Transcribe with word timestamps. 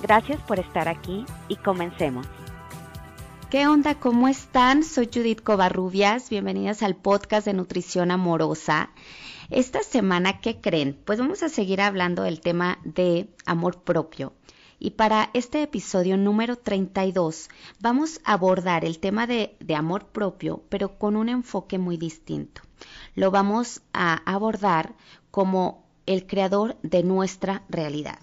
Gracias 0.00 0.40
por 0.42 0.60
estar 0.60 0.88
aquí 0.88 1.26
y 1.48 1.56
comencemos. 1.56 2.26
¿Qué 3.50 3.66
onda? 3.66 3.96
¿Cómo 3.98 4.28
están? 4.28 4.84
Soy 4.84 5.08
Judith 5.12 5.42
Covarrubias. 5.42 6.30
Bienvenidas 6.30 6.84
al 6.84 6.94
podcast 6.94 7.46
de 7.46 7.54
Nutrición 7.54 8.12
Amorosa. 8.12 8.90
Esta 9.50 9.82
semana, 9.82 10.40
¿qué 10.40 10.60
creen? 10.60 10.96
Pues 11.04 11.18
vamos 11.18 11.42
a 11.42 11.48
seguir 11.48 11.80
hablando 11.80 12.22
del 12.22 12.40
tema 12.40 12.78
de 12.84 13.28
amor 13.44 13.82
propio. 13.82 14.34
Y 14.78 14.90
para 14.90 15.30
este 15.34 15.62
episodio 15.62 16.16
número 16.16 16.54
32 16.54 17.48
vamos 17.80 18.20
a 18.22 18.34
abordar 18.34 18.84
el 18.84 19.00
tema 19.00 19.26
de, 19.26 19.56
de, 19.58 19.74
amor 19.74 20.06
propio, 20.06 20.62
pero 20.68 20.96
con 20.96 21.16
un 21.16 21.28
enfoque 21.28 21.78
muy 21.78 21.96
distinto. 21.96 22.60
Lo 23.16 23.32
vamos 23.32 23.82
a 23.92 24.22
abordar 24.30 24.94
como 25.32 25.88
el 26.06 26.26
creador 26.26 26.76
de 26.82 27.02
nuestra 27.02 27.64
realidad. 27.68 28.20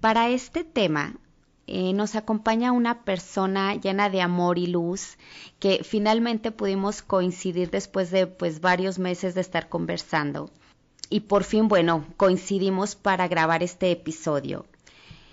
Para 0.00 0.30
este 0.30 0.64
tema 0.64 1.14
eh, 1.66 1.92
nos 1.92 2.16
acompaña 2.16 2.72
una 2.72 3.04
persona 3.04 3.74
llena 3.74 4.08
de 4.08 4.22
amor 4.22 4.58
y 4.58 4.66
luz 4.66 5.18
que 5.58 5.84
finalmente 5.84 6.50
pudimos 6.50 7.02
coincidir 7.02 7.70
después 7.70 8.10
de 8.10 8.26
pues 8.26 8.60
varios 8.60 8.98
meses 8.98 9.34
de 9.34 9.42
estar 9.42 9.68
conversando. 9.68 10.50
Y 11.10 11.20
por 11.20 11.44
fin, 11.44 11.68
bueno, 11.68 12.06
coincidimos 12.16 12.94
para 12.94 13.28
grabar 13.28 13.62
este 13.62 13.90
episodio. 13.90 14.64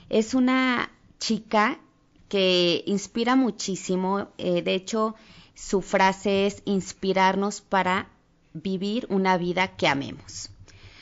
Es 0.10 0.34
una 0.34 0.92
chica 1.18 1.80
que 2.28 2.84
inspira 2.86 3.36
muchísimo. 3.36 4.28
Eh, 4.38 4.64
de 4.64 4.76
hecho, 4.76 5.16
su 5.56 5.82
frase 5.82 6.46
es 6.46 6.62
inspirarnos 6.66 7.62
para 7.62 8.10
vivir 8.54 9.08
una 9.10 9.38
vida 9.38 9.76
que 9.78 9.88
amemos. 9.88 10.50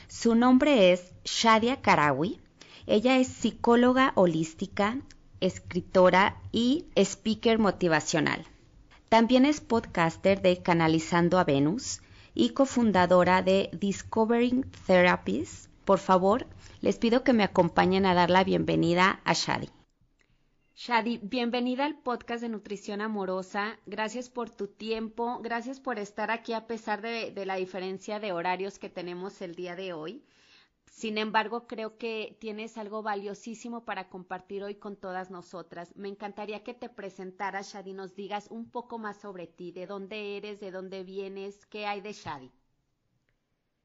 Su 0.08 0.34
nombre 0.34 0.92
es 0.92 1.12
Shadia 1.24 1.80
Karawi. 1.80 2.40
Ella 2.88 3.18
es 3.18 3.26
psicóloga 3.26 4.12
holística, 4.14 5.00
escritora 5.40 6.40
y 6.52 6.86
speaker 6.94 7.58
motivacional. 7.58 8.44
También 9.08 9.44
es 9.44 9.60
podcaster 9.60 10.40
de 10.40 10.62
Canalizando 10.62 11.40
a 11.40 11.44
Venus 11.44 12.00
y 12.32 12.50
cofundadora 12.50 13.42
de 13.42 13.70
Discovering 13.72 14.70
Therapies. 14.86 15.68
Por 15.84 15.98
favor, 15.98 16.46
les 16.80 16.96
pido 16.98 17.24
que 17.24 17.32
me 17.32 17.42
acompañen 17.42 18.06
a 18.06 18.14
dar 18.14 18.30
la 18.30 18.44
bienvenida 18.44 19.20
a 19.24 19.32
Shadi. 19.32 19.68
Shadi, 20.76 21.18
bienvenida 21.22 21.86
al 21.86 21.98
podcast 21.98 22.42
de 22.42 22.50
Nutrición 22.50 23.00
Amorosa. 23.00 23.80
Gracias 23.86 24.30
por 24.30 24.50
tu 24.50 24.68
tiempo, 24.68 25.40
gracias 25.42 25.80
por 25.80 25.98
estar 25.98 26.30
aquí 26.30 26.52
a 26.52 26.68
pesar 26.68 27.02
de, 27.02 27.32
de, 27.32 27.46
la 27.46 27.56
diferencia 27.56 28.20
de 28.20 28.32
horarios 28.32 28.78
que 28.78 28.90
tenemos 28.90 29.42
el 29.42 29.56
día 29.56 29.74
de 29.74 29.92
hoy. 29.92 30.22
Sin 30.96 31.18
embargo, 31.18 31.66
creo 31.66 31.98
que 31.98 32.38
tienes 32.40 32.78
algo 32.78 33.02
valiosísimo 33.02 33.84
para 33.84 34.08
compartir 34.08 34.62
hoy 34.62 34.76
con 34.76 34.96
todas 34.96 35.30
nosotras. 35.30 35.94
Me 35.94 36.08
encantaría 36.08 36.64
que 36.64 36.72
te 36.72 36.88
presentaras, 36.88 37.70
Shadi, 37.70 37.92
nos 37.92 38.16
digas 38.16 38.48
un 38.50 38.70
poco 38.70 38.96
más 38.96 39.20
sobre 39.20 39.46
ti, 39.46 39.72
de 39.72 39.86
dónde 39.86 40.38
eres, 40.38 40.58
de 40.58 40.70
dónde 40.70 41.04
vienes, 41.04 41.66
qué 41.66 41.84
hay 41.84 42.00
de 42.00 42.14
Shadi. 42.14 42.50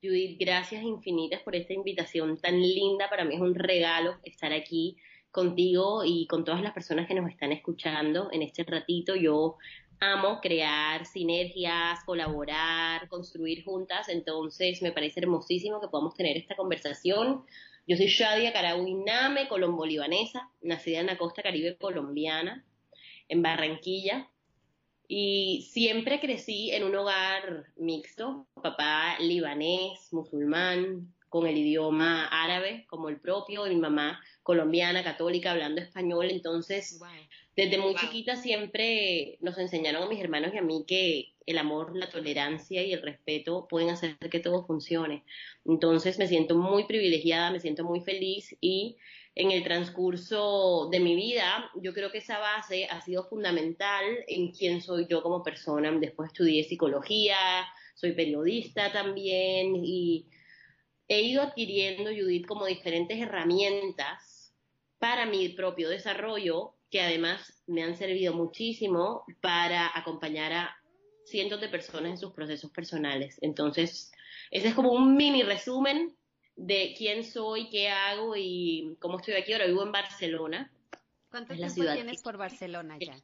Judith, 0.01 0.39
gracias 0.39 0.83
infinitas 0.83 1.41
por 1.41 1.53
esta 1.53 1.73
invitación 1.73 2.37
tan 2.37 2.61
linda. 2.61 3.09
Para 3.09 3.25
mí 3.25 3.35
es 3.35 3.41
un 3.41 3.55
regalo 3.55 4.15
estar 4.23 4.53
aquí 4.53 4.95
contigo 5.31 6.05
y 6.05 6.27
con 6.27 6.45
todas 6.45 6.61
las 6.61 6.71
personas 6.71 7.09
que 7.09 7.15
nos 7.15 7.29
están 7.29 7.51
escuchando 7.51 8.29
en 8.31 8.41
este 8.41 8.63
ratito. 8.63 9.17
Yo 9.17 9.57
amo 10.01 10.41
crear 10.41 11.05
sinergias, 11.05 12.03
colaborar, 12.05 13.07
construir 13.07 13.63
juntas, 13.63 14.09
entonces 14.09 14.81
me 14.81 14.91
parece 14.91 15.19
hermosísimo 15.19 15.79
que 15.79 15.87
podamos 15.87 16.15
tener 16.15 16.37
esta 16.37 16.55
conversación. 16.55 17.45
Yo 17.87 17.95
soy 17.95 18.07
Shadia 18.07 18.51
Caraguiname, 18.51 19.47
colombo-libanesa, 19.47 20.49
nacida 20.61 20.99
en 20.99 21.05
la 21.05 21.17
costa 21.19 21.43
caribe 21.43 21.77
colombiana, 21.77 22.65
en 23.29 23.43
Barranquilla, 23.43 24.27
y 25.07 25.67
siempre 25.71 26.19
crecí 26.19 26.71
en 26.71 26.83
un 26.83 26.95
hogar 26.95 27.65
mixto, 27.75 28.47
papá 28.61 29.17
libanés, 29.19 30.11
musulmán, 30.11 31.13
con 31.29 31.47
el 31.47 31.57
idioma 31.57 32.27
árabe 32.27 32.85
como 32.89 33.07
el 33.07 33.19
propio, 33.19 33.67
y 33.67 33.75
mi 33.75 33.81
mamá 33.81 34.19
colombiana, 34.41 35.03
católica, 35.03 35.51
hablando 35.51 35.79
español. 35.79 36.29
Entonces, 36.29 36.99
desde 37.55 37.77
muy 37.77 37.95
chiquita 37.95 38.37
siempre 38.37 39.37
nos 39.41 39.57
enseñaron 39.57 40.03
a 40.03 40.07
mis 40.07 40.21
hermanos 40.21 40.53
y 40.53 40.57
a 40.57 40.61
mí 40.61 40.85
que 40.87 41.33
el 41.45 41.57
amor, 41.57 41.95
la 41.97 42.09
tolerancia 42.09 42.81
y 42.83 42.93
el 42.93 43.01
respeto 43.01 43.67
pueden 43.67 43.89
hacer 43.89 44.17
que 44.17 44.39
todo 44.39 44.65
funcione. 44.65 45.23
Entonces, 45.65 46.17
me 46.17 46.27
siento 46.27 46.55
muy 46.55 46.85
privilegiada, 46.85 47.51
me 47.51 47.59
siento 47.59 47.83
muy 47.83 48.01
feliz 48.01 48.55
y 48.61 48.97
en 49.35 49.51
el 49.51 49.63
transcurso 49.63 50.87
de 50.91 50.99
mi 50.99 51.15
vida, 51.15 51.69
yo 51.75 51.93
creo 51.93 52.11
que 52.11 52.19
esa 52.19 52.39
base 52.39 52.85
ha 52.85 53.01
sido 53.01 53.23
fundamental 53.25 54.05
en 54.27 54.51
quién 54.51 54.81
soy 54.81 55.07
yo 55.09 55.21
como 55.21 55.43
persona. 55.43 55.91
Después 55.91 56.31
estudié 56.31 56.63
psicología, 56.63 57.37
soy 57.95 58.13
periodista 58.13 58.91
también 58.91 59.75
y 59.75 60.27
he 61.07 61.21
ido 61.21 61.41
adquiriendo, 61.41 62.11
Judith, 62.11 62.45
como 62.45 62.65
diferentes 62.65 63.19
herramientas 63.19 64.53
para 64.99 65.25
mi 65.25 65.49
propio 65.49 65.89
desarrollo 65.89 66.75
que 66.91 67.01
además 67.01 67.63
me 67.67 67.83
han 67.83 67.95
servido 67.95 68.33
muchísimo 68.33 69.23
para 69.41 69.97
acompañar 69.97 70.51
a 70.51 70.77
cientos 71.25 71.61
de 71.61 71.69
personas 71.69 72.11
en 72.11 72.17
sus 72.17 72.33
procesos 72.33 72.69
personales. 72.71 73.37
Entonces, 73.41 74.11
ese 74.51 74.67
es 74.67 74.75
como 74.75 74.91
un 74.91 75.15
mini 75.15 75.41
resumen 75.43 76.15
de 76.55 76.93
quién 76.97 77.23
soy, 77.23 77.69
qué 77.69 77.89
hago 77.89 78.35
y 78.35 78.97
cómo 78.99 79.17
estoy 79.17 79.35
aquí. 79.35 79.53
Ahora 79.53 79.67
vivo 79.67 79.83
en 79.83 79.93
Barcelona. 79.93 80.71
¿Cuánto 81.29 81.55
tiempo 81.55 81.73
ciudad 81.73 81.95
tienes 81.95 82.21
por 82.21 82.37
Barcelona 82.37 82.97
ya? 82.99 83.17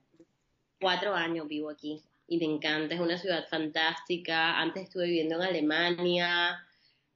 Cuatro 0.80 1.14
años 1.14 1.48
vivo 1.48 1.70
aquí 1.70 2.02
y 2.28 2.38
me 2.38 2.46
encanta, 2.46 2.96
es 2.96 3.02
una 3.02 3.18
ciudad 3.18 3.48
fantástica. 3.50 4.60
Antes 4.60 4.84
estuve 4.84 5.06
viviendo 5.06 5.36
en 5.36 5.42
Alemania, 5.42 6.67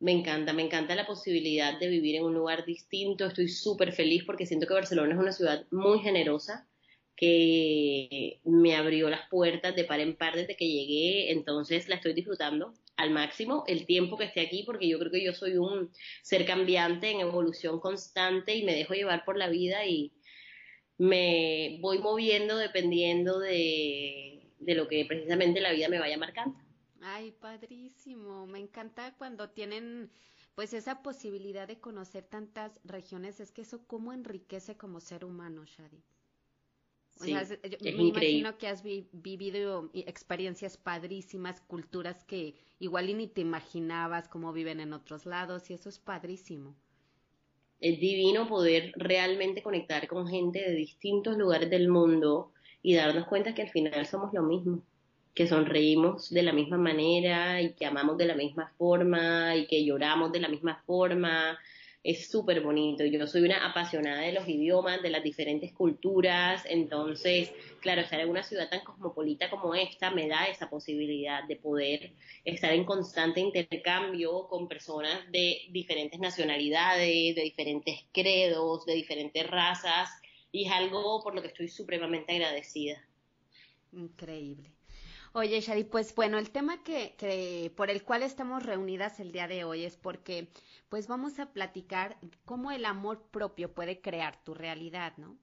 me 0.01 0.12
encanta, 0.12 0.51
me 0.51 0.63
encanta 0.63 0.95
la 0.95 1.06
posibilidad 1.06 1.79
de 1.79 1.88
vivir 1.88 2.16
en 2.16 2.23
un 2.23 2.34
lugar 2.34 2.66
distinto. 2.66 3.25
Estoy 3.25 3.47
súper 3.47 3.94
feliz 3.94 4.23
porque 4.25 4.47
siento 4.47 4.67
que 4.67 4.73
Barcelona 4.73 5.13
es 5.13 5.19
una 5.19 5.31
ciudad 5.31 5.66
muy 5.72 6.00
generosa 6.00 6.67
que 7.16 8.41
me 8.44 8.75
abrió 8.75 9.09
las 9.09 9.29
puertas 9.29 9.75
de 9.75 9.84
par 9.84 10.00
en 10.00 10.16
par 10.16 10.35
desde 10.35 10.56
que 10.56 10.67
llegué, 10.67 11.31
entonces 11.31 11.88
la 11.88 11.95
estoy 11.95 12.13
disfrutando 12.13 12.73
al 12.97 13.11
máximo 13.11 13.63
el 13.67 13.85
tiempo 13.85 14.17
que 14.17 14.23
esté 14.23 14.41
aquí 14.41 14.63
porque 14.63 14.88
yo 14.88 14.97
creo 14.97 15.11
que 15.11 15.23
yo 15.23 15.34
soy 15.34 15.57
un 15.57 15.91
ser 16.23 16.47
cambiante 16.47 17.11
en 17.11 17.19
evolución 17.19 17.79
constante 17.79 18.56
y 18.56 18.63
me 18.63 18.73
dejo 18.73 18.95
llevar 18.95 19.23
por 19.23 19.38
la 19.38 19.50
vida 19.50 19.85
y 19.85 20.13
me 20.97 21.78
voy 21.79 22.00
moviendo 22.00 22.57
dependiendo 22.57 23.40
de, 23.40 24.50
de 24.57 24.75
lo 24.75 24.88
que 24.88 25.06
precisamente 25.06 25.61
la 25.61 25.73
vida 25.73 25.90
me 25.90 26.00
vaya 26.00 26.17
marcando. 26.17 26.57
Ay, 27.01 27.31
padrísimo. 27.31 28.45
Me 28.45 28.59
encanta 28.59 29.16
cuando 29.17 29.50
tienen 29.50 30.12
pues 30.56 30.73
esa 30.73 31.01
posibilidad 31.01 31.67
de 31.67 31.79
conocer 31.79 32.23
tantas 32.23 32.79
regiones. 32.84 33.39
Es 33.39 33.51
que 33.51 33.62
eso 33.62 33.85
cómo 33.88 34.13
enriquece 34.13 34.78
como 34.78 34.99
ser 34.99 35.26
humano, 35.26 35.66
Shadi. 35.66 36.03
O 37.20 37.23
sea, 37.23 37.43
me 37.81 38.03
imagino 38.03 38.58
que 38.58 38.67
has 38.67 38.84
vivido 38.84 39.91
experiencias 39.93 40.78
padrísimas, 40.78 41.61
culturas 41.61 42.23
que 42.23 42.55
igual 42.79 43.16
ni 43.16 43.28
te 43.28 43.41
imaginabas 43.41 44.28
cómo 44.28 44.53
viven 44.53 44.79
en 44.79 44.93
otros 44.93 45.26
lados 45.26 45.70
y 45.70 45.73
eso 45.73 45.90
es 45.90 45.99
padrísimo. 45.99 46.76
Es 47.79 47.99
divino 47.99 48.47
poder 48.47 48.91
realmente 48.96 49.61
conectar 49.61 50.08
con 50.08 50.28
gente 50.28 50.61
de 50.61 50.73
distintos 50.73 51.37
lugares 51.37 51.70
del 51.70 51.90
mundo 51.90 52.53
y 52.81 52.96
darnos 52.96 53.28
cuenta 53.28 53.53
que 53.53 53.64
al 53.64 53.70
final 53.70 54.05
somos 54.08 54.34
lo 54.34 54.43
mismo 54.43 54.84
que 55.33 55.47
sonreímos 55.47 56.29
de 56.29 56.43
la 56.43 56.53
misma 56.53 56.78
manera 56.78 57.61
y 57.61 57.73
que 57.73 57.85
amamos 57.85 58.17
de 58.17 58.25
la 58.25 58.35
misma 58.35 58.73
forma 58.78 59.55
y 59.55 59.66
que 59.67 59.85
lloramos 59.85 60.31
de 60.31 60.39
la 60.39 60.49
misma 60.49 60.83
forma. 60.85 61.57
Es 62.03 62.31
súper 62.31 62.61
bonito. 62.61 63.05
Yo 63.05 63.28
soy 63.28 63.43
una 63.43 63.66
apasionada 63.69 64.22
de 64.22 64.33
los 64.33 64.47
idiomas, 64.47 65.03
de 65.03 65.11
las 65.11 65.23
diferentes 65.23 65.72
culturas. 65.72 66.63
Entonces, 66.67 67.53
claro, 67.79 68.01
estar 68.01 68.19
en 68.19 68.29
una 68.29 68.41
ciudad 68.41 68.69
tan 68.69 68.83
cosmopolita 68.83 69.51
como 69.51 69.75
esta 69.75 70.09
me 70.09 70.28
da 70.28 70.45
esa 70.45 70.67
posibilidad 70.69 71.43
de 71.47 71.57
poder 71.57 72.13
estar 72.43 72.73
en 72.73 72.85
constante 72.85 73.39
intercambio 73.39 74.47
con 74.47 74.67
personas 74.67 75.31
de 75.31 75.61
diferentes 75.69 76.19
nacionalidades, 76.19 77.35
de 77.35 77.41
diferentes 77.43 77.99
credos, 78.11 78.85
de 78.85 78.95
diferentes 78.95 79.47
razas 79.47 80.09
y 80.51 80.66
es 80.66 80.72
algo 80.72 81.22
por 81.23 81.35
lo 81.35 81.41
que 81.41 81.49
estoy 81.49 81.67
supremamente 81.67 82.33
agradecida. 82.33 83.07
Increíble. 83.93 84.72
Oye, 85.33 85.61
Shari, 85.61 85.85
pues 85.85 86.13
bueno, 86.13 86.37
el 86.37 86.51
tema 86.51 86.83
que, 86.83 87.16
que, 87.17 87.72
por 87.78 87.89
el 87.89 88.03
cual 88.03 88.22
estamos 88.22 88.63
reunidas 88.63 89.22
el 89.22 89.31
día 89.31 89.47
de 89.47 89.63
hoy 89.63 89.85
es 89.85 89.95
porque 89.95 90.49
pues 90.89 91.07
vamos 91.07 91.39
a 91.39 91.53
platicar 91.53 92.17
cómo 92.43 92.69
el 92.69 92.83
amor 92.83 93.22
propio 93.31 93.73
puede 93.73 94.01
crear 94.01 94.43
tu 94.43 94.53
realidad, 94.53 95.13
¿no? 95.16 95.37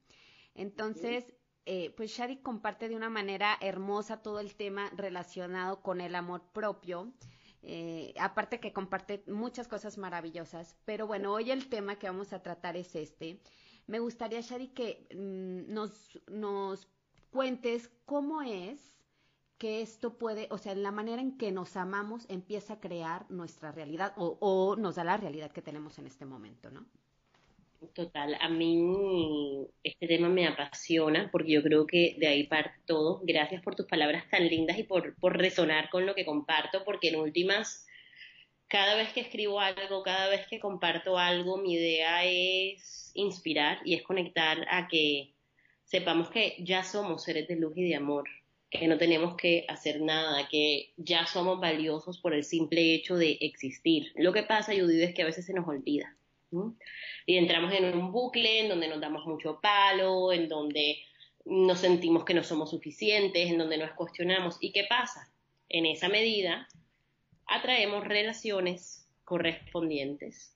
Entonces, 0.55 1.33
eh, 1.65 1.95
pues 1.97 2.11
Shari 2.11 2.37
comparte 2.37 2.91
de 2.91 2.97
una 2.97 3.09
manera 3.09 3.57
hermosa 3.63 4.21
todo 4.21 4.41
el 4.41 4.57
tema 4.57 4.91
relacionado 4.95 5.81
con 5.81 6.03
el 6.03 6.17
amor 6.17 6.43
propio. 6.53 7.11
Eh, 7.63 8.13
aparte 8.21 8.61
que 8.61 8.75
comparte 8.75 9.25
muchas 9.27 9.69
cosas 9.69 9.97
maravillosas, 9.97 10.77
pero 10.85 11.07
bueno, 11.07 11.33
hoy 11.33 11.51
el 11.51 11.71
tema 11.71 11.99
que 11.99 12.09
vamos 12.09 12.35
a 12.35 12.43
tratar 12.43 12.77
es 12.77 12.95
este. 12.95 13.41
Me 13.87 14.01
gustaría, 14.01 14.43
Shari, 14.43 14.69
que 14.69 15.09
mm, 15.15 15.73
nos, 15.73 16.21
nos 16.27 16.89
cuentes 17.31 17.91
cómo 18.05 18.43
es 18.43 18.98
que 19.59 19.83
esto 19.83 20.17
puede, 20.19 20.47
o 20.51 20.59
sea, 20.59 20.75
la 20.75 20.93
manera 20.93 21.21
en 21.21 21.37
que 21.37 21.51
nos 21.51 21.77
amamos 21.77 22.27
empieza 22.29 22.75
a 22.75 22.81
crear 22.81 23.29
nuestra 23.31 23.73
realidad 23.73 24.13
o, 24.17 24.77
nos 24.79 24.95
da 24.95 25.05
la 25.05 25.17
realidad 25.17 25.51
que 25.51 25.63
tenemos 25.63 25.99
en 25.99 26.07
este 26.07 26.25
momento, 26.25 26.71
¿no? 26.71 26.87
Total, 27.93 28.37
a 28.41 28.49
mí 28.49 29.69
este 29.85 30.09
tema 30.09 30.29
me 30.29 30.47
apasiona 30.47 31.29
porque 31.31 31.53
yo 31.53 31.63
creo 31.63 31.87
que 31.87 32.17
de 32.19 32.27
ahí 32.27 32.45
parte 32.45 32.75
todo. 32.87 33.21
Gracias 33.23 33.63
por 33.63 33.77
tus 33.77 33.87
palabras 33.87 34.29
tan 34.31 34.49
lindas 34.49 34.79
y 34.79 34.83
por, 34.83 35.15
por 35.17 35.37
resonar 35.37 35.89
con 35.91 36.05
lo 36.05 36.15
que 36.15 36.25
comparto, 36.25 36.85
porque 36.85 37.09
en 37.09 37.17
últimas, 37.17 37.87
cada 38.67 38.97
vez 38.97 39.13
que 39.13 39.21
escribo 39.21 39.61
algo, 39.61 40.03
cada 40.03 40.29
vez 40.29 40.47
que 40.49 40.59
comparto 40.59 41.19
algo, 41.19 41.59
mi 41.59 41.75
idea 41.75 42.25
es 42.25 43.13
inspirar 43.15 43.79
y 43.85 43.95
es 43.95 44.03
conectar 44.03 44.67
a 44.71 44.89
que 44.89 45.35
sepamos 45.85 46.31
que 46.31 46.57
ya 46.59 46.83
somos 46.83 47.23
seres 47.23 47.47
de 47.47 47.57
luz 47.57 47.77
y 47.77 47.89
de 47.89 47.95
amor 47.95 48.29
que 48.71 48.87
no 48.87 48.99
tenemos 48.99 49.37
que 49.37 49.65
hacer 49.69 50.01
nada, 50.01 50.49
que 50.49 50.93
ya 50.97 51.27
somos 51.27 51.61
valiosos 51.61 52.19
por 52.19 52.35
el 52.35 52.45
simple 52.45 52.95
hecho 52.95 53.17
de 53.17 53.39
existir. 53.41 54.13
Lo 54.17 54.33
que 54.33 54.43
pasa, 54.43 54.75
Judith, 54.75 55.01
es 55.01 55.15
que 55.15 55.23
a 55.23 55.27
veces 55.27 55.47
se 55.47 55.55
nos 55.55 55.67
olvida. 55.67 56.15
Y 57.27 57.37
entramos 57.37 57.73
en 57.75 57.97
un 57.97 58.13
bucle 58.13 58.61
en 58.61 58.69
donde 58.69 58.89
nos 58.89 59.01
damos 59.01 59.27
mucho 59.27 59.61
palo, 59.61 60.33
en 60.33 60.49
donde 60.49 60.99
nos 61.45 61.81
sentimos 61.81 62.25
que 62.25 62.35
no 62.35 62.43
somos 62.43 62.71
suficientes, 62.71 63.51
en 63.51 63.59
donde 63.59 63.79
nos 63.79 63.93
cuestionamos. 63.93 64.57
¿Y 64.61 64.73
qué 64.73 64.85
pasa? 64.89 65.31
En 65.69 65.87
esa 65.87 66.09
medida, 66.09 66.69
atraemos 67.47 68.07
relaciones 68.07 69.07
correspondientes. 69.25 70.55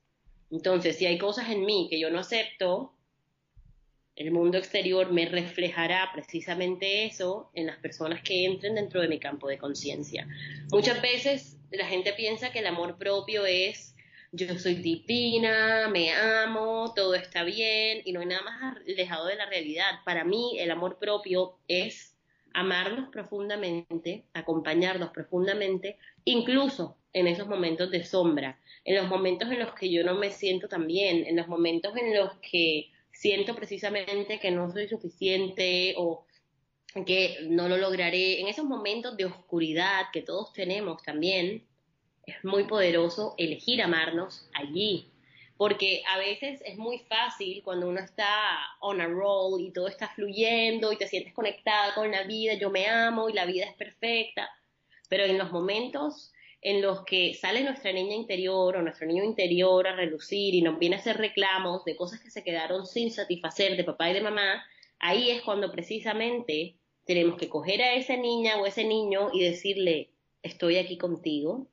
Entonces, 0.50 0.96
si 0.96 1.06
hay 1.06 1.18
cosas 1.18 1.50
en 1.50 1.64
mí 1.64 1.88
que 1.90 1.98
yo 1.98 2.10
no 2.10 2.18
acepto, 2.18 2.92
el 4.16 4.30
mundo 4.30 4.58
exterior 4.58 5.10
me 5.10 5.26
reflejará 5.26 6.10
precisamente 6.12 7.06
eso 7.06 7.50
en 7.54 7.66
las 7.66 7.78
personas 7.78 8.22
que 8.22 8.44
entren 8.44 8.74
dentro 8.74 9.00
de 9.00 9.08
mi 9.08 9.18
campo 9.18 9.48
de 9.48 9.58
conciencia. 9.58 10.28
Muchas 10.70 11.00
veces 11.00 11.58
la 11.70 11.86
gente 11.86 12.12
piensa 12.12 12.52
que 12.52 12.58
el 12.58 12.66
amor 12.66 12.98
propio 12.98 13.46
es 13.46 13.92
yo 14.34 14.58
soy 14.58 14.76
divina, 14.76 15.88
me 15.88 16.10
amo, 16.12 16.94
todo 16.96 17.14
está 17.14 17.44
bien 17.44 18.00
y 18.04 18.12
no 18.12 18.20
hay 18.20 18.26
nada 18.26 18.42
más 18.42 18.76
alejado 18.78 19.26
de 19.26 19.36
la 19.36 19.44
realidad. 19.44 20.00
Para 20.06 20.24
mí 20.24 20.58
el 20.58 20.70
amor 20.70 20.98
propio 20.98 21.58
es 21.68 22.16
amarnos 22.54 23.10
profundamente, 23.10 24.24
acompañarnos 24.32 25.10
profundamente, 25.10 25.98
incluso 26.24 26.96
en 27.12 27.26
esos 27.26 27.46
momentos 27.46 27.90
de 27.90 28.04
sombra, 28.04 28.58
en 28.84 28.96
los 28.96 29.06
momentos 29.06 29.50
en 29.50 29.58
los 29.58 29.74
que 29.74 29.90
yo 29.90 30.02
no 30.02 30.14
me 30.14 30.30
siento 30.30 30.66
tan 30.66 30.86
bien, 30.86 31.26
en 31.26 31.36
los 31.36 31.48
momentos 31.48 31.94
en 31.96 32.14
los 32.14 32.32
que 32.40 32.90
siento 33.22 33.54
precisamente 33.54 34.40
que 34.40 34.50
no 34.50 34.72
soy 34.72 34.88
suficiente 34.88 35.94
o 35.96 36.26
que 37.06 37.38
no 37.42 37.68
lo 37.68 37.76
lograré, 37.76 38.40
en 38.40 38.48
esos 38.48 38.64
momentos 38.64 39.16
de 39.16 39.26
oscuridad 39.26 40.06
que 40.12 40.22
todos 40.22 40.52
tenemos 40.52 41.00
también, 41.04 41.64
es 42.26 42.44
muy 42.44 42.64
poderoso 42.64 43.36
elegir 43.38 43.80
amarnos 43.80 44.48
allí, 44.52 45.08
porque 45.56 46.02
a 46.08 46.18
veces 46.18 46.62
es 46.64 46.76
muy 46.76 46.98
fácil 46.98 47.62
cuando 47.62 47.88
uno 47.88 48.00
está 48.00 48.58
on 48.80 49.00
a 49.00 49.06
roll 49.06 49.60
y 49.60 49.70
todo 49.70 49.86
está 49.86 50.08
fluyendo 50.08 50.92
y 50.92 50.96
te 50.96 51.06
sientes 51.06 51.32
conectada 51.32 51.94
con 51.94 52.10
la 52.10 52.24
vida, 52.24 52.54
yo 52.54 52.70
me 52.70 52.88
amo 52.88 53.28
y 53.28 53.34
la 53.34 53.46
vida 53.46 53.66
es 53.66 53.74
perfecta, 53.74 54.50
pero 55.08 55.22
en 55.22 55.38
los 55.38 55.52
momentos 55.52 56.32
en 56.62 56.80
los 56.80 57.04
que 57.04 57.34
sale 57.34 57.64
nuestra 57.64 57.92
niña 57.92 58.14
interior 58.14 58.76
o 58.76 58.82
nuestro 58.82 59.06
niño 59.06 59.24
interior 59.24 59.86
a 59.88 59.96
relucir 59.96 60.54
y 60.54 60.62
nos 60.62 60.78
viene 60.78 60.96
a 60.96 61.00
hacer 61.00 61.18
reclamos 61.18 61.84
de 61.84 61.96
cosas 61.96 62.20
que 62.20 62.30
se 62.30 62.44
quedaron 62.44 62.86
sin 62.86 63.10
satisfacer 63.10 63.76
de 63.76 63.84
papá 63.84 64.10
y 64.10 64.14
de 64.14 64.20
mamá, 64.20 64.64
ahí 65.00 65.30
es 65.30 65.42
cuando 65.42 65.72
precisamente 65.72 66.76
tenemos 67.04 67.36
que 67.36 67.48
coger 67.48 67.82
a 67.82 67.94
esa 67.94 68.16
niña 68.16 68.60
o 68.60 68.66
ese 68.66 68.84
niño 68.84 69.30
y 69.32 69.42
decirle, 69.42 70.10
estoy 70.42 70.76
aquí 70.76 70.96
contigo 70.96 71.66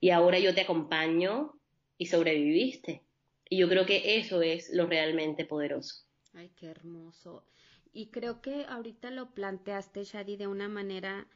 y 0.00 0.10
ahora 0.10 0.40
yo 0.40 0.52
te 0.52 0.62
acompaño 0.62 1.54
y 1.96 2.06
sobreviviste. 2.06 3.02
Y 3.48 3.58
yo 3.58 3.68
creo 3.68 3.86
que 3.86 4.18
eso 4.18 4.42
es 4.42 4.70
lo 4.72 4.86
realmente 4.86 5.44
poderoso. 5.44 6.04
Ay, 6.32 6.50
qué 6.56 6.66
hermoso. 6.66 7.44
Y 7.92 8.06
creo 8.06 8.40
que 8.40 8.64
ahorita 8.64 9.12
lo 9.12 9.30
planteaste, 9.30 10.02
Shadi, 10.02 10.36
de 10.36 10.48
una 10.48 10.68
manera 10.68 11.28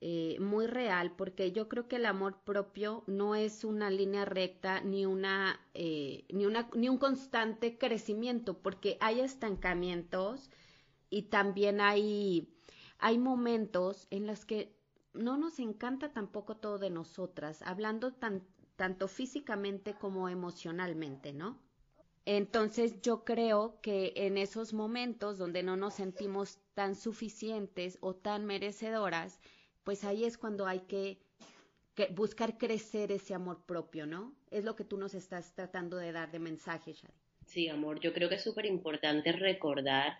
eh, 0.00 0.36
muy 0.40 0.66
real, 0.66 1.12
porque 1.16 1.50
yo 1.52 1.68
creo 1.68 1.88
que 1.88 1.96
el 1.96 2.06
amor 2.06 2.40
propio 2.44 3.02
no 3.06 3.34
es 3.34 3.64
una 3.64 3.90
línea 3.90 4.24
recta 4.24 4.80
ni 4.80 5.06
una, 5.06 5.60
eh, 5.74 6.24
ni 6.32 6.46
una 6.46 6.70
ni 6.74 6.88
un 6.88 6.98
constante 6.98 7.78
crecimiento, 7.78 8.58
porque 8.58 8.96
hay 9.00 9.20
estancamientos 9.20 10.50
y 11.10 11.22
también 11.22 11.80
hay 11.80 12.54
hay 12.98 13.18
momentos 13.18 14.06
en 14.10 14.26
los 14.26 14.44
que 14.44 14.76
no 15.14 15.36
nos 15.36 15.58
encanta 15.58 16.12
tampoco 16.12 16.56
todo 16.56 16.78
de 16.78 16.90
nosotras, 16.90 17.62
hablando 17.62 18.12
tan, 18.12 18.42
tanto 18.76 19.08
físicamente 19.08 19.94
como 19.94 20.28
emocionalmente, 20.28 21.32
¿no? 21.32 21.58
Entonces 22.24 23.00
yo 23.00 23.24
creo 23.24 23.80
que 23.80 24.12
en 24.14 24.36
esos 24.36 24.74
momentos 24.74 25.38
donde 25.38 25.62
no 25.62 25.76
nos 25.76 25.94
sentimos 25.94 26.58
tan 26.74 26.94
suficientes 26.94 27.98
o 28.00 28.14
tan 28.14 28.44
merecedoras, 28.44 29.40
pues 29.88 30.04
ahí 30.04 30.26
es 30.26 30.36
cuando 30.36 30.66
hay 30.66 30.80
que, 30.80 31.16
buscar 32.10 32.58
crecer 32.58 33.10
ese 33.10 33.32
amor 33.32 33.64
propio, 33.64 34.04
¿no? 34.04 34.34
Es 34.50 34.62
lo 34.62 34.76
que 34.76 34.84
tú 34.84 34.98
nos 34.98 35.14
estás 35.14 35.54
tratando 35.54 35.96
de 35.96 36.12
dar 36.12 36.30
de 36.30 36.38
mensaje, 36.38 36.92
Shari. 36.92 37.14
Sí, 37.46 37.70
amor, 37.70 37.98
yo 37.98 38.12
creo 38.12 38.28
que 38.28 38.34
es 38.34 38.44
súper 38.44 38.66
importante 38.66 39.32
recordar 39.32 40.18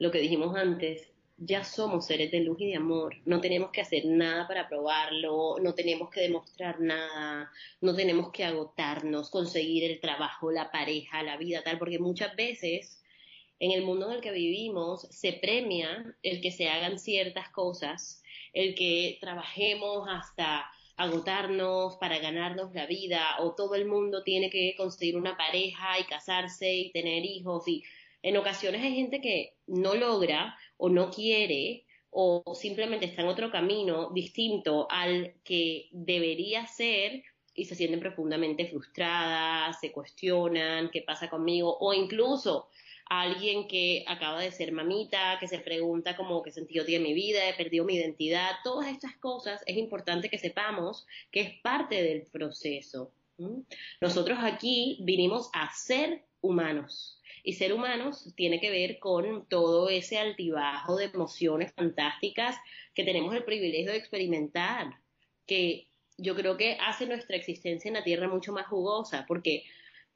lo 0.00 0.10
que 0.10 0.18
dijimos 0.18 0.56
antes, 0.56 1.12
ya 1.36 1.62
somos 1.62 2.06
seres 2.06 2.32
de 2.32 2.40
luz 2.40 2.60
y 2.60 2.66
de 2.66 2.74
amor, 2.74 3.14
no 3.24 3.40
tenemos 3.40 3.70
que 3.70 3.82
hacer 3.82 4.04
nada 4.04 4.48
para 4.48 4.68
probarlo, 4.68 5.60
no 5.62 5.74
tenemos 5.76 6.10
que 6.10 6.22
demostrar 6.22 6.80
nada, 6.80 7.52
no 7.80 7.94
tenemos 7.94 8.32
que 8.32 8.44
agotarnos, 8.44 9.30
conseguir 9.30 9.84
el 9.84 10.00
trabajo, 10.00 10.50
la 10.50 10.72
pareja, 10.72 11.22
la 11.22 11.36
vida, 11.36 11.62
tal, 11.62 11.78
porque 11.78 12.00
muchas 12.00 12.34
veces 12.34 13.00
en 13.60 13.72
el 13.72 13.82
mundo 13.84 14.08
en 14.08 14.16
el 14.16 14.20
que 14.20 14.32
vivimos 14.32 15.02
se 15.10 15.32
premia 15.32 16.14
el 16.22 16.40
que 16.40 16.50
se 16.50 16.68
hagan 16.68 16.98
ciertas 16.98 17.48
cosas 17.50 18.22
el 18.52 18.74
que 18.74 19.18
trabajemos 19.20 20.08
hasta 20.08 20.70
agotarnos 20.96 21.96
para 21.96 22.18
ganarnos 22.18 22.74
la 22.74 22.86
vida 22.86 23.36
o 23.38 23.54
todo 23.54 23.74
el 23.76 23.86
mundo 23.86 24.24
tiene 24.24 24.50
que 24.50 24.74
conseguir 24.76 25.16
una 25.16 25.36
pareja 25.36 25.98
y 25.98 26.04
casarse 26.04 26.74
y 26.74 26.90
tener 26.90 27.24
hijos. 27.24 27.68
Y 27.68 27.84
en 28.22 28.36
ocasiones 28.36 28.82
hay 28.82 28.96
gente 28.96 29.20
que 29.20 29.54
no 29.66 29.94
logra 29.94 30.56
o 30.76 30.88
no 30.88 31.10
quiere 31.10 31.84
o 32.10 32.42
simplemente 32.54 33.06
está 33.06 33.22
en 33.22 33.28
otro 33.28 33.50
camino 33.50 34.10
distinto 34.10 34.88
al 34.90 35.34
que 35.44 35.88
debería 35.92 36.66
ser 36.66 37.22
y 37.54 37.64
se 37.66 37.74
sienten 37.74 38.00
profundamente 38.00 38.66
frustradas, 38.66 39.78
se 39.80 39.92
cuestionan 39.92 40.90
qué 40.90 41.02
pasa 41.02 41.30
conmigo 41.30 41.76
o 41.78 41.92
incluso 41.94 42.68
alguien 43.08 43.68
que 43.68 44.04
acaba 44.06 44.40
de 44.40 44.52
ser 44.52 44.72
mamita, 44.72 45.38
que 45.40 45.48
se 45.48 45.58
pregunta 45.58 46.16
como 46.16 46.42
qué 46.42 46.50
sentido 46.50 46.84
tiene 46.84 47.04
mi 47.04 47.14
vida, 47.14 47.48
he 47.48 47.54
perdido 47.54 47.84
mi 47.84 47.94
identidad, 47.94 48.50
todas 48.64 48.88
estas 48.88 49.16
cosas 49.16 49.62
es 49.66 49.76
importante 49.76 50.28
que 50.28 50.38
sepamos 50.38 51.06
que 51.30 51.40
es 51.40 51.60
parte 51.60 52.02
del 52.02 52.26
proceso. 52.26 53.12
Nosotros 54.00 54.38
aquí 54.42 54.98
vinimos 55.02 55.50
a 55.52 55.72
ser 55.72 56.24
humanos. 56.40 57.20
Y 57.44 57.54
ser 57.54 57.72
humanos 57.72 58.32
tiene 58.36 58.60
que 58.60 58.70
ver 58.70 58.98
con 58.98 59.46
todo 59.48 59.88
ese 59.88 60.18
altibajo 60.18 60.96
de 60.96 61.06
emociones 61.06 61.72
fantásticas 61.72 62.56
que 62.94 63.04
tenemos 63.04 63.34
el 63.34 63.44
privilegio 63.44 63.92
de 63.92 63.98
experimentar, 63.98 64.98
que 65.46 65.88
yo 66.18 66.34
creo 66.34 66.56
que 66.56 66.76
hace 66.80 67.06
nuestra 67.06 67.36
existencia 67.36 67.88
en 67.88 67.94
la 67.94 68.04
Tierra 68.04 68.28
mucho 68.28 68.52
más 68.52 68.66
jugosa, 68.66 69.24
porque 69.26 69.64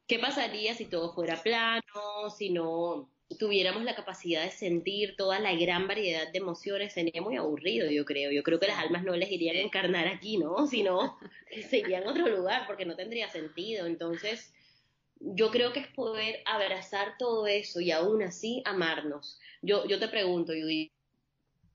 ¿Qué 0.06 0.18
pasaría 0.18 0.74
si 0.74 0.86
todo 0.86 1.12
fuera 1.14 1.42
plano, 1.42 2.30
si 2.36 2.50
no 2.50 3.10
tuviéramos 3.38 3.82
la 3.84 3.94
capacidad 3.94 4.44
de 4.44 4.50
sentir 4.50 5.16
toda 5.16 5.38
la 5.38 5.54
gran 5.54 5.86
variedad 5.88 6.30
de 6.30 6.38
emociones? 6.38 6.92
Sería 6.92 7.22
muy 7.22 7.36
aburrido, 7.36 7.90
yo 7.90 8.04
creo. 8.04 8.30
Yo 8.30 8.42
creo 8.42 8.60
que 8.60 8.66
las 8.66 8.78
almas 8.78 9.04
no 9.04 9.16
les 9.16 9.30
irían 9.30 9.56
a 9.56 9.60
encarnar 9.60 10.08
aquí, 10.08 10.38
¿no? 10.38 10.66
Sino 10.66 11.18
se 11.68 11.78
irían 11.78 12.04
a 12.06 12.10
otro 12.10 12.28
lugar 12.28 12.66
porque 12.66 12.84
no 12.84 12.96
tendría 12.96 13.30
sentido. 13.30 13.86
Entonces, 13.86 14.52
yo 15.20 15.50
creo 15.50 15.72
que 15.72 15.80
es 15.80 15.88
poder 15.88 16.42
abrazar 16.44 17.16
todo 17.18 17.46
eso 17.46 17.80
y 17.80 17.92
aún 17.92 18.22
así 18.22 18.62
amarnos. 18.64 19.38
Yo, 19.62 19.86
yo 19.86 19.98
te 19.98 20.08
pregunto, 20.08 20.52
Judy, 20.52 20.92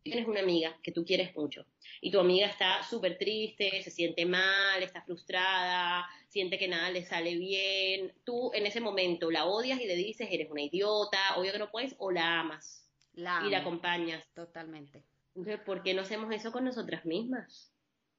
tienes 0.04 0.28
una 0.28 0.42
amiga 0.42 0.78
que 0.84 0.92
tú 0.92 1.06
quieres 1.06 1.36
mucho 1.36 1.66
y 2.02 2.12
tu 2.12 2.20
amiga 2.20 2.48
está 2.48 2.84
súper 2.84 3.18
triste, 3.18 3.82
se 3.82 3.92
siente 3.92 4.26
mal, 4.26 4.82
está 4.82 5.02
frustrada, 5.02 6.06
siente 6.28 6.58
que 6.58 6.68
nada 6.68 6.90
le 6.92 7.06
sale 7.06 7.36
bien, 7.36 8.14
tú 8.24 8.52
en 8.54 8.66
ese 8.66 8.82
momento 8.82 9.32
la 9.32 9.46
odias 9.46 9.80
y 9.80 9.86
le 9.86 9.96
dices, 9.96 10.28
eres 10.32 10.50
una 10.52 10.62
idiota, 10.62 11.18
obvio 11.38 11.52
que 11.52 11.60
no 11.60 11.72
puedes, 11.72 11.96
o 11.98 12.12
la 12.12 12.42
amas 12.42 12.90
y 13.14 13.50
la 13.50 13.60
acompañas. 13.60 14.24
Totalmente. 14.34 15.04
Entonces, 15.36 15.60
¿por 15.66 15.84
qué 15.84 15.94
no 15.94 16.02
hacemos 16.02 16.34
eso 16.34 16.52
con 16.52 16.66
nosotras 16.66 17.06
mismas? 17.06 17.72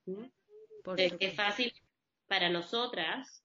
¿Mm? 0.06 0.24
Es 0.96 1.34
fácil 1.34 1.72
para 2.26 2.48
nosotras 2.48 3.42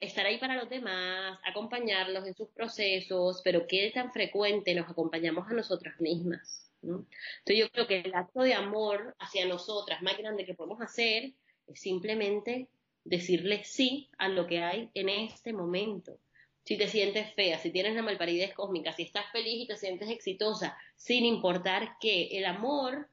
estar 0.00 0.26
ahí 0.26 0.38
para 0.38 0.56
los 0.56 0.68
demás, 0.68 1.38
acompañarlos 1.44 2.26
en 2.26 2.34
sus 2.34 2.48
procesos, 2.48 3.40
pero 3.44 3.66
qué 3.68 3.90
tan 3.94 4.12
frecuente 4.12 4.74
nos 4.74 4.90
acompañamos 4.90 5.48
a 5.48 5.54
nosotras 5.54 6.00
mismas. 6.00 6.72
Entonces 6.82 7.58
yo 7.58 7.70
creo 7.70 7.86
que 7.86 8.00
el 8.00 8.14
acto 8.14 8.42
de 8.42 8.54
amor 8.54 9.14
hacia 9.20 9.46
nosotras 9.46 10.02
más 10.02 10.18
grande 10.18 10.44
que 10.44 10.54
podemos 10.54 10.80
hacer 10.80 11.32
es 11.68 11.80
simplemente 11.80 12.68
decirle 13.04 13.64
sí 13.64 14.08
a 14.18 14.28
lo 14.28 14.46
que 14.46 14.62
hay 14.62 14.90
en 14.94 15.08
este 15.08 15.52
momento. 15.52 16.18
Si 16.64 16.78
te 16.78 16.86
sientes 16.86 17.34
fea, 17.34 17.58
si 17.58 17.70
tienes 17.70 17.94
la 17.94 18.02
malparidez 18.02 18.54
cósmica, 18.54 18.92
si 18.92 19.02
estás 19.02 19.30
feliz 19.32 19.64
y 19.64 19.66
te 19.66 19.76
sientes 19.76 20.08
exitosa, 20.10 20.76
sin 20.96 21.24
importar 21.24 21.96
que 22.00 22.38
el 22.38 22.44
amor 22.44 23.08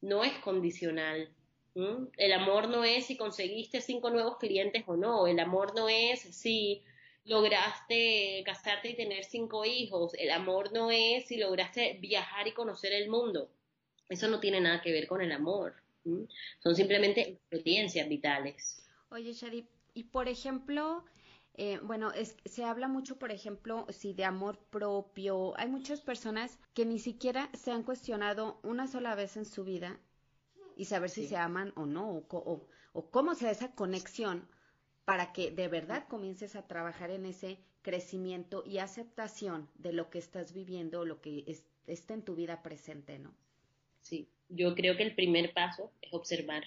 no 0.00 0.22
es 0.22 0.38
condicional. 0.38 1.28
El 2.16 2.32
amor 2.32 2.68
no 2.68 2.84
es 2.84 3.06
si 3.06 3.18
conseguiste 3.18 3.82
cinco 3.82 4.08
nuevos 4.08 4.38
clientes 4.38 4.84
o 4.86 4.96
no. 4.96 5.26
El 5.26 5.38
amor 5.40 5.74
no 5.74 5.88
es 5.90 6.20
si 6.20 6.82
lograste 7.24 8.42
casarte 8.46 8.90
y 8.90 8.96
tener 8.96 9.24
cinco 9.24 9.64
hijos. 9.64 10.14
El 10.14 10.30
amor 10.30 10.72
no 10.72 10.90
es 10.90 11.26
si 11.26 11.36
lograste 11.36 11.98
viajar 12.00 12.46
y 12.46 12.52
conocer 12.52 12.92
el 12.92 13.10
mundo. 13.10 13.50
Eso 14.08 14.28
no 14.28 14.40
tiene 14.40 14.60
nada 14.60 14.80
que 14.80 14.92
ver 14.92 15.06
con 15.06 15.20
el 15.20 15.32
amor. 15.32 15.74
Son 16.62 16.76
simplemente 16.76 17.20
experiencias 17.22 18.08
vitales. 18.08 18.85
Oye, 19.10 19.32
Shari, 19.32 19.68
y 19.94 20.04
por 20.04 20.28
ejemplo, 20.28 21.04
eh, 21.54 21.78
bueno, 21.82 22.12
es, 22.12 22.36
se 22.44 22.64
habla 22.64 22.88
mucho, 22.88 23.18
por 23.18 23.30
ejemplo, 23.30 23.86
si 23.90 24.12
de 24.12 24.24
amor 24.24 24.58
propio. 24.70 25.58
Hay 25.58 25.68
muchas 25.68 26.00
personas 26.00 26.58
que 26.74 26.84
ni 26.84 26.98
siquiera 26.98 27.48
se 27.54 27.70
han 27.70 27.82
cuestionado 27.82 28.60
una 28.62 28.86
sola 28.86 29.14
vez 29.14 29.36
en 29.36 29.44
su 29.44 29.64
vida 29.64 29.98
y 30.76 30.84
saber 30.86 31.10
si 31.10 31.26
se 31.26 31.36
aman 31.36 31.72
o 31.76 31.86
no, 31.86 32.10
o, 32.10 32.68
o 32.92 33.10
cómo 33.10 33.34
se 33.34 33.46
da 33.46 33.52
esa 33.52 33.74
conexión 33.74 34.46
para 35.06 35.32
que 35.32 35.50
de 35.50 35.68
verdad 35.68 36.06
comiences 36.08 36.56
a 36.56 36.66
trabajar 36.66 37.10
en 37.10 37.26
ese 37.26 37.58
crecimiento 37.82 38.64
y 38.66 38.78
aceptación 38.78 39.70
de 39.76 39.92
lo 39.92 40.10
que 40.10 40.18
estás 40.18 40.52
viviendo, 40.52 41.04
lo 41.04 41.20
que 41.20 41.44
está 41.86 42.14
en 42.14 42.22
tu 42.22 42.34
vida 42.34 42.62
presente, 42.62 43.18
¿no? 43.20 43.32
Sí, 44.02 44.28
yo 44.48 44.74
creo 44.74 44.96
que 44.96 45.04
el 45.04 45.14
primer 45.14 45.54
paso 45.54 45.92
es 46.02 46.12
observar, 46.12 46.64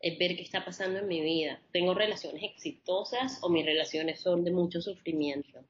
es 0.00 0.18
ver 0.18 0.36
qué 0.36 0.42
está 0.42 0.64
pasando 0.64 0.98
en 1.00 1.08
mi 1.08 1.20
vida. 1.20 1.60
¿Tengo 1.72 1.94
relaciones 1.94 2.42
exitosas 2.42 3.38
o 3.42 3.48
mis 3.48 3.64
relaciones 3.64 4.20
son 4.20 4.44
de 4.44 4.50
mucho 4.50 4.80
sufrimiento? 4.80 5.64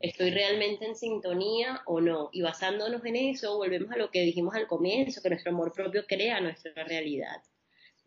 ¿Estoy 0.00 0.30
realmente 0.30 0.86
en 0.86 0.94
sintonía 0.94 1.82
o 1.86 2.00
no? 2.00 2.30
Y 2.32 2.42
basándonos 2.42 3.04
en 3.04 3.16
eso, 3.16 3.56
volvemos 3.56 3.90
a 3.92 3.98
lo 3.98 4.10
que 4.10 4.22
dijimos 4.22 4.54
al 4.54 4.66
comienzo, 4.66 5.20
que 5.22 5.30
nuestro 5.30 5.52
amor 5.52 5.72
propio 5.72 6.06
crea 6.06 6.40
nuestra 6.40 6.84
realidad. 6.84 7.42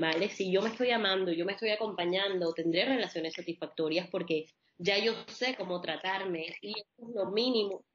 ¿vale? 0.01 0.29
Si 0.29 0.51
yo 0.51 0.61
me 0.61 0.69
estoy 0.69 0.89
amando, 0.89 1.31
yo 1.31 1.45
me 1.45 1.53
estoy 1.53 1.69
acompañando, 1.69 2.53
tendré 2.53 2.85
relaciones 2.85 3.33
satisfactorias 3.35 4.07
porque 4.09 4.47
ya 4.79 4.97
yo 4.97 5.13
sé 5.27 5.55
cómo 5.55 5.79
tratarme 5.79 6.57
y 6.61 6.71
eso 6.71 7.07
es 7.07 7.15
lo 7.15 7.29
mínimo, 7.29 7.85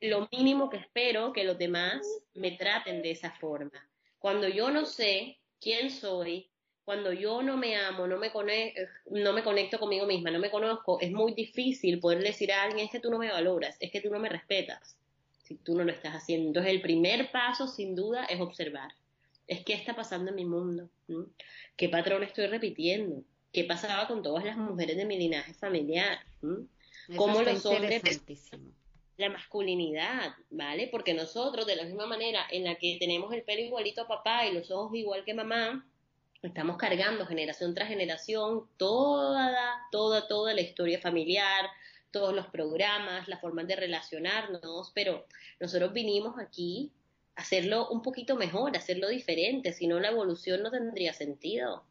lo 0.00 0.28
mínimo 0.30 0.70
que 0.70 0.76
espero 0.76 1.32
que 1.32 1.42
los 1.42 1.58
demás 1.58 2.06
me 2.34 2.52
traten 2.52 3.02
de 3.02 3.10
esa 3.10 3.32
forma. 3.32 3.90
Cuando 4.18 4.46
yo 4.48 4.70
no 4.70 4.84
sé 4.84 5.40
quién 5.60 5.90
soy, 5.90 6.50
cuando 6.86 7.12
yo 7.12 7.42
no 7.42 7.56
me 7.56 7.74
amo, 7.74 8.06
no 8.06 8.16
me, 8.16 8.30
conecto, 8.30 8.80
no 9.10 9.32
me 9.32 9.42
conecto 9.42 9.80
conmigo 9.80 10.06
misma, 10.06 10.30
no 10.30 10.38
me 10.38 10.52
conozco, 10.52 11.00
es 11.00 11.10
muy 11.10 11.34
difícil 11.34 11.98
poder 11.98 12.22
decir 12.22 12.52
a 12.52 12.62
alguien 12.62 12.86
es 12.86 12.92
que 12.92 13.00
tú 13.00 13.10
no 13.10 13.18
me 13.18 13.28
valoras, 13.28 13.76
es 13.80 13.90
que 13.90 14.00
tú 14.00 14.08
no 14.08 14.20
me 14.20 14.28
respetas, 14.28 14.96
si 15.42 15.56
tú 15.56 15.74
no 15.76 15.82
lo 15.82 15.90
estás 15.90 16.14
haciendo. 16.14 16.46
Entonces 16.46 16.72
el 16.72 16.80
primer 16.80 17.32
paso 17.32 17.66
sin 17.66 17.96
duda 17.96 18.24
es 18.26 18.40
observar. 18.40 18.92
Es 19.48 19.64
qué 19.64 19.72
está 19.74 19.96
pasando 19.96 20.30
en 20.30 20.36
mi 20.36 20.44
mundo, 20.44 20.88
qué 21.76 21.88
patrón 21.88 22.22
estoy 22.22 22.46
repitiendo, 22.46 23.24
qué 23.52 23.64
pasaba 23.64 24.06
con 24.06 24.22
todas 24.22 24.44
las 24.44 24.56
mujeres 24.56 24.96
de 24.96 25.06
mi 25.06 25.18
linaje 25.18 25.54
familiar, 25.54 26.20
cómo 27.16 27.42
los 27.42 27.66
hombres 27.66 28.00
la 29.16 29.30
masculinidad, 29.30 30.34
¿vale? 30.50 30.86
Porque 30.86 31.14
nosotros, 31.14 31.66
de 31.66 31.74
la 31.74 31.84
misma 31.84 32.06
manera 32.06 32.46
en 32.50 32.62
la 32.62 32.76
que 32.76 32.96
tenemos 33.00 33.32
el 33.32 33.42
pelo 33.42 33.62
igualito 33.62 34.02
a 34.02 34.08
papá 34.08 34.46
y 34.46 34.52
los 34.52 34.70
ojos 34.70 34.94
igual 34.94 35.24
que 35.24 35.34
mamá, 35.34 35.84
estamos 36.42 36.76
cargando 36.76 37.26
generación 37.26 37.74
tras 37.74 37.88
generación 37.88 38.68
toda, 38.76 39.88
toda, 39.90 40.28
toda 40.28 40.54
la 40.54 40.60
historia 40.60 41.00
familiar, 41.00 41.66
todos 42.10 42.34
los 42.34 42.46
programas, 42.46 43.28
las 43.28 43.40
formas 43.40 43.66
de 43.66 43.76
relacionarnos, 43.76 44.92
pero 44.94 45.26
nosotros 45.60 45.92
vinimos 45.92 46.38
aquí 46.38 46.90
hacerlo 47.34 47.88
un 47.90 48.02
poquito 48.02 48.36
mejor, 48.36 48.76
hacerlo 48.76 49.08
diferente, 49.08 49.72
si 49.72 49.86
no 49.86 50.00
la 50.00 50.08
evolución 50.08 50.62
no 50.62 50.70
tendría 50.70 51.12
sentido. 51.12 51.84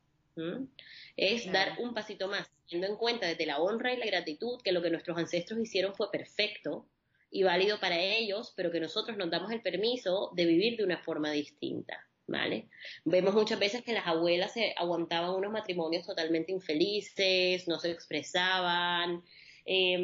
Es 1.15 1.49
dar 1.51 1.77
un 1.79 1.93
pasito 1.93 2.27
más, 2.27 2.49
teniendo 2.67 2.93
en 2.93 2.99
cuenta 2.99 3.27
desde 3.27 3.45
la 3.45 3.59
honra 3.59 3.93
y 3.93 3.97
la 3.97 4.05
gratitud 4.05 4.59
que 4.61 4.73
lo 4.73 4.81
que 4.81 4.89
nuestros 4.89 5.17
ancestros 5.17 5.59
hicieron 5.59 5.95
fue 5.95 6.11
perfecto 6.11 6.85
y 7.31 7.43
válido 7.43 7.79
para 7.79 7.99
ellos, 7.99 8.53
pero 8.55 8.71
que 8.71 8.79
nosotros 8.79 9.17
nos 9.17 9.29
damos 9.29 9.51
el 9.51 9.61
permiso 9.61 10.31
de 10.35 10.45
vivir 10.45 10.77
de 10.77 10.83
una 10.83 10.97
forma 10.97 11.31
distinta. 11.31 12.04
¿Vale? 12.27 12.69
Vemos 13.03 13.35
muchas 13.35 13.59
veces 13.59 13.83
que 13.83 13.93
las 13.93 14.07
abuelas 14.07 14.53
se 14.53 14.73
aguantaban 14.77 15.35
unos 15.35 15.51
matrimonios 15.51 16.05
totalmente 16.05 16.51
infelices, 16.51 17.67
no 17.67 17.79
se 17.79 17.91
expresaban, 17.91 19.23
eh, 19.65 19.97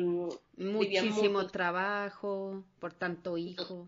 muchísimo 0.58 1.48
trabajo, 1.48 2.64
por 2.80 2.94
tanto 2.94 3.38
hijo. 3.38 3.88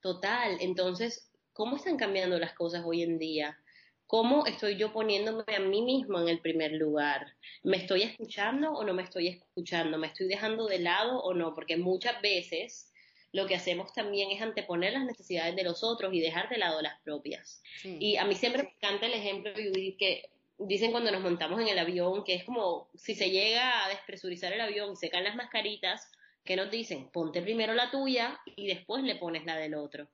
Total, 0.00 0.56
entonces, 0.60 1.30
¿cómo 1.52 1.76
están 1.76 1.96
cambiando 1.96 2.38
las 2.38 2.54
cosas 2.54 2.82
hoy 2.86 3.02
en 3.02 3.18
día? 3.18 3.58
¿Cómo 4.06 4.46
estoy 4.46 4.76
yo 4.76 4.90
poniéndome 4.90 5.44
a 5.54 5.60
mí 5.60 5.82
mismo 5.82 6.18
en 6.18 6.28
el 6.28 6.40
primer 6.40 6.72
lugar? 6.72 7.26
¿Me 7.62 7.76
estoy 7.76 8.02
escuchando 8.02 8.72
o 8.72 8.82
no 8.82 8.94
me 8.94 9.02
estoy 9.02 9.28
escuchando? 9.28 9.98
¿Me 9.98 10.06
estoy 10.06 10.28
dejando 10.28 10.66
de 10.66 10.78
lado 10.78 11.20
o 11.20 11.34
no? 11.34 11.54
Porque 11.54 11.76
muchas 11.76 12.22
veces 12.22 12.90
lo 13.32 13.46
que 13.46 13.54
hacemos 13.54 13.92
también 13.92 14.30
es 14.30 14.40
anteponer 14.40 14.92
las 14.92 15.04
necesidades 15.04 15.54
de 15.54 15.64
los 15.64 15.84
otros 15.84 16.14
y 16.14 16.20
dejar 16.20 16.48
de 16.48 16.58
lado 16.58 16.80
las 16.80 17.00
propias. 17.02 17.62
Y 17.84 18.16
a 18.16 18.24
mí 18.24 18.34
siempre 18.34 18.62
me 18.62 18.70
encanta 18.70 19.06
el 19.06 19.14
ejemplo 19.14 19.52
que 19.54 20.30
dicen 20.58 20.90
cuando 20.90 21.10
nos 21.10 21.22
montamos 21.22 21.60
en 21.60 21.68
el 21.68 21.78
avión, 21.78 22.24
que 22.24 22.34
es 22.34 22.44
como 22.44 22.88
si 22.94 23.14
se 23.14 23.30
llega 23.30 23.84
a 23.84 23.88
despresurizar 23.88 24.52
el 24.52 24.60
avión 24.60 24.92
y 24.92 24.96
se 24.96 25.10
caen 25.10 25.24
las 25.24 25.36
mascaritas, 25.36 26.10
¿Qué 26.48 26.56
nos 26.56 26.70
dicen? 26.70 27.10
Ponte 27.10 27.42
primero 27.42 27.74
la 27.74 27.90
tuya 27.90 28.40
y 28.56 28.68
después 28.68 29.02
le 29.04 29.16
pones 29.16 29.44
la 29.44 29.56
del 29.56 29.74
otro. 29.74 30.08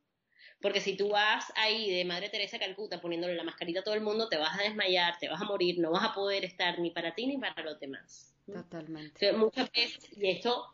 Porque 0.61 0.81
si 0.81 0.97
tú 0.97 1.11
vas 1.11 1.53
ahí 1.55 1.89
de 1.89 2.05
Madre 2.05 2.29
Teresa 2.29 2.59
Calcuta 2.59 3.01
poniéndole 3.01 3.37
la 3.37 3.45
mascarita 3.45 3.79
a 3.79 3.85
todo 3.85 3.95
el 3.95 4.01
mundo, 4.01 4.29
te 4.29 4.37
vas 4.37 4.59
a 4.59 4.65
desmayar, 4.65 5.17
te 5.21 5.29
vas 5.29 5.41
a 5.41 5.45
morir, 5.45 5.79
no 5.79 5.93
vas 5.93 6.03
a 6.03 6.13
poder 6.13 6.45
estar 6.45 6.81
ni 6.81 6.91
para 6.91 7.15
ti 7.15 7.29
ni 7.29 7.39
para 7.39 7.63
los 7.63 7.79
demás. 7.79 8.35
Totalmente. 8.53 9.33
muchas 9.33 9.71
veces, 9.71 10.11
y 10.17 10.29
esto 10.29 10.67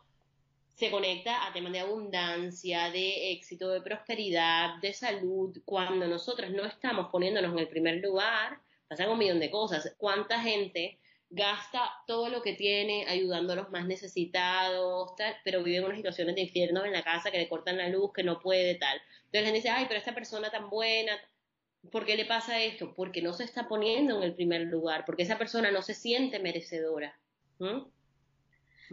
se 0.81 0.89
conecta 0.89 1.45
a 1.45 1.53
temas 1.53 1.73
de 1.73 1.79
abundancia, 1.79 2.89
de 2.89 3.33
éxito, 3.33 3.69
de 3.69 3.83
prosperidad, 3.83 4.79
de 4.81 4.91
salud. 4.93 5.55
Cuando 5.63 6.07
nosotros 6.07 6.49
no 6.49 6.65
estamos 6.65 7.09
poniéndonos 7.11 7.51
en 7.51 7.59
el 7.59 7.67
primer 7.67 7.97
lugar, 7.97 8.57
pasan 8.87 9.11
un 9.11 9.19
millón 9.19 9.39
de 9.39 9.51
cosas. 9.51 9.93
¿Cuánta 9.99 10.41
gente 10.41 10.97
gasta 11.29 11.87
todo 12.07 12.29
lo 12.29 12.41
que 12.41 12.53
tiene 12.53 13.05
ayudando 13.07 13.53
a 13.53 13.57
los 13.57 13.69
más 13.69 13.85
necesitados, 13.85 15.15
tal, 15.15 15.35
pero 15.43 15.61
vive 15.61 15.77
en 15.77 15.83
unas 15.83 15.97
situaciones 15.97 16.33
de 16.33 16.41
infierno 16.41 16.83
en 16.83 16.93
la 16.93 17.03
casa 17.03 17.29
que 17.29 17.37
le 17.37 17.47
cortan 17.47 17.77
la 17.77 17.87
luz, 17.89 18.11
que 18.11 18.23
no 18.23 18.39
puede, 18.39 18.73
tal. 18.73 18.99
Entonces 19.25 19.43
la 19.43 19.51
dice, 19.51 19.69
ay, 19.69 19.85
pero 19.87 19.99
esta 19.99 20.15
persona 20.15 20.49
tan 20.49 20.71
buena, 20.71 21.13
¿por 21.91 22.07
qué 22.07 22.15
le 22.15 22.25
pasa 22.25 22.59
esto? 22.59 22.95
Porque 22.95 23.21
no 23.21 23.33
se 23.33 23.43
está 23.43 23.67
poniendo 23.67 24.17
en 24.17 24.23
el 24.23 24.33
primer 24.33 24.61
lugar, 24.61 25.05
porque 25.05 25.21
esa 25.21 25.37
persona 25.37 25.69
no 25.69 25.83
se 25.83 25.93
siente 25.93 26.39
merecedora. 26.39 27.19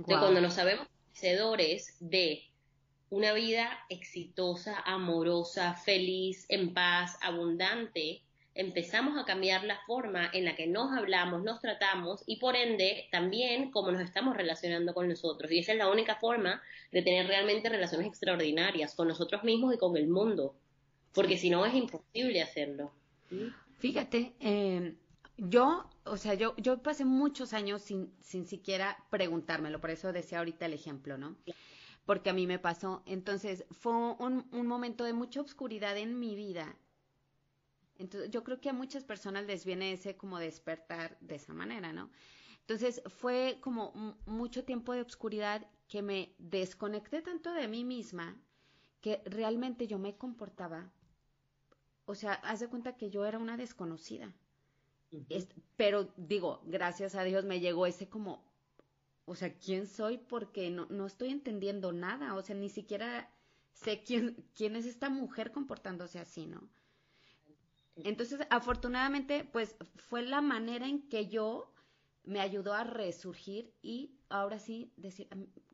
cuando 0.04 0.42
nos 0.42 0.52
sabemos 0.52 0.86
merecedores 1.22 1.96
de 2.00 2.42
una 3.10 3.32
vida 3.32 3.78
exitosa, 3.88 4.80
amorosa, 4.84 5.74
feliz, 5.74 6.44
en 6.48 6.74
paz, 6.74 7.16
abundante, 7.22 8.22
empezamos 8.54 9.18
a 9.18 9.24
cambiar 9.24 9.64
la 9.64 9.80
forma 9.86 10.30
en 10.32 10.44
la 10.44 10.54
que 10.54 10.66
nos 10.66 10.96
hablamos, 10.96 11.42
nos 11.42 11.60
tratamos 11.60 12.22
y 12.26 12.36
por 12.36 12.54
ende 12.56 13.08
también 13.10 13.70
cómo 13.70 13.90
nos 13.90 14.02
estamos 14.02 14.36
relacionando 14.36 14.94
con 14.94 15.08
nosotros. 15.08 15.50
Y 15.50 15.60
esa 15.60 15.72
es 15.72 15.78
la 15.78 15.90
única 15.90 16.16
forma 16.16 16.62
de 16.92 17.02
tener 17.02 17.26
realmente 17.26 17.68
relaciones 17.68 18.06
extraordinarias 18.06 18.94
con 18.94 19.08
nosotros 19.08 19.42
mismos 19.42 19.74
y 19.74 19.78
con 19.78 19.96
el 19.96 20.08
mundo, 20.08 20.54
porque 21.12 21.36
si 21.36 21.50
no 21.50 21.64
es 21.64 21.74
imposible 21.74 22.42
hacerlo. 22.42 22.92
Fíjate, 23.78 24.34
eh, 24.40 24.94
yo, 25.36 25.88
o 26.10 26.16
sea, 26.16 26.34
yo, 26.34 26.54
yo 26.56 26.82
pasé 26.82 27.04
muchos 27.04 27.52
años 27.52 27.82
sin, 27.82 28.12
sin 28.20 28.46
siquiera 28.46 29.04
preguntármelo, 29.10 29.80
por 29.80 29.90
eso 29.90 30.12
decía 30.12 30.38
ahorita 30.38 30.66
el 30.66 30.74
ejemplo, 30.74 31.18
¿no? 31.18 31.36
Porque 32.06 32.30
a 32.30 32.32
mí 32.32 32.46
me 32.46 32.58
pasó. 32.58 33.02
Entonces, 33.06 33.64
fue 33.70 33.92
un, 33.92 34.48
un 34.52 34.66
momento 34.66 35.04
de 35.04 35.12
mucha 35.12 35.40
oscuridad 35.40 35.96
en 35.96 36.18
mi 36.18 36.34
vida. 36.34 36.76
Entonces, 37.98 38.30
yo 38.30 38.44
creo 38.44 38.60
que 38.60 38.70
a 38.70 38.72
muchas 38.72 39.04
personas 39.04 39.44
les 39.46 39.64
viene 39.64 39.92
ese 39.92 40.16
como 40.16 40.38
despertar 40.38 41.18
de 41.20 41.36
esa 41.36 41.52
manera, 41.52 41.92
¿no? 41.92 42.10
Entonces, 42.60 43.02
fue 43.06 43.58
como 43.60 44.16
mucho 44.26 44.64
tiempo 44.64 44.92
de 44.92 45.02
oscuridad 45.02 45.66
que 45.88 46.02
me 46.02 46.34
desconecté 46.38 47.22
tanto 47.22 47.52
de 47.52 47.66
mí 47.68 47.84
misma 47.84 48.36
que 49.00 49.22
realmente 49.24 49.86
yo 49.86 49.98
me 49.98 50.16
comportaba, 50.16 50.90
o 52.04 52.14
sea, 52.14 52.34
haz 52.34 52.60
de 52.60 52.68
cuenta 52.68 52.96
que 52.96 53.10
yo 53.10 53.24
era 53.24 53.38
una 53.38 53.56
desconocida 53.56 54.34
pero 55.76 56.12
digo, 56.16 56.60
gracias 56.66 57.14
a 57.14 57.24
Dios 57.24 57.44
me 57.44 57.60
llegó 57.60 57.86
ese 57.86 58.08
como, 58.08 58.44
o 59.24 59.34
sea, 59.34 59.56
¿quién 59.58 59.86
soy? 59.86 60.18
Porque 60.18 60.70
no, 60.70 60.86
no 60.90 61.06
estoy 61.06 61.30
entendiendo 61.30 61.92
nada, 61.92 62.34
o 62.34 62.42
sea, 62.42 62.56
ni 62.56 62.68
siquiera 62.68 63.30
sé 63.72 64.02
quién, 64.02 64.36
quién 64.54 64.76
es 64.76 64.86
esta 64.86 65.08
mujer 65.08 65.52
comportándose 65.52 66.18
así, 66.18 66.46
¿no? 66.46 66.68
Entonces, 67.96 68.40
afortunadamente, 68.50 69.44
pues 69.44 69.76
fue 69.96 70.22
la 70.22 70.40
manera 70.40 70.86
en 70.86 71.08
que 71.08 71.26
yo 71.26 71.72
me 72.24 72.40
ayudó 72.40 72.74
a 72.74 72.84
resurgir 72.84 73.72
y 73.82 74.12
ahora 74.28 74.58
sí 74.58 74.92
decir 74.96 75.28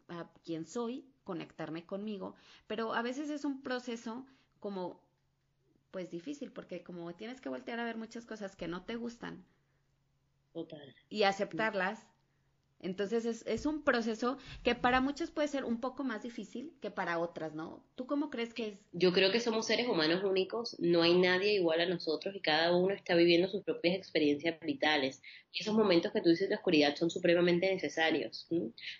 a 0.09 0.31
quién 0.45 0.67
soy, 0.67 1.05
conectarme 1.25 1.85
conmigo, 1.85 2.35
pero 2.67 2.95
a 2.95 3.03
veces 3.03 3.31
es 3.31 3.45
un 3.45 3.63
proceso 3.63 4.27
como 4.61 5.04
pues 5.95 6.11
difícil, 6.11 6.51
porque 6.51 6.83
como 6.83 7.15
tienes 7.15 7.41
que 7.41 7.49
voltear 7.49 7.79
a 7.79 7.85
ver 7.85 7.97
muchas 7.97 8.27
cosas 8.27 8.57
que 8.57 8.67
no 8.67 8.85
te 8.85 8.97
gustan 8.97 9.47
y 11.09 11.23
aceptarlas, 11.23 12.05
entonces 12.85 13.45
es, 13.47 13.67
un 13.67 13.83
proceso 13.83 14.37
que 14.63 14.75
para 14.75 15.01
muchos 15.01 15.31
puede 15.31 15.49
ser 15.49 15.65
un 15.65 15.81
poco 15.81 16.05
más 16.05 16.23
difícil 16.23 16.75
que 16.83 16.91
para 16.91 17.19
otras, 17.19 17.55
¿no? 17.55 17.83
¿Tú 17.95 18.07
cómo 18.07 18.31
crees 18.31 18.53
que 18.53 18.69
es? 18.69 18.79
Yo 18.93 19.13
creo 19.13 19.33
que 19.33 19.41
somos 19.41 19.67
seres 19.67 19.89
humanos 19.89 20.23
únicos, 20.23 20.77
no 20.79 21.03
hay 21.03 21.15
nadie 21.15 21.55
igual 21.55 21.81
a 21.81 21.87
nosotros 21.87 22.35
y 22.37 22.41
cada 22.41 22.77
uno 22.77 22.95
está 22.95 23.15
viviendo 23.15 23.49
sus 23.49 23.63
propias 23.63 23.97
experiencias 23.97 24.61
vitales. 24.61 25.23
Y 25.53 25.63
esos 25.63 25.75
momentos 25.75 26.13
que 26.13 26.21
tú 26.21 26.29
dices 26.29 26.49
de 26.49 26.57
oscuridad 26.57 26.95
son 26.97 27.11
supremamente 27.11 27.73
necesarios, 27.73 28.49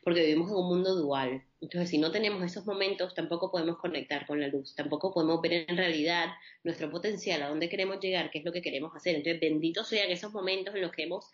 porque 0.03 0.21
vivimos 0.21 0.51
en 0.51 0.57
un 0.57 0.69
mundo 0.69 0.95
dual. 0.95 1.43
Entonces, 1.61 1.91
si 1.91 1.99
no 1.99 2.11
tenemos 2.11 2.43
esos 2.43 2.65
momentos, 2.65 3.15
tampoco 3.15 3.51
podemos 3.51 3.79
conectar 3.79 4.25
con 4.27 4.41
la 4.41 4.49
luz, 4.49 4.75
tampoco 4.75 5.13
podemos 5.13 5.43
ver 5.43 5.67
en 5.69 5.77
realidad 5.77 6.29
nuestro 6.63 6.91
potencial, 6.91 7.43
a 7.43 7.49
dónde 7.49 7.69
queremos 7.69 7.99
llegar, 8.01 8.31
qué 8.31 8.39
es 8.39 8.45
lo 8.45 8.53
que 8.53 8.63
queremos 8.63 8.95
hacer. 8.95 9.17
Entonces, 9.17 9.41
benditos 9.41 9.89
sean 9.89 10.11
esos 10.11 10.33
momentos 10.33 10.75
en 10.75 10.83
los 10.83 10.93
que 10.93 11.03
hemos 11.03 11.31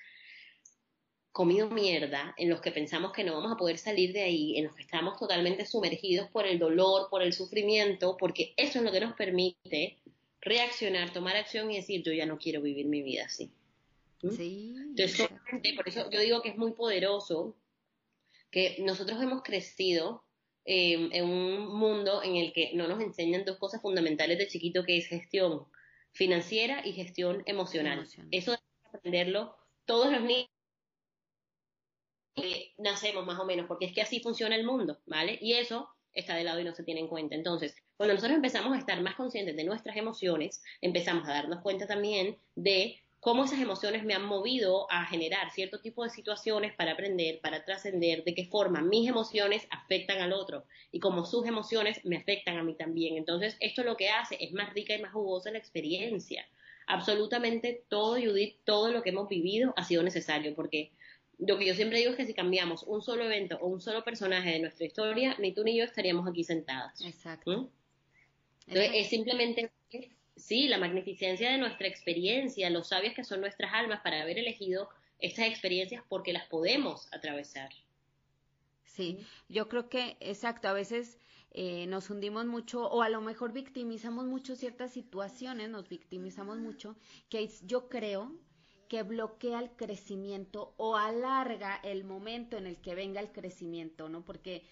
comido 1.32 1.70
mierda, 1.70 2.34
en 2.37 2.49
los 2.49 2.60
que 2.60 2.72
pensamos 2.72 3.12
que 3.12 3.25
no 3.25 3.34
vamos 3.34 3.52
a 3.52 3.56
poder 3.56 3.78
salir 3.78 4.12
de 4.12 4.22
ahí, 4.22 4.58
en 4.58 4.64
los 4.64 4.75
que 4.75 4.82
estamos 4.82 5.18
totalmente 5.18 5.64
sumergidos 5.64 6.28
por 6.30 6.46
el 6.46 6.58
dolor, 6.58 7.08
por 7.08 7.22
el 7.22 7.32
sufrimiento, 7.32 8.16
porque 8.16 8.52
eso 8.56 8.78
es 8.78 8.84
lo 8.84 8.90
que 8.90 9.00
nos 9.00 9.14
permite 9.14 9.99
reaccionar, 10.40 11.12
tomar 11.12 11.37
acción 11.37 11.70
y 11.70 11.76
decir, 11.76 12.02
yo 12.02 12.12
ya 12.12 12.26
no 12.26 12.38
quiero 12.38 12.62
vivir 12.62 12.87
mi 12.87 13.02
vida 13.02 13.26
así. 13.26 13.50
¿Mm? 14.22 14.30
Sí. 14.30 14.75
Entonces, 14.76 15.28
por 15.76 15.88
eso 15.88 16.10
yo 16.10 16.20
digo 16.20 16.42
que 16.42 16.50
es 16.50 16.56
muy 16.56 16.72
poderoso 16.72 17.56
que 18.50 18.78
nosotros 18.80 19.22
hemos 19.22 19.42
crecido 19.42 20.25
eh, 20.64 21.08
en 21.12 21.25
un 21.25 21.68
mundo 21.68 22.22
en 22.22 22.37
el 22.37 22.52
que 22.52 22.72
no 22.75 22.88
nos 22.88 23.00
enseñan 23.00 23.44
dos 23.44 23.58
cosas 23.58 23.80
fundamentales 23.80 24.38
de 24.38 24.49
chiquito, 24.49 24.84
que 24.84 24.96
es 24.96 25.06
gestión 25.06 25.66
financiera 26.12 26.84
y 26.84 26.92
gestión 26.92 27.44
emocional. 27.46 28.06
Eso 28.32 28.50
debe 28.50 28.62
aprenderlo 28.92 29.56
todos 29.84 30.10
los 30.10 30.22
niños 30.22 30.50
nacemos 32.78 33.26
más 33.26 33.38
o 33.38 33.44
menos, 33.44 33.66
porque 33.66 33.87
es 33.87 33.92
que 33.92 34.02
así 34.02 34.20
funciona 34.20 34.56
el 34.56 34.64
mundo, 34.64 34.99
¿vale? 35.06 35.38
Y 35.40 35.54
eso 35.54 35.88
está 36.12 36.34
de 36.34 36.44
lado 36.44 36.60
y 36.60 36.64
no 36.64 36.75
se 36.75 36.84
tiene 36.84 37.00
en 37.00 37.08
cuenta. 37.08 37.34
Entonces, 37.34 37.75
cuando 37.96 38.14
nosotros 38.14 38.37
empezamos 38.37 38.75
a 38.75 38.78
estar 38.78 39.00
más 39.02 39.14
conscientes 39.14 39.56
de 39.56 39.64
nuestras 39.64 39.96
emociones, 39.96 40.62
empezamos 40.80 41.28
a 41.28 41.32
darnos 41.32 41.60
cuenta 41.60 41.86
también 41.86 42.36
de 42.54 42.99
cómo 43.21 43.45
esas 43.45 43.60
emociones 43.60 44.02
me 44.02 44.14
han 44.14 44.25
movido 44.25 44.90
a 44.90 45.04
generar 45.04 45.50
cierto 45.50 45.80
tipo 45.80 46.02
de 46.02 46.10
situaciones 46.10 46.75
para 46.75 46.93
aprender, 46.93 47.40
para 47.40 47.64
trascender, 47.64 48.25
de 48.25 48.34
qué 48.34 48.47
forma 48.47 48.80
mis 48.80 49.08
emociones 49.08 49.66
afectan 49.71 50.21
al 50.23 50.32
otro 50.32 50.64
y 50.90 51.00
cómo 51.00 51.26
sus 51.26 51.47
emociones 51.47 52.02
me 52.04 52.16
afectan 52.16 52.56
a 52.56 52.62
mí 52.62 52.75
también. 52.75 53.16
Entonces, 53.19 53.56
esto 53.60 53.84
lo 53.84 53.97
que 53.97 54.08
hace 54.08 54.38
es 54.40 54.52
más 54.52 54.73
rica 54.73 54.95
y 54.95 55.02
más 55.02 55.12
jugosa 55.12 55.50
la 55.50 55.58
experiencia. 55.58 56.47
Absolutamente 56.86 57.84
todo, 57.88 58.14
Judith, 58.14 58.56
todo 58.64 58.90
lo 58.90 59.02
que 59.02 59.10
hemos 59.10 59.28
vivido 59.28 59.75
ha 59.76 59.84
sido 59.84 60.02
necesario, 60.02 60.54
porque 60.54 60.90
lo 61.46 61.58
que 61.58 61.66
yo 61.66 61.74
siempre 61.74 61.98
digo 61.98 62.10
es 62.10 62.16
que 62.16 62.26
si 62.26 62.34
cambiamos 62.34 62.82
un 62.82 63.02
solo 63.02 63.24
evento 63.24 63.58
o 63.60 63.66
un 63.66 63.80
solo 63.80 64.04
personaje 64.04 64.50
de 64.50 64.60
nuestra 64.60 64.86
historia, 64.86 65.36
ni 65.38 65.52
tú 65.52 65.64
ni 65.64 65.76
yo 65.76 65.84
estaríamos 65.84 66.28
aquí 66.28 66.44
sentadas. 66.44 67.00
Exacto. 67.04 67.50
¿Mm? 67.50 67.68
Entonces, 68.66 68.92
es 68.94 69.08
simplemente, 69.08 69.72
sí, 70.36 70.68
la 70.68 70.78
magnificencia 70.78 71.50
de 71.50 71.58
nuestra 71.58 71.88
experiencia, 71.88 72.70
los 72.70 72.88
sabios 72.88 73.14
que 73.14 73.24
son 73.24 73.40
nuestras 73.40 73.72
almas 73.72 74.00
para 74.02 74.22
haber 74.22 74.38
elegido 74.38 74.88
estas 75.18 75.46
experiencias 75.46 76.02
porque 76.08 76.32
las 76.32 76.46
podemos 76.46 77.08
atravesar. 77.12 77.70
Sí, 78.84 79.18
yo 79.48 79.68
creo 79.68 79.88
que, 79.88 80.16
exacto, 80.20 80.68
a 80.68 80.72
veces 80.72 81.18
eh, 81.52 81.86
nos 81.86 82.10
hundimos 82.10 82.46
mucho 82.46 82.86
o 82.86 83.02
a 83.02 83.08
lo 83.08 83.20
mejor 83.20 83.52
victimizamos 83.52 84.26
mucho 84.26 84.56
ciertas 84.56 84.92
situaciones, 84.92 85.68
nos 85.70 85.88
victimizamos 85.88 86.58
mucho, 86.58 86.96
que 87.28 87.48
yo 87.64 87.88
creo 87.88 88.36
que 88.90 89.04
bloquea 89.04 89.60
el 89.60 89.70
crecimiento 89.70 90.74
o 90.76 90.96
alarga 90.96 91.76
el 91.84 92.02
momento 92.02 92.56
en 92.56 92.66
el 92.66 92.80
que 92.82 92.96
venga 92.96 93.20
el 93.20 93.30
crecimiento, 93.30 94.08
¿no? 94.08 94.24
Porque, 94.24 94.64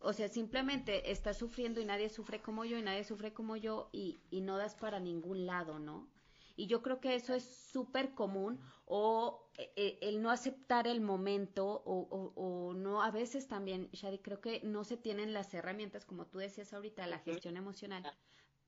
o 0.00 0.14
sea, 0.14 0.28
simplemente 0.28 1.12
estás 1.12 1.36
sufriendo 1.36 1.78
y 1.78 1.84
nadie 1.84 2.08
sufre 2.08 2.40
como 2.40 2.64
yo 2.64 2.78
y 2.78 2.82
nadie 2.82 3.04
sufre 3.04 3.34
como 3.34 3.56
yo 3.56 3.90
y, 3.92 4.22
y 4.30 4.40
no 4.40 4.56
das 4.56 4.74
para 4.74 5.00
ningún 5.00 5.44
lado, 5.44 5.78
¿no? 5.78 6.08
Y 6.56 6.66
yo 6.66 6.80
creo 6.80 6.98
que 6.98 7.14
eso 7.14 7.34
es 7.34 7.44
súper 7.44 8.14
común 8.14 8.58
o 8.86 9.50
eh, 9.58 9.70
eh, 9.76 9.98
el 10.00 10.22
no 10.22 10.30
aceptar 10.30 10.86
el 10.86 11.02
momento 11.02 11.82
o, 11.84 12.32
o, 12.34 12.72
no, 12.72 13.02
a 13.02 13.10
veces 13.10 13.48
también, 13.48 13.90
Shadi, 13.92 14.20
creo 14.20 14.40
que 14.40 14.62
no 14.62 14.82
se 14.82 14.96
tienen 14.96 15.34
las 15.34 15.52
herramientas, 15.52 16.06
como 16.06 16.26
tú 16.26 16.38
decías 16.38 16.72
ahorita, 16.72 17.06
la 17.06 17.18
gestión 17.18 17.58
emocional 17.58 18.02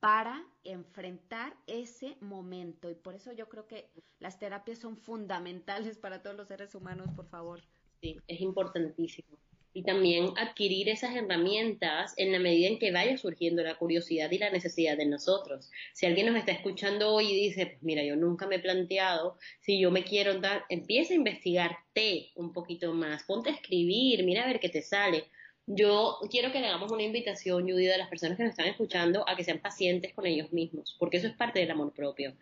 para 0.05 0.45
enfrentar 0.63 1.55
ese 1.65 2.15
momento. 2.21 2.91
Y 2.91 2.93
por 2.93 3.15
eso 3.15 3.33
yo 3.33 3.49
creo 3.49 3.65
que 3.65 3.89
las 4.19 4.37
terapias 4.37 4.77
son 4.77 4.97
fundamentales 4.97 5.97
para 5.97 6.21
todos 6.21 6.35
los 6.35 6.47
seres 6.47 6.75
humanos, 6.75 7.09
por 7.15 7.27
favor. 7.27 7.63
Sí, 8.01 8.15
es 8.27 8.39
importantísimo. 8.39 9.39
Y 9.73 9.81
también 9.81 10.29
adquirir 10.37 10.89
esas 10.89 11.15
herramientas 11.15 12.13
en 12.17 12.31
la 12.31 12.37
medida 12.37 12.67
en 12.67 12.77
que 12.77 12.91
vaya 12.91 13.17
surgiendo 13.17 13.63
la 13.63 13.79
curiosidad 13.79 14.29
y 14.29 14.37
la 14.37 14.51
necesidad 14.51 14.95
de 14.95 15.07
nosotros. 15.07 15.71
Si 15.93 16.05
alguien 16.05 16.27
nos 16.27 16.35
está 16.35 16.51
escuchando 16.51 17.11
hoy 17.11 17.31
y 17.31 17.47
dice, 17.47 17.65
pues 17.65 17.81
mira, 17.81 18.03
yo 18.03 18.15
nunca 18.15 18.45
me 18.45 18.57
he 18.57 18.59
planteado 18.59 19.39
si 19.61 19.79
yo 19.79 19.89
me 19.89 20.03
quiero 20.03 20.39
dar, 20.39 20.65
empieza 20.69 21.13
a 21.13 21.17
investigarte 21.17 22.29
un 22.35 22.53
poquito 22.53 22.93
más, 22.93 23.23
ponte 23.23 23.49
a 23.49 23.53
escribir, 23.53 24.23
mira 24.23 24.43
a 24.43 24.47
ver 24.47 24.59
qué 24.59 24.69
te 24.69 24.83
sale 24.83 25.25
yo 25.67 26.19
quiero 26.29 26.51
que 26.51 26.59
le 26.59 26.67
hagamos 26.67 26.91
una 26.91 27.03
invitación, 27.03 27.63
Judy, 27.63 27.89
a 27.89 27.97
las 27.97 28.09
personas 28.09 28.37
que 28.37 28.43
nos 28.43 28.51
están 28.51 28.67
escuchando 28.67 29.27
a 29.27 29.35
que 29.35 29.43
sean 29.43 29.59
pacientes 29.59 30.13
con 30.13 30.25
ellos 30.25 30.51
mismos, 30.53 30.95
porque 30.99 31.17
eso 31.17 31.27
es 31.27 31.33
parte 31.33 31.59
del 31.59 31.71
amor 31.71 31.93
propio. 31.93 32.33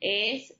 Es 0.00 0.54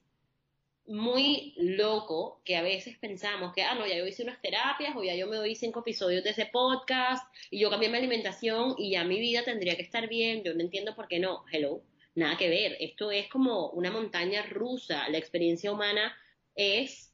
muy 0.86 1.54
loco 1.56 2.40
que 2.44 2.56
a 2.56 2.62
veces 2.62 2.98
pensamos 2.98 3.52
que, 3.54 3.62
ah, 3.62 3.74
no, 3.74 3.86
ya 3.86 3.96
yo 3.96 4.06
hice 4.06 4.22
unas 4.22 4.40
terapias 4.40 4.94
o 4.96 5.02
ya 5.02 5.14
yo 5.14 5.26
me 5.26 5.36
doy 5.36 5.54
cinco 5.54 5.80
episodios 5.80 6.22
de 6.22 6.30
ese 6.30 6.46
podcast 6.46 7.26
y 7.50 7.58
yo 7.58 7.70
cambié 7.70 7.88
mi 7.88 7.96
alimentación 7.96 8.74
y 8.78 8.90
ya 8.90 9.04
mi 9.04 9.18
vida 9.18 9.44
tendría 9.44 9.76
que 9.76 9.82
estar 9.82 10.08
bien. 10.08 10.42
Yo 10.44 10.54
no 10.54 10.60
entiendo 10.60 10.94
por 10.94 11.08
qué 11.08 11.18
no. 11.18 11.44
Hello, 11.50 11.82
nada 12.14 12.36
que 12.36 12.48
ver. 12.48 12.76
Esto 12.80 13.10
es 13.10 13.28
como 13.28 13.70
una 13.70 13.90
montaña 13.90 14.42
rusa. 14.42 15.08
La 15.08 15.18
experiencia 15.18 15.72
humana 15.72 16.14
es 16.54 17.12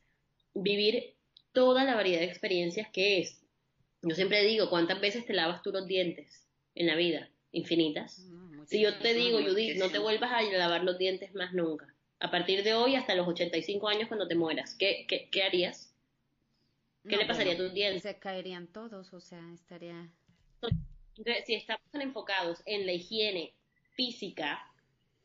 vivir 0.53 1.15
toda 1.53 1.85
la 1.85 1.95
variedad 1.95 2.21
de 2.21 2.27
experiencias 2.27 2.89
que 2.91 3.21
es 3.21 3.40
yo 4.03 4.15
siempre 4.15 4.43
digo, 4.45 4.71
¿cuántas 4.71 5.01
veces 5.01 5.27
te 5.27 5.35
lavas 5.35 5.63
tú 5.63 5.73
los 5.73 5.87
dientes 5.87 6.47
en 6.75 6.87
la 6.87 6.97
vida? 6.97 7.29
Infinitas. 7.53 8.27
si 8.67 8.81
yo 8.81 8.97
te 8.99 9.13
digo, 9.13 9.43
Judith, 9.43 9.77
no 9.77 9.91
te 9.91 9.99
vuelvas 9.99 10.31
a 10.33 10.43
lavar 10.43 10.85
los 10.85 10.99
dientes 10.99 11.35
más 11.35 11.53
nunca. 11.53 11.93
A 12.21 12.31
partir 12.31 12.63
de 12.63 12.75
hoy 12.75 12.95
hasta 12.95 13.15
los 13.15 13.27
85 13.27 13.89
años 13.89 14.09
cuando 14.09 14.29
te 14.29 14.35
mueras, 14.35 14.75
¿qué, 14.75 15.07
qué, 15.09 15.29
qué 15.31 15.43
harías? 15.43 15.95
¿Qué 17.09 17.17
le 17.17 17.27
pasaría 17.27 17.55
a 17.55 17.57
tus 17.57 17.73
dientes? 17.73 18.03
Se 18.03 18.19
caerían 18.19 18.67
todos, 18.67 19.13
o 19.13 19.21
sea, 19.21 19.43
estaría... 19.55 20.11
Entonces, 21.17 21.45
si 21.47 21.55
estamos 21.55 21.83
enfocados 21.95 22.63
en 22.67 22.87
la 22.87 22.93
higiene 22.93 23.55
física, 23.95 24.71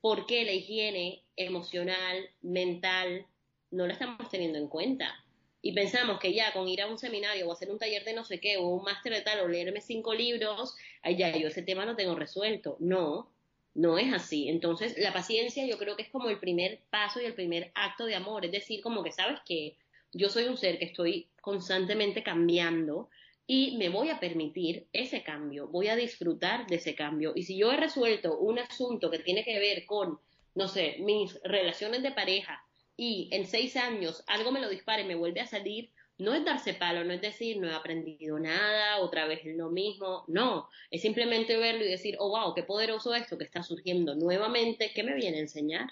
¿por 0.01 0.25
qué 0.25 0.45
la 0.45 0.53
higiene 0.53 1.23
emocional, 1.35 2.29
mental, 2.41 3.25
no 3.71 3.87
la 3.87 3.93
estamos 3.93 4.29
teniendo 4.29 4.57
en 4.57 4.67
cuenta? 4.67 5.24
Y 5.65 5.71
pensamos 5.71 6.19
que 6.19 6.31
ya 6.31 6.53
con 6.53 6.67
ir 6.67 6.79
a 6.83 6.87
un 6.87 6.99
seminario 6.99 7.47
o 7.47 7.51
hacer 7.51 7.71
un 7.71 7.79
taller 7.79 8.03
de 8.03 8.13
no 8.13 8.23
sé 8.23 8.39
qué 8.39 8.57
o 8.57 8.67
un 8.67 8.83
máster 8.83 9.11
de 9.11 9.21
tal 9.21 9.39
o 9.39 9.47
leerme 9.47 9.81
cinco 9.81 10.13
libros, 10.13 10.75
ay, 11.01 11.17
ya 11.17 11.35
yo 11.35 11.47
ese 11.47 11.63
tema 11.63 11.87
lo 11.87 11.95
tengo 11.95 12.13
resuelto. 12.13 12.77
No, 12.79 13.31
No 13.73 13.97
es 13.97 14.13
así. 14.13 14.47
Entonces, 14.47 14.95
la 14.99 15.11
paciencia 15.11 15.65
yo 15.65 15.79
creo 15.79 15.95
que 15.95 16.03
es 16.03 16.09
como 16.09 16.29
el 16.29 16.37
primer 16.37 16.81
paso 16.91 17.19
y 17.19 17.25
el 17.25 17.33
primer 17.33 17.71
acto 17.73 18.05
de 18.05 18.13
amor. 18.13 18.45
Es 18.45 18.51
decir, 18.51 18.79
como 18.83 19.03
que 19.03 19.11
sabes 19.11 19.39
que 19.43 19.75
yo 20.13 20.29
soy 20.29 20.43
un 20.43 20.55
ser 20.55 20.77
que 20.77 20.85
estoy 20.85 21.29
constantemente 21.41 22.21
cambiando 22.21 23.09
y 23.47 23.75
me 23.77 23.89
voy 23.89 24.09
a 24.09 24.19
permitir 24.19 24.85
ese 24.93 25.23
cambio, 25.23 25.67
voy 25.69 25.87
a 25.87 25.95
disfrutar 25.95 26.67
de 26.67 26.75
ese 26.75 26.93
cambio. 26.93 27.33
Y 27.35 27.41
si 27.41 27.57
yo 27.57 27.71
he 27.71 27.77
resuelto 27.77 28.37
un 28.37 28.59
asunto 28.59 29.09
que 29.09 29.17
tiene 29.17 29.43
que 29.43 29.57
ver 29.57 29.87
con, 29.87 30.19
no 30.53 30.67
sé, 30.67 30.97
mis 30.99 31.41
relaciones 31.43 32.03
de 32.03 32.11
pareja 32.11 32.64
y 32.97 33.29
en 33.31 33.45
seis 33.45 33.75
años 33.75 34.23
algo 34.27 34.51
me 34.51 34.61
lo 34.61 34.69
dispara 34.69 35.01
y 35.01 35.05
me 35.05 35.15
vuelve 35.15 35.41
a 35.41 35.47
salir, 35.47 35.91
no 36.17 36.33
es 36.33 36.45
darse 36.45 36.73
palo, 36.73 37.03
no 37.03 37.13
es 37.13 37.21
decir, 37.21 37.57
no 37.59 37.67
he 37.67 37.73
aprendido 37.73 38.39
nada, 38.39 38.99
otra 38.99 39.27
vez 39.27 39.45
es 39.45 39.55
lo 39.57 39.69
mismo, 39.69 40.23
no, 40.27 40.69
es 40.89 41.01
simplemente 41.01 41.57
verlo 41.57 41.83
y 41.83 41.89
decir, 41.89 42.15
oh, 42.19 42.29
wow, 42.29 42.53
qué 42.53 42.63
poderoso 42.63 43.13
esto 43.13 43.37
que 43.37 43.43
está 43.43 43.63
surgiendo 43.63 44.15
nuevamente, 44.15 44.91
¿qué 44.95 45.03
me 45.03 45.13
viene 45.13 45.37
a 45.37 45.41
enseñar? 45.41 45.89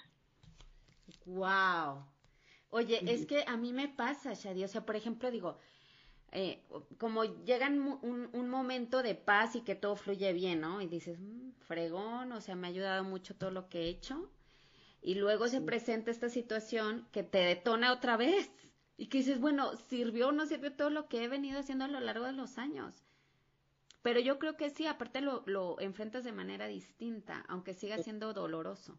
Wow. 1.26 2.06
Oye, 2.70 3.02
es 3.06 3.26
que 3.26 3.44
a 3.46 3.56
mí 3.56 3.72
me 3.72 3.88
pasa, 3.88 4.32
Shadi, 4.34 4.64
o 4.64 4.68
sea, 4.68 4.84
por 4.84 4.96
ejemplo, 4.96 5.30
digo, 5.30 5.58
eh, 6.32 6.60
como 6.98 7.24
llega 7.44 7.68
un, 7.68 8.28
un, 8.32 8.48
momento 8.48 9.04
de 9.04 9.14
paz 9.14 9.54
y 9.54 9.60
que 9.60 9.76
todo 9.76 9.94
fluye 9.94 10.32
bien, 10.32 10.60
¿no? 10.60 10.82
Y 10.82 10.88
dices, 10.88 11.20
mm, 11.20 11.52
fregón, 11.68 12.32
o 12.32 12.40
sea, 12.40 12.56
me 12.56 12.66
ha 12.66 12.70
ayudado 12.70 13.04
mucho 13.04 13.36
todo 13.36 13.52
lo 13.52 13.68
que 13.68 13.82
he 13.82 13.88
hecho. 13.88 14.28
Y 15.04 15.16
luego 15.16 15.48
se 15.48 15.60
presenta 15.60 16.10
esta 16.10 16.30
situación 16.30 17.06
que 17.12 17.22
te 17.22 17.38
detona 17.38 17.92
otra 17.92 18.16
vez. 18.16 18.50
Y 18.96 19.08
que 19.08 19.18
dices, 19.18 19.38
bueno, 19.38 19.76
sirvió 19.76 20.28
o 20.28 20.32
no 20.32 20.46
sirvió 20.46 20.72
todo 20.74 20.88
lo 20.88 21.08
que 21.08 21.22
he 21.22 21.28
venido 21.28 21.60
haciendo 21.60 21.84
a 21.84 21.88
lo 21.88 22.00
largo 22.00 22.24
de 22.24 22.32
los 22.32 22.56
años. 22.56 23.04
Pero 24.02 24.18
yo 24.20 24.38
creo 24.38 24.56
que 24.56 24.70
sí, 24.70 24.86
aparte 24.86 25.20
lo, 25.20 25.42
lo 25.46 25.78
enfrentas 25.78 26.24
de 26.24 26.32
manera 26.32 26.68
distinta, 26.68 27.44
aunque 27.48 27.74
siga 27.74 27.98
siendo 27.98 28.32
doloroso. 28.32 28.98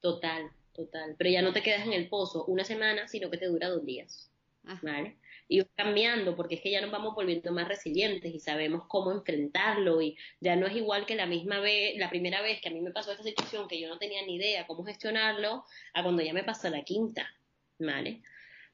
Total, 0.00 0.50
total. 0.72 1.14
Pero 1.16 1.30
ya 1.30 1.42
no 1.42 1.52
te 1.52 1.62
quedas 1.62 1.86
en 1.86 1.92
el 1.92 2.08
pozo 2.08 2.44
una 2.46 2.64
semana, 2.64 3.06
sino 3.06 3.30
que 3.30 3.38
te 3.38 3.46
dura 3.46 3.68
dos 3.68 3.84
días. 3.84 4.29
¿Vale? 4.62 5.16
Y 5.48 5.64
cambiando, 5.74 6.36
porque 6.36 6.56
es 6.56 6.60
que 6.60 6.70
ya 6.70 6.80
nos 6.80 6.90
vamos 6.90 7.14
volviendo 7.14 7.50
más 7.50 7.66
resilientes 7.66 8.32
y 8.32 8.38
sabemos 8.40 8.84
cómo 8.88 9.10
enfrentarlo 9.10 10.00
y 10.02 10.16
ya 10.38 10.54
no 10.54 10.66
es 10.66 10.76
igual 10.76 11.06
que 11.06 11.14
la 11.14 11.26
misma 11.26 11.60
vez, 11.60 11.96
la 11.96 12.10
primera 12.10 12.42
vez 12.42 12.60
que 12.60 12.68
a 12.68 12.72
mí 12.72 12.80
me 12.80 12.92
pasó 12.92 13.10
esta 13.10 13.24
situación 13.24 13.66
que 13.66 13.80
yo 13.80 13.88
no 13.88 13.98
tenía 13.98 14.24
ni 14.24 14.36
idea 14.36 14.66
cómo 14.66 14.84
gestionarlo, 14.84 15.64
a 15.94 16.02
cuando 16.02 16.22
ya 16.22 16.32
me 16.34 16.44
pasa 16.44 16.70
la 16.70 16.82
quinta, 16.82 17.26
¿vale? 17.78 18.22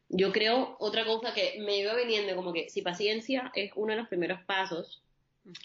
Yo 0.09 0.33
creo 0.33 0.77
otra 0.79 1.05
cosa 1.05 1.33
que 1.33 1.59
me 1.61 1.79
iba 1.79 1.95
viniendo 1.95 2.37
como 2.37 2.53
que 2.53 2.69
si 2.69 2.83
paciencia 2.83 3.51
es 3.55 3.73
uno 3.75 3.93
de 3.93 4.01
los 4.01 4.09
primeros 4.09 4.43
pasos, 4.43 5.03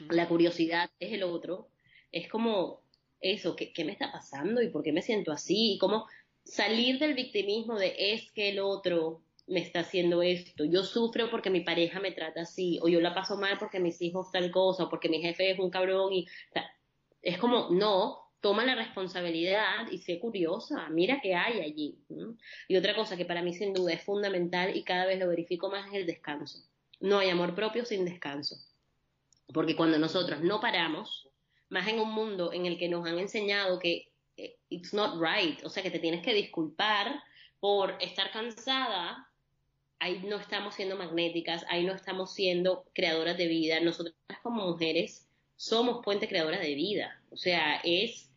la 0.10 0.27
curiosidad 0.27 0.91
es 0.99 1.13
el 1.13 1.23
otro, 1.23 1.67
es 2.12 2.27
como 2.29 2.81
eso, 3.19 3.55
¿qué, 3.55 3.73
¿qué, 3.73 3.86
me 3.86 3.91
está 3.91 4.12
pasando 4.12 4.62
y 4.62 4.69
por 4.69 4.84
qué 4.84 4.91
me 4.91 5.01
siento 5.01 5.31
así? 5.31 5.73
Y 5.73 5.77
cómo 5.77 6.07
salir 6.43 6.99
del 6.99 7.13
victimismo 7.13 7.77
de 7.77 8.13
es 8.13 8.31
que 8.31 8.49
el 8.49 8.60
otro 8.60 9.21
me 9.51 9.59
está 9.59 9.81
haciendo 9.81 10.21
esto, 10.21 10.63
yo 10.65 10.83
sufro 10.83 11.29
porque 11.29 11.49
mi 11.49 11.61
pareja 11.61 11.99
me 11.99 12.11
trata 12.11 12.41
así, 12.41 12.79
o 12.81 12.87
yo 12.87 13.01
la 13.01 13.13
paso 13.13 13.37
mal 13.37 13.57
porque 13.59 13.79
mis 13.79 14.01
hijos 14.01 14.31
tal 14.31 14.49
cosa, 14.49 14.85
o 14.85 14.89
porque 14.89 15.09
mi 15.09 15.21
jefe 15.21 15.51
es 15.51 15.59
un 15.59 15.69
cabrón 15.69 16.13
y 16.13 16.27
es 17.21 17.37
como, 17.37 17.69
no, 17.69 18.31
toma 18.39 18.65
la 18.65 18.75
responsabilidad 18.75 19.91
y 19.91 19.99
sé 19.99 20.19
curiosa, 20.19 20.89
mira 20.89 21.19
qué 21.21 21.35
hay 21.35 21.61
allí. 21.61 21.99
Y 22.67 22.77
otra 22.77 22.95
cosa 22.95 23.15
que 23.15 23.25
para 23.25 23.43
mí 23.43 23.53
sin 23.53 23.73
duda 23.73 23.93
es 23.93 24.03
fundamental 24.03 24.75
y 24.75 24.83
cada 24.83 25.05
vez 25.05 25.19
lo 25.19 25.27
verifico 25.27 25.69
más 25.69 25.87
es 25.87 25.93
el 25.93 26.05
descanso. 26.07 26.59
No 26.99 27.19
hay 27.19 27.29
amor 27.29 27.53
propio 27.53 27.85
sin 27.85 28.05
descanso. 28.05 28.55
Porque 29.53 29.75
cuando 29.75 29.99
nosotros 29.99 30.41
no 30.41 30.59
paramos, 30.59 31.29
más 31.69 31.87
en 31.87 31.99
un 31.99 32.11
mundo 32.13 32.51
en 32.53 32.65
el 32.65 32.77
que 32.77 32.89
nos 32.89 33.05
han 33.05 33.19
enseñado 33.19 33.79
que 33.79 34.11
eh, 34.37 34.57
it's 34.69 34.93
not 34.93 35.21
right, 35.21 35.63
o 35.63 35.69
sea 35.69 35.83
que 35.83 35.91
te 35.91 35.99
tienes 35.99 36.23
que 36.23 36.33
disculpar 36.33 37.21
por 37.59 37.95
estar 38.01 38.31
cansada, 38.31 39.31
ahí 40.01 40.19
no 40.25 40.37
estamos 40.37 40.73
siendo 40.73 40.97
magnéticas, 40.97 41.63
ahí 41.69 41.85
no 41.85 41.93
estamos 41.93 42.33
siendo 42.33 42.85
creadoras 42.93 43.37
de 43.37 43.47
vida. 43.47 43.79
Nosotras 43.79 44.15
como 44.41 44.67
mujeres 44.67 45.27
somos 45.55 46.03
puente 46.03 46.27
creadora 46.27 46.59
de 46.59 46.73
vida. 46.73 47.21
O 47.29 47.37
sea, 47.37 47.79
es 47.83 48.31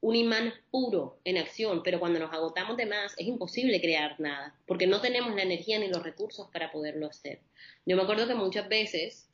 un 0.00 0.14
imán 0.14 0.54
puro 0.70 1.18
en 1.24 1.36
acción, 1.36 1.82
pero 1.82 1.98
cuando 1.98 2.20
nos 2.20 2.32
agotamos 2.32 2.76
de 2.76 2.86
más 2.86 3.14
es 3.18 3.26
imposible 3.26 3.80
crear 3.80 4.18
nada, 4.20 4.56
porque 4.64 4.86
no 4.86 5.00
tenemos 5.00 5.34
la 5.34 5.42
energía 5.42 5.80
ni 5.80 5.88
los 5.88 6.04
recursos 6.04 6.48
para 6.52 6.70
poderlo 6.70 7.08
hacer. 7.08 7.40
Yo 7.84 7.96
me 7.96 8.02
acuerdo 8.02 8.28
que 8.28 8.36
muchas 8.36 8.68
veces 8.68 9.28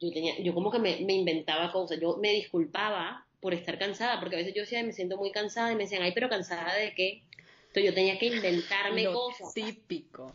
yo, 0.00 0.12
tenía, 0.12 0.36
yo 0.40 0.52
como 0.54 0.72
que 0.72 0.80
me, 0.80 0.98
inventaba 0.98 1.70
cosas, 1.70 2.00
yo 2.00 2.16
me 2.16 2.32
disculpaba 2.32 3.28
por 3.40 3.54
estar 3.54 3.78
cansada, 3.78 4.18
porque 4.18 4.34
a 4.34 4.38
veces 4.38 4.54
yo 4.54 4.62
decía, 4.62 4.82
me 4.82 4.92
siento 4.92 5.16
muy 5.16 5.30
cansada 5.30 5.70
y 5.70 5.76
me 5.76 5.84
decían, 5.84 6.02
ay, 6.02 6.10
pero 6.12 6.28
cansada 6.28 6.74
de 6.74 6.94
qué. 6.94 7.22
Entonces 7.68 7.84
yo 7.84 7.94
tenía 7.94 8.18
que 8.18 8.26
inventarme 8.26 9.04
cosas. 9.04 9.54
Típico. 9.54 10.32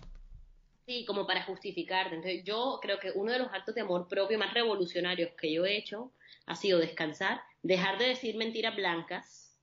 Sí, 0.86 1.06
como 1.06 1.26
para 1.26 1.44
justificarte. 1.44 2.16
Entonces 2.16 2.44
yo 2.44 2.80
creo 2.82 3.00
que 3.00 3.12
uno 3.16 3.32
de 3.32 3.40
los 3.40 3.48
actos 3.54 3.76
de 3.76 3.82
amor 3.82 4.08
propio 4.08 4.38
más 4.38 4.54
revolucionarios 4.54 5.32
que 5.40 5.52
yo 5.54 5.66
he 5.66 5.78
hecho 5.78 6.14
ha 6.46 6.56
sido 6.56 6.80
descansar, 6.80 7.42
dejar 7.62 7.98
de 7.98 8.10
decir 8.10 8.36
mentiras 8.36 8.76
blancas, 8.76 9.58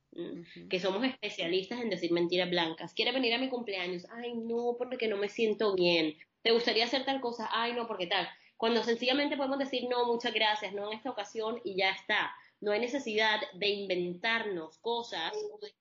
que 0.68 0.80
somos 0.80 1.04
especialistas 1.04 1.80
en 1.80 1.90
decir 1.90 2.10
mentiras 2.12 2.50
blancas. 2.50 2.94
¿Quiere 2.94 3.12
venir 3.12 3.34
a 3.34 3.38
mi 3.38 3.48
cumpleaños? 3.48 4.06
Ay, 4.10 4.34
no, 4.34 4.76
porque 4.78 5.08
no 5.08 5.16
me 5.16 5.28
siento 5.28 5.74
bien. 5.74 6.16
¿Te 6.42 6.52
gustaría 6.52 6.84
hacer 6.84 7.04
tal 7.04 7.20
cosa? 7.20 7.48
Ay, 7.52 7.74
no, 7.74 7.86
porque 7.86 8.06
tal. 8.06 8.28
Cuando 8.56 8.82
sencillamente 8.82 9.36
podemos 9.36 9.58
decir 9.58 9.84
no, 9.88 10.06
muchas 10.06 10.34
gracias, 10.34 10.72
no 10.74 10.90
en 10.90 10.98
esta 10.98 11.10
ocasión 11.10 11.60
y 11.64 11.76
ya 11.76 11.90
está. 11.90 12.34
No 12.60 12.72
hay 12.72 12.80
necesidad 12.80 13.40
de 13.54 13.68
inventarnos 13.68 14.78
cosas 14.78 15.32
o 15.34 15.58
de 15.64 15.72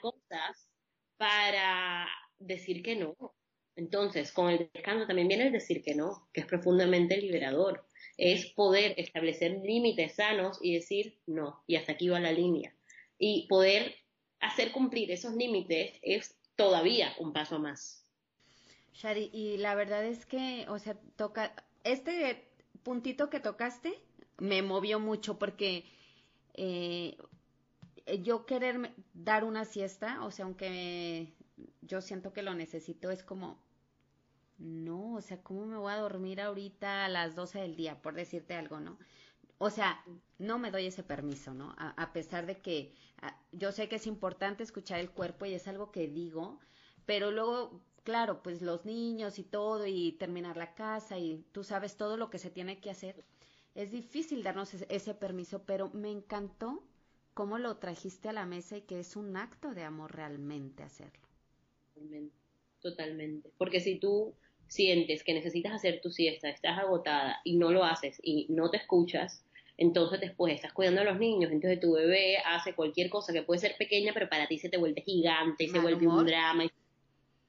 cosas 0.00 0.68
para 1.16 2.08
decir 2.38 2.82
que 2.82 2.96
no. 2.96 3.16
Entonces, 3.80 4.30
con 4.30 4.50
el 4.50 4.70
descanso 4.74 5.06
también 5.06 5.26
viene 5.26 5.46
el 5.46 5.52
decir 5.52 5.82
que 5.82 5.94
no, 5.94 6.28
que 6.34 6.42
es 6.42 6.46
profundamente 6.46 7.16
liberador. 7.16 7.86
Es 8.18 8.44
poder 8.52 8.92
establecer 8.98 9.52
límites 9.64 10.16
sanos 10.16 10.58
y 10.60 10.74
decir 10.74 11.18
no, 11.26 11.64
y 11.66 11.76
hasta 11.76 11.92
aquí 11.92 12.10
va 12.10 12.20
la 12.20 12.30
línea 12.30 12.74
y 13.18 13.46
poder 13.48 13.94
hacer 14.40 14.72
cumplir 14.72 15.10
esos 15.10 15.34
límites 15.34 15.98
es 16.02 16.36
todavía 16.56 17.14
un 17.18 17.32
paso 17.32 17.58
más. 17.58 18.04
Shari, 18.92 19.30
y 19.32 19.56
la 19.56 19.74
verdad 19.74 20.04
es 20.04 20.26
que, 20.26 20.66
o 20.68 20.78
sea, 20.78 20.98
toca, 21.16 21.54
este 21.84 22.48
puntito 22.82 23.30
que 23.30 23.40
tocaste 23.40 23.94
me 24.38 24.60
movió 24.60 25.00
mucho 25.00 25.38
porque 25.38 25.84
eh, 26.52 27.16
yo 28.22 28.44
querer 28.44 28.92
dar 29.14 29.44
una 29.44 29.64
siesta, 29.64 30.22
o 30.24 30.30
sea, 30.30 30.44
aunque 30.44 31.32
yo 31.82 32.02
siento 32.02 32.32
que 32.32 32.42
lo 32.42 32.54
necesito, 32.54 33.10
es 33.10 33.22
como, 33.22 33.58
no, 34.60 35.14
o 35.14 35.20
sea, 35.22 35.42
¿cómo 35.42 35.66
me 35.66 35.78
voy 35.78 35.92
a 35.92 35.96
dormir 35.96 36.40
ahorita 36.40 37.06
a 37.06 37.08
las 37.08 37.34
12 37.34 37.60
del 37.60 37.76
día, 37.76 38.00
por 38.02 38.14
decirte 38.14 38.54
algo, 38.54 38.78
no? 38.78 38.98
O 39.58 39.70
sea, 39.70 40.04
no 40.38 40.58
me 40.58 40.70
doy 40.70 40.86
ese 40.86 41.02
permiso, 41.02 41.52
¿no? 41.54 41.74
A, 41.78 42.12
pesar 42.12 42.46
de 42.46 42.58
que 42.58 42.94
yo 43.52 43.72
sé 43.72 43.88
que 43.88 43.96
es 43.96 44.06
importante 44.06 44.62
escuchar 44.62 45.00
el 45.00 45.10
cuerpo 45.10 45.44
y 45.46 45.54
es 45.54 45.68
algo 45.68 45.90
que 45.92 46.08
digo, 46.08 46.58
pero 47.04 47.30
luego, 47.30 47.82
claro, 48.02 48.42
pues 48.42 48.62
los 48.62 48.84
niños 48.84 49.38
y 49.38 49.44
todo 49.44 49.86
y 49.86 50.12
terminar 50.12 50.56
la 50.56 50.74
casa 50.74 51.18
y 51.18 51.44
tú 51.52 51.64
sabes 51.64 51.96
todo 51.96 52.16
lo 52.16 52.30
que 52.30 52.38
se 52.38 52.50
tiene 52.50 52.80
que 52.80 52.90
hacer. 52.90 53.24
Es 53.74 53.90
difícil 53.90 54.42
darnos 54.42 54.72
ese, 54.74 55.14
permiso, 55.14 55.62
pero 55.64 55.90
me 55.90 56.10
encantó 56.10 56.82
cómo 57.34 57.58
lo 57.58 57.76
trajiste 57.76 58.28
a 58.28 58.32
la 58.32 58.46
mesa 58.46 58.78
y 58.78 58.82
que 58.82 59.00
es 59.00 59.16
un 59.16 59.36
acto 59.36 59.74
de 59.74 59.84
amor 59.84 60.14
realmente 60.14 60.82
hacerlo. 60.82 61.28
Totalmente, 61.94 62.36
totalmente. 62.80 63.52
Porque 63.58 63.80
si 63.80 63.98
tú 63.98 64.34
sientes 64.70 65.24
que 65.24 65.34
necesitas 65.34 65.72
hacer 65.72 66.00
tu 66.00 66.10
siesta, 66.10 66.48
estás 66.48 66.78
agotada 66.78 67.40
y 67.44 67.56
no 67.56 67.72
lo 67.72 67.82
haces 67.84 68.20
y 68.22 68.46
no 68.50 68.70
te 68.70 68.76
escuchas, 68.76 69.44
entonces 69.76 70.20
después 70.20 70.54
estás 70.54 70.72
cuidando 70.72 71.00
a 71.00 71.04
los 71.04 71.18
niños, 71.18 71.50
entonces 71.50 71.80
tu 71.80 71.94
bebé 71.94 72.38
hace 72.38 72.74
cualquier 72.74 73.10
cosa 73.10 73.32
que 73.32 73.42
puede 73.42 73.60
ser 73.60 73.74
pequeña, 73.76 74.12
pero 74.14 74.28
para 74.28 74.46
ti 74.46 74.58
se 74.58 74.68
te 74.68 74.76
vuelve 74.76 75.02
gigante 75.02 75.64
y 75.64 75.68
se 75.68 75.80
vuelve 75.80 76.06
un 76.06 76.24
drama. 76.24 76.66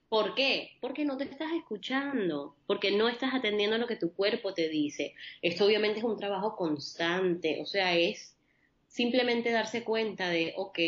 ¿Por 0.10 0.34
qué? 0.34 0.71
Porque 0.81 1.05
no 1.05 1.15
te 1.15 1.25
estás 1.25 1.51
escuchando, 1.53 2.55
porque 2.65 2.89
no 2.91 3.07
estás 3.07 3.36
atendiendo 3.36 3.75
a 3.75 3.79
lo 3.79 3.88
que 3.88 3.95
tu 3.97 4.13
cuerpo 4.13 4.55
te 4.55 4.67
dice. 4.67 5.13
Esto 5.43 5.65
obviamente 5.65 5.99
es 5.99 6.03
un 6.05 6.17
trabajo 6.17 6.55
constante, 6.55 7.62
o 7.62 7.65
sea, 7.67 7.95
es 7.95 8.36
simplemente 8.88 9.51
darse 9.51 9.84
cuenta 9.84 10.27
de, 10.29 10.53
ok, 10.57 10.79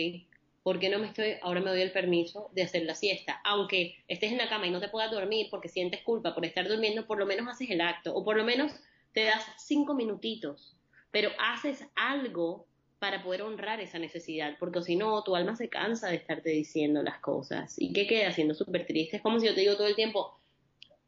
¿por 0.64 0.80
qué 0.80 0.90
no 0.90 1.00
me 1.00 1.08
estoy, 1.08 1.36
ahora 1.42 1.62
me 1.62 1.70
doy 1.70 1.82
el 1.82 1.92
permiso 1.92 2.50
de 2.54 2.64
hacer 2.64 2.84
la 2.84 2.96
siesta? 2.96 3.40
Aunque 3.44 4.04
estés 4.08 4.32
en 4.32 4.38
la 4.38 4.50
cama 4.50 4.68
y 4.68 4.72
no 4.72 4.80
te 4.80 4.90
puedas 4.90 5.12
dormir 5.12 5.48
porque 5.52 5.70
sientes 5.70 6.02
culpa 6.02 6.34
por 6.34 6.46
estar 6.46 6.68
durmiendo, 6.68 7.06
por 7.06 7.20
lo 7.20 7.26
menos 7.26 7.48
haces 7.48 7.70
el 7.70 7.82
acto, 7.82 8.16
o 8.16 8.24
por 8.24 8.38
lo 8.38 8.44
menos 8.44 8.72
te 9.12 9.26
das 9.26 9.46
cinco 9.58 9.94
minutitos 9.94 10.78
pero 11.14 11.30
haces 11.38 11.86
algo 11.96 12.66
para 12.98 13.22
poder 13.22 13.44
honrar 13.44 13.80
esa 13.80 14.00
necesidad, 14.00 14.58
porque 14.60 14.82
si 14.82 14.96
no, 14.96 15.24
tu 15.24 15.36
alma 15.36 15.56
se 15.56 15.70
cansa 15.70 16.10
de 16.10 16.16
estarte 16.16 16.50
diciendo 16.50 17.04
las 17.04 17.20
cosas. 17.20 17.76
¿Y 17.78 17.94
qué 17.94 18.08
queda 18.08 18.32
siendo 18.32 18.56
súper 18.56 18.88
triste? 18.88 19.18
Es 19.18 19.22
como 19.22 19.40
si 19.40 19.46
yo 19.46 19.54
te 19.54 19.62
digo 19.62 19.76
todo 19.76 19.86
el 19.86 19.96
tiempo, 19.96 20.40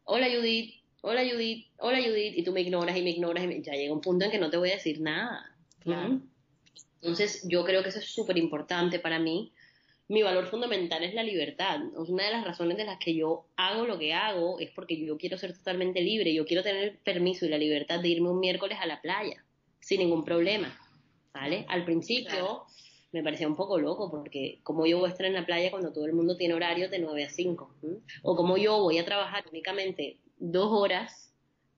hola 0.04 0.28
Judith, 0.28 0.76
hola 1.02 1.24
Judith, 1.28 1.70
hola 1.80 1.98
Judith, 1.98 2.38
y 2.38 2.44
tú 2.44 2.52
me 2.52 2.62
ignoras 2.62 2.96
y 2.96 3.02
me 3.02 3.10
ignoras, 3.10 3.46
y 3.46 3.64
ya 3.64 3.74
llega 3.74 3.94
un 3.94 4.02
punto 4.02 4.26
en 4.26 4.32
que 4.32 4.38
no 4.38 4.52
te 4.52 4.58
voy 4.58 4.70
a 4.70 4.76
decir 4.76 5.02
nada. 5.02 5.58
Claro. 5.80 6.22
Entonces, 7.06 7.46
yo 7.48 7.64
creo 7.64 7.84
que 7.84 7.90
eso 7.90 8.00
es 8.00 8.12
súper 8.12 8.36
importante 8.36 8.98
para 8.98 9.20
mí. 9.20 9.54
Mi 10.08 10.24
valor 10.24 10.48
fundamental 10.48 11.04
es 11.04 11.14
la 11.14 11.22
libertad. 11.22 11.80
Una 11.94 12.26
de 12.26 12.32
las 12.32 12.44
razones 12.44 12.78
de 12.78 12.84
las 12.84 12.98
que 12.98 13.14
yo 13.14 13.46
hago 13.56 13.86
lo 13.86 14.00
que 14.00 14.16
hago 14.16 14.60
es 14.60 14.72
porque 14.72 15.00
yo 15.00 15.16
quiero 15.16 15.38
ser 15.38 15.56
totalmente 15.56 16.02
libre. 16.02 16.34
Yo 16.34 16.48
quiero 16.48 16.64
tener 16.64 16.98
permiso 17.04 17.46
y 17.46 17.50
la 17.50 17.60
libertad 17.60 18.00
de 18.00 18.08
irme 18.08 18.30
un 18.30 18.40
miércoles 18.40 18.80
a 18.82 18.88
la 18.88 19.02
playa 19.02 19.46
sin 19.80 20.00
ningún 20.00 20.26
problema. 20.26 20.76
¿Vale? 21.32 21.66
Al 21.70 21.86
principio 21.86 22.66
me 23.12 23.22
parecía 23.22 23.48
un 23.48 23.56
poco 23.56 23.78
loco 23.78 24.10
porque 24.10 24.62
como 24.64 24.88
yo 24.88 24.98
voy 24.98 25.10
a 25.10 25.12
estar 25.12 25.28
en 25.28 25.34
la 25.34 25.46
playa 25.46 25.70
cuando 25.70 25.94
todo 25.94 26.06
el 26.06 26.14
mundo 26.14 26.36
tiene 26.38 26.56
horarios 26.56 26.90
de 26.90 26.98
9 26.98 27.24
a 27.24 27.30
5. 27.30 27.76
O 28.24 28.36
como 28.36 28.58
yo 28.58 28.80
voy 28.80 28.98
a 28.98 29.06
trabajar 29.06 29.46
únicamente 29.52 30.18
dos 30.40 30.72
horas 30.72 31.32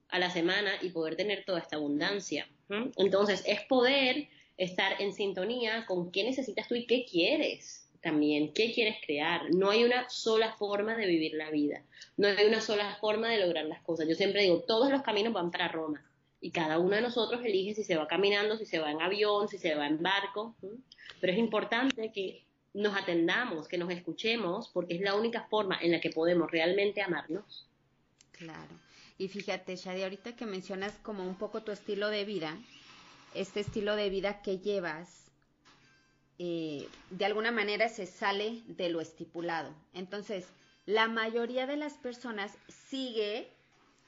a 0.08 0.20
la 0.20 0.30
semana 0.30 0.72
y 0.82 0.92
poder 0.92 1.18
tener 1.18 1.44
toda 1.44 1.60
esta 1.60 1.76
abundancia. 1.76 2.48
Entonces, 2.96 3.44
es 3.46 3.60
poder 3.64 4.30
estar 4.58 5.02
en 5.02 5.14
sintonía 5.14 5.86
con 5.86 6.12
qué 6.12 6.24
necesitas 6.24 6.68
tú 6.68 6.76
y 6.76 6.86
qué 6.86 7.06
quieres 7.06 7.88
también, 8.02 8.54
qué 8.54 8.74
quieres 8.74 8.98
crear. 9.06 9.54
No 9.54 9.70
hay 9.70 9.84
una 9.84 10.10
sola 10.10 10.54
forma 10.54 10.96
de 10.96 11.06
vivir 11.06 11.34
la 11.34 11.50
vida, 11.52 11.84
no 12.16 12.28
hay 12.28 12.46
una 12.46 12.62
sola 12.62 12.98
forma 13.00 13.30
de 13.30 13.40
lograr 13.40 13.66
las 13.66 13.82
cosas. 13.82 14.08
Yo 14.08 14.16
siempre 14.16 14.44
digo, 14.44 14.62
todos 14.62 14.92
los 14.92 15.02
caminos 15.04 15.34
van 15.34 15.52
para 15.52 15.68
Roma 15.68 16.04
y 16.40 16.52
cada 16.52 16.80
uno 16.80 16.96
de 16.96 17.02
nosotros 17.02 17.42
elige 17.44 17.74
si 17.74 17.84
se 17.84 17.96
va 17.96 18.08
caminando, 18.08 18.58
si 18.58 18.66
se 18.66 18.80
va 18.80 18.92
en 18.92 19.02
avión, 19.02 19.48
si 19.48 19.58
se 19.58 19.76
va 19.76 19.88
en 19.88 20.02
barco, 20.02 20.56
pero 21.20 21.34
es 21.34 21.40
importante 21.40 22.12
que 22.12 22.44
nos 22.74 22.96
atendamos, 22.96 23.68
que 23.68 23.78
nos 23.78 23.90
escuchemos, 23.90 24.70
porque 24.70 24.96
es 24.96 25.02
la 25.02 25.16
única 25.16 25.48
forma 25.50 25.80
en 25.82 25.92
la 25.92 26.00
que 26.00 26.12
podemos 26.12 26.52
realmente 26.52 27.02
amarnos. 27.02 27.68
Claro. 28.32 28.70
Y 29.18 29.30
fíjate, 29.30 29.76
Shadi, 29.76 30.04
ahorita 30.04 30.36
que 30.36 30.46
mencionas 30.46 30.94
como 31.02 31.24
un 31.24 31.36
poco 31.36 31.64
tu 31.64 31.72
estilo 31.72 32.10
de 32.10 32.24
vida, 32.24 32.56
este 33.34 33.62
estilo 33.62 33.96
de 33.96 34.10
vida 34.10 34.42
que 34.42 34.60
llevas, 34.60 35.32
eh, 36.40 36.88
de 37.10 37.26
alguna 37.26 37.52
manera 37.52 37.90
se 37.90 38.06
sale 38.06 38.62
de 38.68 38.90
lo 38.90 39.02
estipulado. 39.02 39.74
Entonces, 39.94 40.48
la 40.86 41.08
mayoría 41.08 41.66
de 41.68 41.78
las 41.78 41.94
personas 41.94 42.58
sigue, 42.68 43.52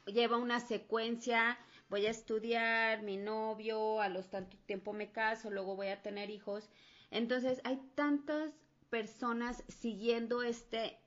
lleva 0.06 0.38
una 0.38 0.60
secuencia, 0.60 1.58
voy 1.90 2.06
a 2.06 2.12
estudiar, 2.12 3.02
mi 3.02 3.18
novio, 3.18 4.02
a 4.02 4.10
los 4.10 4.30
tanto 4.30 4.58
tiempo 4.66 4.94
me 4.94 5.12
caso, 5.12 5.50
luego 5.50 5.76
voy 5.76 5.88
a 5.88 6.02
tener 6.02 6.30
hijos. 6.30 6.70
Entonces, 7.12 7.62
hay 7.64 7.80
tantas 7.96 8.54
personas 8.90 9.64
siguiendo 9.68 10.42
este, 10.44 10.98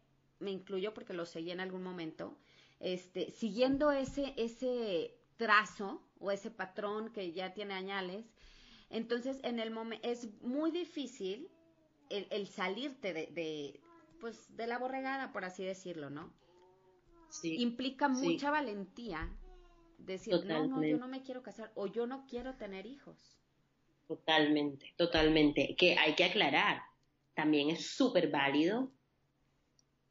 me 0.40 0.50
incluyo 0.50 0.92
porque 0.92 1.14
lo 1.14 1.24
seguí 1.24 1.50
en 1.50 1.60
algún 1.60 1.82
momento, 1.82 2.36
este, 2.80 3.30
siguiendo 3.30 3.92
ese, 3.92 4.34
ese 4.36 5.16
trazo 5.36 6.02
o 6.22 6.30
ese 6.30 6.50
patrón 6.50 7.12
que 7.12 7.32
ya 7.32 7.52
tiene 7.52 7.74
añales, 7.74 8.24
entonces 8.90 9.40
en 9.42 9.58
el 9.58 9.70
momento 9.70 10.08
es 10.08 10.28
muy 10.42 10.70
difícil 10.70 11.50
el, 12.08 12.46
salirte 12.46 13.12
de, 13.12 13.80
pues, 14.20 14.54
de 14.56 14.66
la 14.66 14.78
borregada, 14.78 15.32
por 15.32 15.44
así 15.44 15.64
decirlo, 15.64 16.10
¿no? 16.10 16.32
Sí, 17.28 17.56
Implica 17.60 18.08
mucha 18.08 18.50
valentía 18.50 19.30
decir, 19.98 20.44
no, 20.44 20.66
no, 20.66 20.84
yo 20.84 20.98
no 20.98 21.08
me 21.08 21.22
quiero 21.22 21.42
casar 21.42 21.72
o 21.74 21.86
yo 21.86 22.06
no 22.06 22.26
quiero 22.26 22.56
tener 22.56 22.86
hijos. 22.86 23.38
Totalmente, 24.06 24.92
totalmente. 24.96 25.74
Que 25.76 25.96
hay 25.96 26.14
que 26.14 26.24
aclarar, 26.24 26.82
también 27.34 27.70
es 27.70 27.86
súper 27.86 28.30
válido 28.30 28.92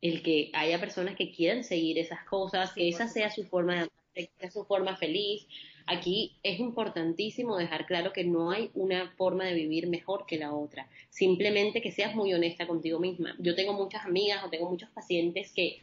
el 0.02 0.24
que 0.24 0.50
haya 0.54 0.80
personas 0.80 1.16
que 1.16 1.32
quieran 1.32 1.64
seguir 1.64 2.00
esas 2.00 2.26
cosas, 2.26 2.74
que 2.74 2.90
esa 2.90 3.08
sea 3.08 3.30
su 3.30 3.46
forma 3.46 3.88
de 4.16 4.28
que 4.28 4.32
sea 4.40 4.52
su 4.52 4.66
forma 4.66 4.98
feliz. 4.98 5.48
Aquí 5.86 6.38
es 6.44 6.60
importantísimo 6.60 7.58
dejar 7.58 7.86
claro 7.86 8.14
que 8.14 8.24
no 8.24 8.52
hay 8.52 8.72
una 8.74 9.12
forma 9.18 9.46
de 9.46 9.54
vivir 9.54 9.88
mejor 9.88 10.26
que 10.26 10.38
la 10.38 10.54
otra. 10.54 10.90
Simplemente 11.10 11.82
que 11.82 11.92
seas 11.92 12.16
muy 12.16 12.34
honesta 12.34 12.68
contigo 12.68 13.00
misma. 13.00 13.36
Yo 13.40 13.56
tengo 13.56 13.74
muchas 13.74 14.06
amigas 14.06 14.44
o 14.44 14.50
tengo 14.50 14.70
muchos 14.70 14.90
pacientes 14.90 15.52
que 15.52 15.82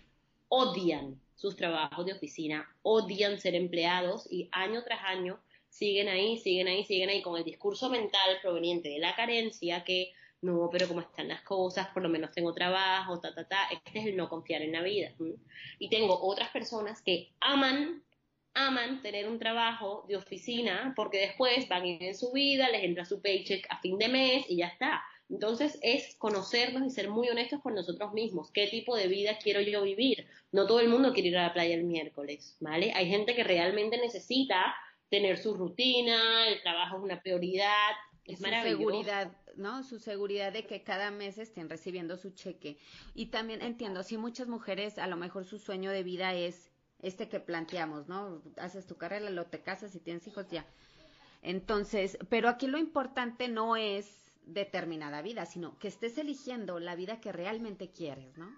odian 0.49 1.21
sus 1.35 1.57
trabajos 1.57 2.05
de 2.07 2.13
oficina, 2.13 2.69
odian 2.83 3.39
ser 3.39 3.55
empleados 3.55 4.27
y 4.31 4.49
año 4.51 4.83
tras 4.83 5.01
año 5.05 5.39
siguen 5.69 6.09
ahí, 6.09 6.39
siguen 6.39 6.69
ahí, 6.69 6.85
siguen 6.85 7.11
ahí 7.11 7.23
con 7.23 7.37
el 7.37 7.45
discurso 7.45 7.89
mental 7.91 8.39
proveniente 8.43 8.89
de 8.89 8.99
la 8.99 9.15
carencia 9.15 9.85
que 9.85 10.13
no, 10.41 10.69
pero 10.71 10.87
como 10.87 11.01
están 11.01 11.29
las 11.29 11.43
cosas, 11.43 11.89
por 11.89 12.03
lo 12.03 12.09
menos 12.09 12.31
tengo 12.31 12.55
trabajo, 12.55 13.19
ta, 13.19 13.35
ta, 13.35 13.47
ta, 13.49 13.69
este 13.73 13.99
es 13.99 14.07
el 14.07 14.17
no 14.17 14.29
confiar 14.29 14.63
en 14.63 14.73
la 14.73 14.83
vida. 14.83 15.13
Y 15.79 15.89
tengo 15.89 16.19
otras 16.21 16.51
personas 16.51 17.03
que 17.03 17.33
aman, 17.41 18.05
aman 18.55 19.03
tener 19.03 19.29
un 19.29 19.39
trabajo 19.39 20.05
de 20.09 20.17
oficina 20.17 20.93
porque 20.97 21.19
después 21.19 21.69
van 21.69 21.87
en 21.87 22.15
su 22.15 22.33
vida, 22.33 22.69
les 22.71 22.85
entra 22.85 23.05
su 23.05 23.21
paycheck 23.21 23.67
a 23.71 23.81
fin 23.81 23.99
de 23.99 24.09
mes 24.09 24.47
y 24.49 24.57
ya 24.57 24.67
está. 24.67 25.03
Entonces 25.31 25.79
es 25.83 26.15
conocernos 26.17 26.87
y 26.87 26.91
ser 26.91 27.11
muy 27.11 27.29
honestos 27.29 27.61
con 27.63 27.75
nosotros 27.75 28.13
mismos. 28.15 28.51
¿Qué 28.51 28.67
tipo 28.67 28.97
de 28.97 29.09
vida 29.09 29.39
quiero 29.43 29.61
yo 29.61 29.83
vivir? 29.83 30.27
No 30.53 30.67
todo 30.67 30.81
el 30.81 30.89
mundo 30.89 31.13
quiere 31.13 31.29
ir 31.29 31.39
a 31.39 31.49
la 31.49 31.53
playa 31.53 31.75
el 31.75 31.85
miércoles, 31.85 32.57
¿vale? 32.61 32.93
Hay 32.95 33.09
gente 33.09 33.35
que 33.35 33.45
realmente 33.45 33.99
necesita 33.99 34.75
tener 35.11 35.39
su 35.39 35.55
rutina, 35.55 36.49
el 36.49 36.63
trabajo 36.63 36.97
es 36.97 37.03
una 37.03 37.23
prioridad, 37.23 37.93
es 38.25 38.39
su 38.39 38.45
seguridad, 38.45 39.33
¿no? 39.57 39.83
Su 39.83 39.99
seguridad 39.99 40.53
de 40.53 40.67
que 40.67 40.83
cada 40.83 41.11
mes 41.11 41.39
estén 41.39 41.69
recibiendo 41.69 42.17
su 42.17 42.31
cheque. 42.31 42.79
Y 43.15 43.27
también 43.27 43.63
entiendo, 43.63 44.03
si 44.03 44.17
muchas 44.17 44.49
mujeres 44.49 44.99
a 44.99 45.07
lo 45.07 45.17
mejor 45.17 45.45
su 45.45 45.59
sueño 45.59 45.91
de 45.91 46.03
vida 46.03 46.35
es 46.35 46.71
este 47.01 47.29
que 47.29 47.41
planteamos, 47.41 48.09
¿no? 48.09 48.43
Haces 48.57 48.87
tu 48.87 48.97
carrera, 48.97 49.31
lo 49.31 49.47
te 49.47 49.61
casas 49.61 49.95
y 49.95 50.01
tienes 50.01 50.27
hijos 50.27 50.47
ya. 50.51 50.67
Entonces, 51.43 52.19
pero 52.29 52.49
aquí 52.49 52.67
lo 52.67 52.79
importante 52.79 53.49
no 53.49 53.77
es 53.77 54.33
determinada 54.45 55.23
vida, 55.23 55.47
sino 55.47 55.79
que 55.79 55.89
estés 55.89 56.19
eligiendo 56.19 56.81
la 56.81 56.97
vida 56.97 57.21
que 57.21 57.33
realmente 57.33 57.91
quieres, 57.91 58.37
¿no? 58.37 58.51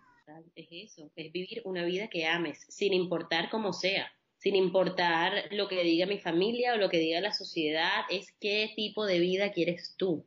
Es 0.54 0.68
eso, 0.70 1.10
es 1.16 1.32
vivir 1.32 1.60
una 1.64 1.84
vida 1.84 2.08
que 2.08 2.26
ames, 2.26 2.64
sin 2.68 2.92
importar 2.92 3.50
cómo 3.50 3.72
sea 3.72 4.10
sin 4.40 4.56
importar 4.56 5.48
lo 5.50 5.68
que 5.68 5.82
diga 5.84 6.06
mi 6.06 6.18
familia 6.18 6.72
o 6.72 6.78
lo 6.78 6.88
que 6.88 6.98
diga 6.98 7.20
la 7.20 7.32
sociedad, 7.32 8.04
es 8.08 8.32
qué 8.40 8.72
tipo 8.74 9.04
de 9.04 9.18
vida 9.18 9.52
quieres 9.52 9.94
tú. 9.98 10.24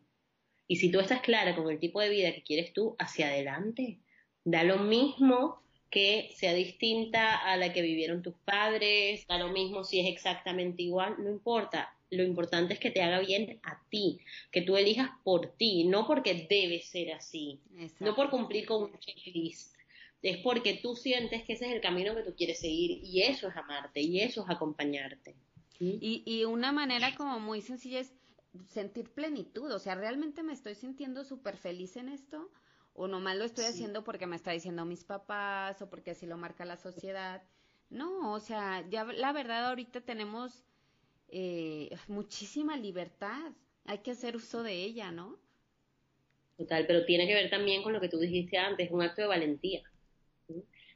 Y 0.67 0.75
si 0.75 0.91
tú 0.91 0.99
estás 0.99 1.21
clara 1.21 1.55
con 1.55 1.69
el 1.71 1.79
tipo 1.79 1.99
de 1.99 2.09
vida 2.09 2.31
que 2.31 2.43
quieres 2.43 2.73
tú, 2.73 2.95
hacia 2.99 3.27
adelante. 3.27 3.99
Da 4.45 4.63
lo 4.63 4.77
mismo 4.77 5.62
que 5.93 6.31
sea 6.35 6.55
distinta 6.55 7.37
a 7.37 7.55
la 7.55 7.71
que 7.71 7.83
vivieron 7.83 8.23
tus 8.23 8.33
padres, 8.45 9.27
da 9.27 9.37
lo 9.37 9.49
mismo 9.49 9.83
si 9.83 9.99
es 9.99 10.07
exactamente 10.11 10.81
igual, 10.81 11.17
no 11.19 11.29
importa. 11.29 11.95
Lo 12.09 12.23
importante 12.23 12.73
es 12.73 12.79
que 12.79 12.89
te 12.89 13.03
haga 13.03 13.19
bien 13.19 13.59
a 13.61 13.79
ti, 13.89 14.19
que 14.51 14.63
tú 14.63 14.75
elijas 14.75 15.11
por 15.23 15.55
ti, 15.55 15.83
no 15.83 16.07
porque 16.07 16.47
debe 16.49 16.81
ser 16.81 17.13
así, 17.13 17.59
no 17.99 18.15
por 18.15 18.31
cumplir 18.31 18.65
con 18.65 18.83
un 18.83 18.97
checklist 18.97 19.73
es 20.23 20.37
porque 20.37 20.79
tú 20.81 20.95
sientes 20.95 21.43
que 21.43 21.53
ese 21.53 21.65
es 21.67 21.73
el 21.73 21.81
camino 21.81 22.15
que 22.15 22.23
tú 22.23 22.33
quieres 22.35 22.59
seguir 22.59 23.03
y 23.03 23.23
eso 23.23 23.49
es 23.49 23.55
amarte 23.57 24.01
y 24.01 24.21
eso 24.21 24.43
es 24.43 24.49
acompañarte. 24.49 25.35
Y, 25.79 26.23
y 26.25 26.45
una 26.45 26.71
manera 26.71 27.13
como 27.15 27.41
muy 27.41 27.61
sencilla 27.61 27.99
es 27.99 28.13
sentir 28.69 29.09
plenitud, 29.09 29.69
o 29.69 29.79
sea, 29.79 29.95
¿realmente 29.95 30.41
me 30.41 30.53
estoy 30.53 30.75
sintiendo 30.75 31.25
súper 31.25 31.57
feliz 31.57 31.97
en 31.97 32.07
esto? 32.07 32.49
¿O 32.93 33.07
nomás 33.07 33.37
lo 33.37 33.45
estoy 33.45 33.65
haciendo 33.65 34.03
porque 34.03 34.27
me 34.27 34.35
está 34.35 34.51
diciendo 34.51 34.85
mis 34.85 35.03
papás 35.03 35.81
o 35.81 35.89
porque 35.89 36.11
así 36.11 36.25
lo 36.25 36.37
marca 36.37 36.65
la 36.65 36.77
sociedad? 36.77 37.43
No, 37.89 38.33
o 38.33 38.39
sea, 38.39 38.87
ya 38.89 39.03
la 39.03 39.33
verdad 39.33 39.67
ahorita 39.67 40.01
tenemos 40.01 40.63
eh, 41.29 41.89
muchísima 42.07 42.77
libertad, 42.77 43.51
hay 43.85 43.99
que 43.99 44.11
hacer 44.11 44.35
uso 44.35 44.63
de 44.63 44.73
ella, 44.73 45.11
¿no? 45.11 45.37
Total, 46.57 46.85
pero 46.85 47.05
tiene 47.05 47.27
que 47.27 47.33
ver 47.33 47.49
también 47.49 47.81
con 47.81 47.93
lo 47.93 47.99
que 47.99 48.09
tú 48.09 48.19
dijiste 48.19 48.57
antes, 48.57 48.91
un 48.91 49.01
acto 49.01 49.21
de 49.23 49.27
valentía 49.27 49.83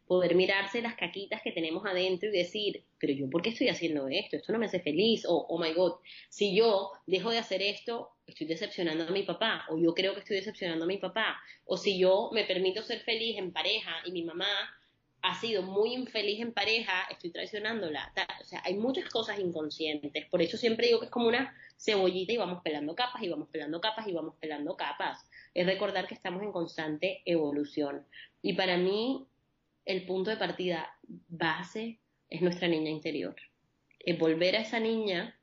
poder 0.08 0.36
mirarse 0.36 0.82
las 0.82 0.96
caquitas 0.96 1.42
que 1.44 1.52
tenemos 1.52 1.86
adentro 1.86 2.30
y 2.30 2.32
decir, 2.32 2.84
pero 3.00 3.14
yo, 3.14 3.30
¿por 3.30 3.42
qué 3.42 3.50
estoy 3.50 3.70
haciendo 3.70 4.08
esto? 4.08 4.38
Esto 4.38 4.52
no 4.54 4.60
me 4.60 4.66
hace 4.66 4.80
feliz, 4.80 5.26
o, 5.26 5.36
oh 5.36 5.60
my 5.60 5.74
God, 5.74 5.94
si 6.30 6.56
yo 6.56 6.92
dejo 7.06 7.30
de 7.32 7.38
hacer 7.38 7.62
esto, 7.62 8.12
estoy 8.26 8.48
decepcionando 8.48 9.06
a 9.06 9.12
mi 9.12 9.24
papá, 9.24 9.66
o 9.70 9.78
yo 9.78 9.94
creo 9.94 10.14
que 10.14 10.20
estoy 10.20 10.38
decepcionando 10.38 10.86
a 10.86 10.88
mi 10.88 10.98
papá, 10.98 11.38
o 11.66 11.78
si 11.78 12.00
yo 12.00 12.30
me 12.34 12.44
permito 12.46 12.84
ser 12.84 13.00
feliz 13.02 13.38
en 13.38 13.52
pareja 13.52 13.96
y 14.06 14.12
mi 14.12 14.24
mamá 14.24 14.48
ha 15.22 15.40
sido 15.40 15.64
muy 15.64 15.94
infeliz 15.94 16.40
en 16.40 16.54
pareja, 16.54 17.04
estoy 17.10 17.32
traicionándola. 17.32 18.14
O 18.42 18.46
sea, 18.46 18.62
hay 18.64 18.76
muchas 18.76 19.10
cosas 19.10 19.40
inconscientes. 19.40 20.26
Por 20.28 20.42
eso 20.42 20.58
siempre 20.58 20.88
digo 20.88 21.00
que 21.00 21.06
es 21.06 21.12
como 21.12 21.28
una 21.28 21.56
cebollita 21.78 22.34
y 22.34 22.38
vamos 22.38 22.62
pelando 22.64 22.96
capas 22.96 23.22
y 23.24 23.30
vamos 23.30 23.50
pelando 23.50 23.82
capas 23.82 24.08
y 24.08 24.14
vamos 24.14 24.36
pelando 24.40 24.76
capas. 24.78 25.28
Es 25.54 25.66
recordar 25.66 26.08
que 26.08 26.14
estamos 26.14 26.44
en 26.44 26.52
constante 26.52 27.24
evolución. 27.26 28.06
Y 28.42 28.54
para 28.54 28.78
mí, 28.78 29.28
el 29.86 30.06
punto 30.06 30.30
de 30.30 30.38
partida 30.38 30.96
base 31.28 32.00
es 32.30 32.42
nuestra 32.42 32.68
niña 32.68 32.90
interior. 32.90 33.36
Es 34.00 34.18
volver 34.18 34.56
a 34.56 34.62
esa 34.62 34.80
niña 34.80 35.38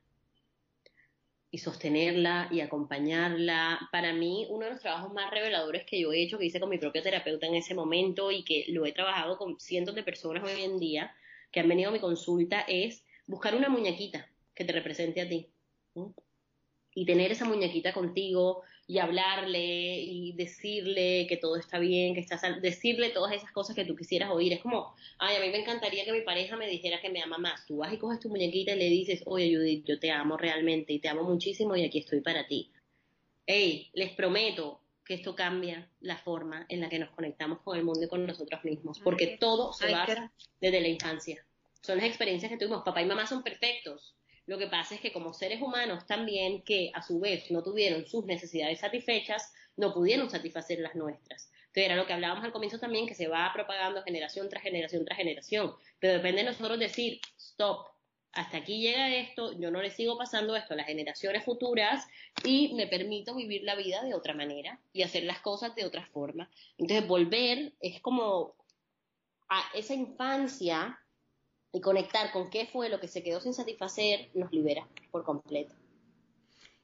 y 1.51 1.57
sostenerla 1.57 2.49
y 2.51 2.61
acompañarla. 2.61 3.87
Para 3.91 4.13
mí, 4.13 4.45
uno 4.49 4.65
de 4.65 4.71
los 4.71 4.81
trabajos 4.81 5.13
más 5.13 5.31
reveladores 5.31 5.85
que 5.85 5.99
yo 6.01 6.11
he 6.11 6.21
hecho, 6.21 6.37
que 6.37 6.45
hice 6.45 6.59
con 6.59 6.69
mi 6.69 6.77
propia 6.77 7.01
terapeuta 7.01 7.47
en 7.47 7.55
ese 7.55 7.73
momento 7.73 8.31
y 8.31 8.43
que 8.43 8.65
lo 8.69 8.85
he 8.85 8.91
trabajado 8.91 9.37
con 9.37 9.59
cientos 9.59 9.95
de 9.95 10.03
personas 10.03 10.43
hoy 10.43 10.63
en 10.63 10.79
día 10.79 11.15
que 11.51 11.61
han 11.61 11.69
venido 11.69 11.89
a 11.89 11.93
mi 11.93 11.99
consulta, 11.99 12.61
es 12.67 13.05
buscar 13.27 13.55
una 13.55 13.69
muñequita 13.69 14.29
que 14.53 14.65
te 14.65 14.73
represente 14.73 15.21
a 15.21 15.29
ti. 15.29 15.49
Y 16.95 17.05
tener 17.05 17.31
esa 17.31 17.45
muñequita 17.45 17.93
contigo 17.93 18.63
y 18.87 18.99
hablarle 18.99 19.99
y 19.99 20.31
decirle 20.33 21.27
que 21.27 21.37
todo 21.37 21.57
está 21.57 21.77
bien, 21.77 22.13
que 22.13 22.21
estás, 22.21 22.41
decirle 22.61 23.09
todas 23.09 23.33
esas 23.33 23.51
cosas 23.51 23.75
que 23.75 23.83
tú 23.83 23.95
quisieras 23.95 24.31
oír. 24.31 24.53
Es 24.53 24.61
como, 24.61 24.95
ay, 25.19 25.35
a 25.35 25.41
mí 25.41 25.49
me 25.49 25.59
encantaría 25.59 26.05
que 26.05 26.13
mi 26.13 26.21
pareja 26.21 26.55
me 26.55 26.67
dijera 26.67 27.01
que 27.01 27.09
me 27.09 27.21
ama 27.21 27.37
más. 27.37 27.65
Tú 27.65 27.77
vas 27.77 27.93
y 27.93 27.97
coges 27.97 28.19
tu 28.19 28.29
muñequita 28.29 28.73
y 28.73 28.79
le 28.79 28.89
dices, 28.89 29.23
oye 29.25 29.53
Judith, 29.53 29.85
yo 29.85 29.99
te 29.99 30.09
amo 30.09 30.37
realmente 30.37 30.93
y 30.93 30.99
te 30.99 31.09
amo 31.09 31.23
muchísimo 31.23 31.75
y 31.75 31.83
aquí 31.83 31.99
estoy 31.99 32.21
para 32.21 32.47
ti. 32.47 32.71
Hey, 33.45 33.89
les 33.93 34.11
prometo 34.13 34.79
que 35.03 35.15
esto 35.15 35.35
cambia 35.35 35.89
la 35.99 36.17
forma 36.17 36.65
en 36.69 36.79
la 36.79 36.89
que 36.89 36.97
nos 36.97 37.09
conectamos 37.09 37.59
con 37.59 37.77
el 37.77 37.83
mundo 37.83 38.03
y 38.03 38.07
con 38.07 38.25
nosotros 38.25 38.63
mismos, 38.63 38.99
porque 38.99 39.37
todo 39.39 39.73
se 39.73 39.91
basa 39.91 40.31
desde 40.61 40.81
la 40.81 40.87
infancia. 40.87 41.45
Son 41.81 41.97
las 41.97 42.07
experiencias 42.07 42.51
que 42.51 42.57
tuvimos. 42.57 42.83
Papá 42.83 43.03
y 43.03 43.05
mamá 43.05 43.27
son 43.27 43.43
perfectos, 43.43 44.15
lo 44.47 44.57
que 44.57 44.67
pasa 44.67 44.95
es 44.95 45.01
que 45.01 45.11
como 45.11 45.33
seres 45.33 45.61
humanos 45.61 46.05
también, 46.05 46.61
que 46.61 46.91
a 46.93 47.01
su 47.01 47.19
vez 47.19 47.49
no 47.49 47.63
tuvieron 47.63 48.05
sus 48.05 48.25
necesidades 48.25 48.79
satisfechas, 48.79 49.53
no 49.75 49.93
pudieron 49.93 50.29
satisfacer 50.29 50.79
las 50.79 50.95
nuestras. 50.95 51.51
Entonces 51.67 51.85
era 51.85 51.95
lo 51.95 52.05
que 52.05 52.13
hablábamos 52.13 52.43
al 52.45 52.51
comienzo 52.51 52.79
también, 52.79 53.07
que 53.07 53.15
se 53.15 53.27
va 53.27 53.51
propagando 53.53 54.03
generación 54.03 54.47
tras 54.47 54.63
generación 54.63 55.03
tras 55.03 55.17
generación. 55.17 55.73
Pero 55.99 56.13
depende 56.13 56.43
de 56.43 56.49
nosotros 56.49 56.79
decir, 56.79 57.19
stop, 57.37 57.87
hasta 58.31 58.57
aquí 58.57 58.79
llega 58.79 59.15
esto, 59.15 59.57
yo 59.59 59.71
no 59.71 59.81
le 59.81 59.89
sigo 59.89 60.17
pasando 60.17 60.55
esto 60.55 60.73
a 60.73 60.77
las 60.77 60.87
generaciones 60.87 61.43
futuras 61.43 62.05
y 62.43 62.73
me 62.75 62.85
permito 62.85 63.33
vivir 63.33 63.63
la 63.63 63.75
vida 63.75 64.03
de 64.03 64.13
otra 64.13 64.33
manera 64.33 64.79
y 64.93 65.03
hacer 65.03 65.23
las 65.23 65.39
cosas 65.39 65.73
de 65.73 65.85
otra 65.85 66.05
forma. 66.05 66.49
Entonces 66.77 67.07
volver 67.07 67.73
es 67.79 68.01
como 68.01 68.55
a 69.49 69.63
esa 69.73 69.93
infancia 69.93 70.99
y 71.75 71.81
conectar 71.81 72.31
con 72.31 72.49
qué 72.49 72.67
fue 72.67 72.87
lo 72.87 73.01
que 73.01 73.09
se 73.09 73.21
quedó 73.21 73.41
sin 73.41 73.53
satisfacer 73.53 74.29
nos 74.33 74.49
libera 74.53 74.87
por 75.11 75.25
completo. 75.25 75.75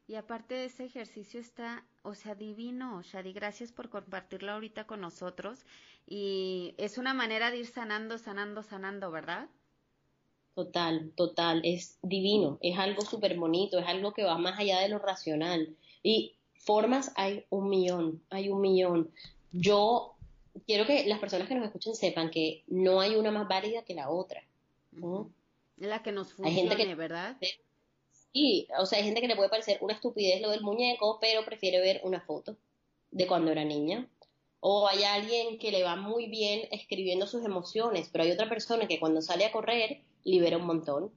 Y 0.06 0.15
aparte 0.15 0.54
de 0.54 0.65
ese 0.65 0.84
ejercicio 0.84 1.39
está, 1.39 1.86
o 2.01 2.13
sea, 2.13 2.36
divino, 2.36 3.01
Shadi, 3.01 3.32
gracias 3.32 3.71
por 3.71 3.89
compartirlo 3.89 4.51
ahorita 4.51 4.86
con 4.86 4.99
nosotros. 4.99 5.65
Y 6.06 6.75
es 6.77 6.97
una 6.97 7.13
manera 7.13 7.51
de 7.51 7.60
ir 7.60 7.67
sanando, 7.67 8.17
sanando, 8.17 8.63
sanando, 8.63 9.12
¿verdad? 9.12 9.47
Total, 10.56 11.13
total, 11.15 11.62
es 11.63 11.97
divino, 12.01 12.58
es 12.62 12.77
algo 12.77 13.01
súper 13.04 13.38
bonito, 13.38 13.80
es 13.80 13.88
algo 13.88 14.12
que 14.12 14.25
va 14.25 14.38
más 14.38 14.60
allá 14.60 14.82
de 14.82 14.89
lo 14.89 14.99
racional. 14.99 15.73
Y 16.04 16.36
formas 16.56 17.13
hay 17.15 17.45
un 17.49 17.69
millón, 17.69 18.21
hay 18.30 18.49
un 18.49 18.60
millón. 18.60 19.10
Yo 19.54 20.15
quiero 20.67 20.86
que 20.86 21.06
las 21.06 21.19
personas 21.19 21.47
que 21.47 21.56
nos 21.56 21.63
escuchen 21.63 21.95
sepan 21.95 22.30
que 22.30 22.65
no 22.67 22.99
hay 22.99 23.15
una 23.15 23.32
más 23.32 23.47
válida 23.47 23.84
que 23.84 23.93
la 23.93 24.10
otra. 24.10 24.43
La 25.77 26.04
que 26.04 26.12
nos 26.12 26.34
funcione, 26.34 26.49
hay 26.49 26.67
gente 26.67 26.75
que, 26.75 26.95
¿verdad? 26.95 27.38
Sí, 28.34 28.67
o 28.80 28.86
sea, 28.86 28.99
hay 28.99 29.06
gente 29.06 29.21
que 29.21 29.27
le 29.27 29.36
puede 29.36 29.49
parecer 29.49 29.77
una 29.82 29.93
estupidez 29.93 30.41
lo 30.41 30.49
del 30.49 30.62
muñeco, 30.62 31.17
pero 31.19 31.43
prefiere 31.43 31.82
ver 31.82 32.01
una 32.04 32.21
foto 32.21 32.58
de 33.12 33.27
cuando 33.27 33.51
era 33.51 33.65
niña. 33.65 34.10
O 34.60 34.88
hay 34.88 35.04
alguien 35.04 35.58
que 35.58 35.71
le 35.71 35.84
va 35.84 35.95
muy 35.95 36.27
bien 36.27 36.67
escribiendo 36.71 37.25
sus 37.25 37.43
emociones, 37.43 38.10
pero 38.12 38.23
hay 38.23 38.32
otra 38.32 38.47
persona 38.47 38.88
que 38.88 38.99
cuando 38.99 39.21
sale 39.21 39.45
a 39.45 39.51
correr 39.51 40.04
libera 40.23 40.58
un 40.58 40.67
montón. 40.67 41.12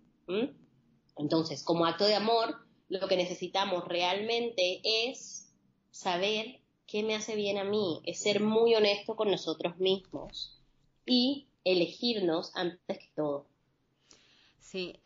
Entonces, 1.16 1.62
como 1.62 1.84
acto 1.84 2.06
de 2.06 2.14
amor, 2.14 2.56
lo 2.88 3.06
que 3.06 3.16
necesitamos 3.16 3.86
realmente 3.86 4.80
es 4.82 5.52
saber 5.90 6.60
qué 6.86 7.02
me 7.02 7.14
hace 7.14 7.36
bien 7.36 7.58
a 7.58 7.64
mí, 7.64 8.00
es 8.04 8.20
ser 8.20 8.40
muy 8.40 8.74
honesto 8.74 9.14
con 9.14 9.30
nosotros 9.30 9.76
mismos 9.78 10.58
y 11.06 11.48
elegirnos 11.64 12.50
antes 12.54 12.98
que 12.98 13.10
todo. 13.14 13.46
Sí, 14.64 14.98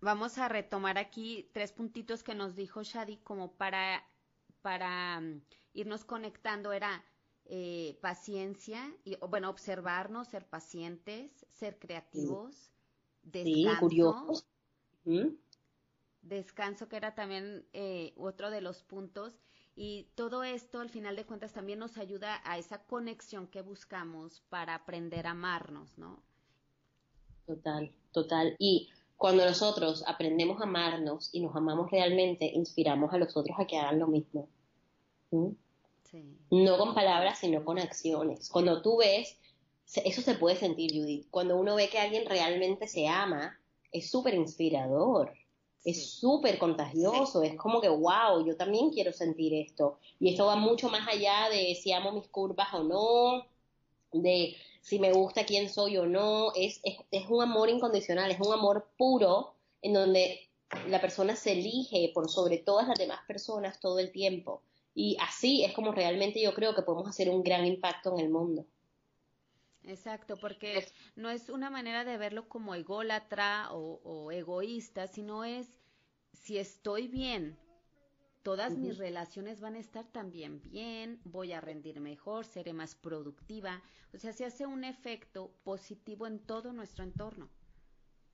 vamos 0.00 0.38
a 0.38 0.48
retomar 0.48 0.98
aquí 0.98 1.50
tres 1.52 1.72
puntitos 1.72 2.22
que 2.22 2.36
nos 2.36 2.54
dijo 2.54 2.84
Shadi 2.84 3.16
como 3.16 3.52
para, 3.56 4.04
para 4.62 5.20
mm, 5.20 5.42
irnos 5.74 6.04
conectando. 6.04 6.72
Era 6.72 7.04
eh, 7.44 7.98
paciencia, 8.00 8.80
y, 9.04 9.16
bueno, 9.16 9.50
observarnos, 9.50 10.28
ser 10.28 10.46
pacientes, 10.48 11.44
ser 11.50 11.80
creativos, 11.80 12.70
descanso. 13.22 14.46
Descanso, 16.22 16.88
que 16.88 16.96
era 16.96 17.16
también 17.16 17.66
eh, 17.72 18.14
otro 18.16 18.48
de 18.50 18.60
los 18.60 18.84
puntos. 18.84 19.40
Y 19.74 20.04
todo 20.14 20.44
esto, 20.44 20.80
al 20.80 20.88
final 20.88 21.16
de 21.16 21.26
cuentas, 21.26 21.52
también 21.52 21.80
nos 21.80 21.98
ayuda 21.98 22.40
a 22.44 22.58
esa 22.58 22.84
conexión 22.84 23.48
que 23.48 23.60
buscamos 23.60 24.40
para 24.48 24.76
aprender 24.76 25.26
a 25.26 25.32
amarnos, 25.32 25.98
¿no? 25.98 26.27
Total, 27.48 27.90
total. 28.12 28.56
Y 28.58 28.90
cuando 29.16 29.46
nosotros 29.46 30.04
aprendemos 30.06 30.60
a 30.60 30.64
amarnos 30.64 31.30
y 31.32 31.40
nos 31.40 31.56
amamos 31.56 31.90
realmente, 31.90 32.44
inspiramos 32.44 33.10
a 33.14 33.16
los 33.16 33.34
otros 33.38 33.56
a 33.58 33.66
que 33.66 33.78
hagan 33.78 33.98
lo 33.98 34.06
mismo. 34.06 34.50
¿Mm? 35.30 35.48
No 36.50 36.76
con 36.76 36.94
palabras, 36.94 37.38
sino 37.38 37.64
con 37.64 37.78
acciones. 37.78 38.50
Cuando 38.50 38.82
tú 38.82 38.98
ves, 38.98 39.38
eso 39.86 40.20
se 40.20 40.34
puede 40.34 40.56
sentir, 40.56 40.92
Judith. 40.92 41.26
Cuando 41.30 41.56
uno 41.56 41.74
ve 41.74 41.88
que 41.88 41.98
alguien 41.98 42.26
realmente 42.26 42.86
se 42.86 43.08
ama, 43.08 43.58
es 43.92 44.10
súper 44.10 44.34
inspirador. 44.34 45.32
Es 45.84 46.10
súper 46.18 46.58
contagioso, 46.58 47.42
es 47.42 47.56
como 47.56 47.80
que, 47.80 47.88
wow, 47.88 48.44
yo 48.44 48.56
también 48.56 48.90
quiero 48.90 49.12
sentir 49.12 49.54
esto. 49.54 49.98
Y 50.20 50.30
esto 50.30 50.44
va 50.44 50.56
mucho 50.56 50.90
más 50.90 51.08
allá 51.08 51.48
de 51.48 51.74
si 51.76 51.92
amo 51.92 52.12
mis 52.12 52.28
curvas 52.28 52.68
o 52.74 52.82
no, 52.82 53.46
de 54.12 54.54
si 54.88 54.98
me 54.98 55.12
gusta 55.12 55.44
quién 55.44 55.68
soy 55.68 55.98
o 55.98 56.06
no, 56.06 56.50
es, 56.54 56.80
es, 56.82 56.96
es 57.10 57.26
un 57.28 57.42
amor 57.42 57.68
incondicional, 57.68 58.30
es 58.30 58.40
un 58.40 58.54
amor 58.54 58.88
puro 58.96 59.54
en 59.82 59.92
donde 59.92 60.48
la 60.88 60.98
persona 60.98 61.36
se 61.36 61.52
elige 61.52 62.10
por 62.14 62.30
sobre 62.30 62.56
todas 62.56 62.88
las 62.88 62.98
demás 62.98 63.20
personas 63.28 63.80
todo 63.80 63.98
el 63.98 64.10
tiempo. 64.12 64.62
Y 64.94 65.18
así 65.20 65.62
es 65.62 65.74
como 65.74 65.92
realmente 65.92 66.40
yo 66.40 66.54
creo 66.54 66.74
que 66.74 66.80
podemos 66.80 67.06
hacer 67.06 67.28
un 67.28 67.42
gran 67.42 67.66
impacto 67.66 68.14
en 68.14 68.20
el 68.20 68.30
mundo. 68.30 68.64
Exacto, 69.84 70.38
porque 70.38 70.86
no 71.16 71.28
es 71.28 71.50
una 71.50 71.68
manera 71.68 72.06
de 72.06 72.16
verlo 72.16 72.48
como 72.48 72.74
ególatra 72.74 73.68
o, 73.72 74.00
o 74.04 74.32
egoísta, 74.32 75.06
sino 75.06 75.44
es 75.44 75.66
si 76.32 76.56
estoy 76.56 77.08
bien 77.08 77.58
todas 78.48 78.78
mis 78.78 78.96
relaciones 78.96 79.60
van 79.60 79.74
a 79.74 79.78
estar 79.78 80.06
también 80.10 80.62
bien, 80.62 81.20
voy 81.24 81.52
a 81.52 81.60
rendir 81.60 82.00
mejor, 82.00 82.46
seré 82.46 82.72
más 82.72 82.94
productiva. 82.94 83.82
O 84.14 84.18
sea, 84.18 84.32
se 84.32 84.46
hace 84.46 84.64
un 84.64 84.84
efecto 84.84 85.52
positivo 85.64 86.26
en 86.26 86.38
todo 86.38 86.72
nuestro 86.72 87.04
entorno. 87.04 87.50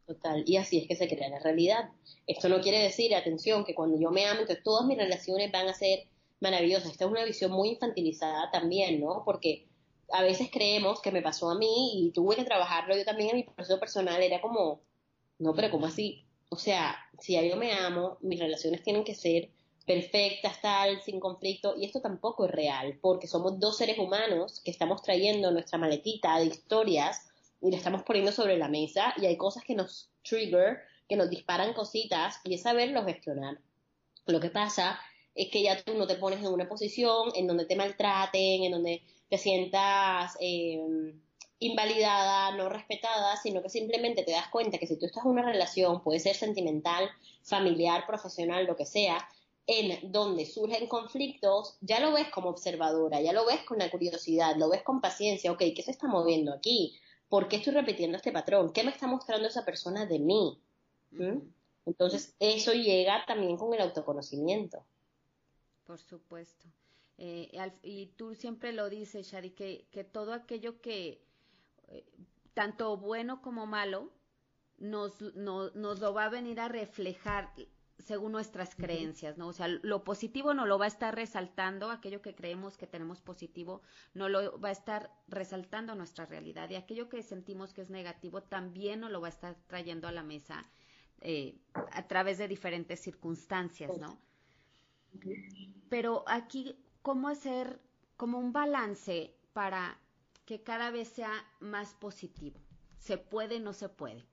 Total, 0.06 0.44
y 0.46 0.56
así 0.56 0.78
es 0.78 0.86
que 0.86 0.94
se 0.94 1.08
crea 1.08 1.30
la 1.30 1.40
realidad. 1.40 1.90
Esto 2.28 2.48
no 2.48 2.60
quiere 2.60 2.78
decir, 2.78 3.12
atención, 3.12 3.64
que 3.64 3.74
cuando 3.74 3.98
yo 3.98 4.12
me 4.12 4.24
amo, 4.24 4.42
entonces 4.42 4.62
todas 4.62 4.86
mis 4.86 4.98
relaciones 4.98 5.50
van 5.50 5.66
a 5.66 5.74
ser 5.74 6.06
maravillosas. 6.38 6.92
Esta 6.92 7.06
es 7.06 7.10
una 7.10 7.24
visión 7.24 7.50
muy 7.50 7.70
infantilizada 7.70 8.52
también, 8.52 9.00
¿no? 9.00 9.24
Porque 9.24 9.66
a 10.12 10.22
veces 10.22 10.48
creemos 10.48 11.02
que 11.02 11.10
me 11.10 11.22
pasó 11.22 11.50
a 11.50 11.58
mí 11.58 12.06
y 12.06 12.12
tuve 12.12 12.36
que 12.36 12.44
trabajarlo 12.44 12.96
yo 12.96 13.04
también 13.04 13.30
en 13.30 13.36
mi 13.38 13.42
proceso 13.42 13.80
personal. 13.80 14.22
Era 14.22 14.40
como, 14.40 14.80
no, 15.40 15.56
pero 15.56 15.72
¿cómo 15.72 15.86
así? 15.86 16.24
O 16.50 16.56
sea, 16.56 16.94
si 17.18 17.34
yo 17.48 17.56
me 17.56 17.72
amo, 17.72 18.18
mis 18.20 18.38
relaciones 18.38 18.80
tienen 18.84 19.02
que 19.02 19.16
ser 19.16 19.50
perfectas, 19.86 20.60
tal, 20.60 21.02
sin 21.02 21.20
conflicto, 21.20 21.74
y 21.76 21.84
esto 21.84 22.00
tampoco 22.00 22.46
es 22.46 22.50
real, 22.50 22.98
porque 23.00 23.26
somos 23.26 23.58
dos 23.60 23.76
seres 23.76 23.98
humanos 23.98 24.60
que 24.64 24.70
estamos 24.70 25.02
trayendo 25.02 25.50
nuestra 25.50 25.78
maletita 25.78 26.38
de 26.38 26.46
historias 26.46 27.28
y 27.60 27.70
la 27.70 27.76
estamos 27.76 28.02
poniendo 28.02 28.32
sobre 28.32 28.56
la 28.56 28.68
mesa 28.68 29.14
y 29.16 29.26
hay 29.26 29.36
cosas 29.36 29.62
que 29.64 29.74
nos 29.74 30.10
trigger, 30.22 30.78
que 31.08 31.16
nos 31.16 31.28
disparan 31.30 31.74
cositas 31.74 32.40
y 32.44 32.54
es 32.54 32.62
saberlo 32.62 33.04
gestionar. 33.04 33.58
Lo 34.26 34.40
que 34.40 34.50
pasa 34.50 34.98
es 35.34 35.50
que 35.50 35.62
ya 35.62 35.82
tú 35.82 35.94
no 35.94 36.06
te 36.06 36.16
pones 36.16 36.40
en 36.40 36.46
una 36.46 36.68
posición 36.68 37.30
en 37.34 37.46
donde 37.46 37.66
te 37.66 37.76
maltraten, 37.76 38.64
en 38.64 38.72
donde 38.72 39.02
te 39.28 39.36
sientas 39.36 40.36
eh, 40.40 40.80
invalidada, 41.58 42.56
no 42.56 42.68
respetada, 42.68 43.36
sino 43.36 43.62
que 43.62 43.68
simplemente 43.68 44.22
te 44.22 44.32
das 44.32 44.48
cuenta 44.48 44.78
que 44.78 44.86
si 44.86 44.98
tú 44.98 45.06
estás 45.06 45.24
en 45.24 45.32
una 45.32 45.42
relación, 45.42 46.02
puede 46.02 46.20
ser 46.20 46.36
sentimental, 46.36 47.10
familiar, 47.42 48.06
profesional, 48.06 48.66
lo 48.66 48.76
que 48.76 48.86
sea, 48.86 49.26
en 49.66 50.12
donde 50.12 50.44
surgen 50.44 50.86
conflictos, 50.88 51.76
ya 51.80 52.00
lo 52.00 52.12
ves 52.12 52.28
como 52.28 52.50
observadora, 52.50 53.20
ya 53.20 53.32
lo 53.32 53.46
ves 53.46 53.62
con 53.62 53.78
la 53.78 53.90
curiosidad, 53.90 54.56
lo 54.56 54.68
ves 54.68 54.82
con 54.82 55.00
paciencia, 55.00 55.52
ok, 55.52 55.62
¿qué 55.74 55.82
se 55.82 55.90
está 55.90 56.06
moviendo 56.06 56.52
aquí? 56.52 56.98
¿Por 57.28 57.48
qué 57.48 57.56
estoy 57.56 57.72
repitiendo 57.72 58.16
este 58.16 58.32
patrón? 58.32 58.72
¿Qué 58.72 58.84
me 58.84 58.90
está 58.90 59.06
mostrando 59.06 59.48
esa 59.48 59.64
persona 59.64 60.04
de 60.06 60.18
mí? 60.18 60.60
¿Mm? 61.12 61.38
Entonces, 61.86 62.34
eso 62.38 62.72
llega 62.72 63.24
también 63.26 63.56
con 63.56 63.72
el 63.72 63.80
autoconocimiento. 63.80 64.84
Por 65.84 65.98
supuesto. 65.98 66.66
Eh, 67.16 67.50
y 67.82 68.06
tú 68.16 68.34
siempre 68.34 68.72
lo 68.72 68.90
dices, 68.90 69.30
Shari, 69.30 69.50
que, 69.50 69.86
que 69.90 70.04
todo 70.04 70.32
aquello 70.32 70.80
que, 70.80 71.22
eh, 71.88 72.04
tanto 72.52 72.96
bueno 72.96 73.40
como 73.40 73.66
malo, 73.66 74.10
nos, 74.78 75.20
nos 75.20 76.00
lo 76.00 76.14
va 76.14 76.24
a 76.24 76.28
venir 76.28 76.60
a 76.60 76.68
reflejar 76.68 77.52
según 77.98 78.32
nuestras 78.32 78.74
creencias, 78.74 79.38
¿no? 79.38 79.48
O 79.48 79.52
sea, 79.52 79.68
lo 79.68 80.04
positivo 80.04 80.52
no 80.52 80.66
lo 80.66 80.78
va 80.78 80.86
a 80.86 80.88
estar 80.88 81.14
resaltando, 81.14 81.90
aquello 81.90 82.22
que 82.22 82.34
creemos 82.34 82.76
que 82.76 82.86
tenemos 82.86 83.20
positivo 83.20 83.82
no 84.14 84.28
lo 84.28 84.58
va 84.60 84.68
a 84.70 84.72
estar 84.72 85.12
resaltando 85.28 85.94
nuestra 85.94 86.26
realidad 86.26 86.68
y 86.70 86.74
aquello 86.74 87.08
que 87.08 87.22
sentimos 87.22 87.72
que 87.72 87.82
es 87.82 87.90
negativo 87.90 88.42
también 88.42 89.00
no 89.00 89.08
lo 89.08 89.20
va 89.20 89.28
a 89.28 89.30
estar 89.30 89.56
trayendo 89.66 90.08
a 90.08 90.12
la 90.12 90.22
mesa 90.22 90.68
eh, 91.20 91.56
a 91.92 92.06
través 92.08 92.38
de 92.38 92.48
diferentes 92.48 93.00
circunstancias, 93.00 93.96
¿no? 93.98 94.20
Pero 95.88 96.24
aquí, 96.26 96.76
¿cómo 97.02 97.28
hacer 97.28 97.80
como 98.16 98.38
un 98.38 98.52
balance 98.52 99.34
para 99.52 99.98
que 100.44 100.62
cada 100.62 100.90
vez 100.90 101.08
sea 101.08 101.32
más 101.60 101.94
positivo? 101.94 102.60
¿Se 102.98 103.16
puede, 103.16 103.60
no 103.60 103.72
se 103.72 103.88
puede? 103.88 104.26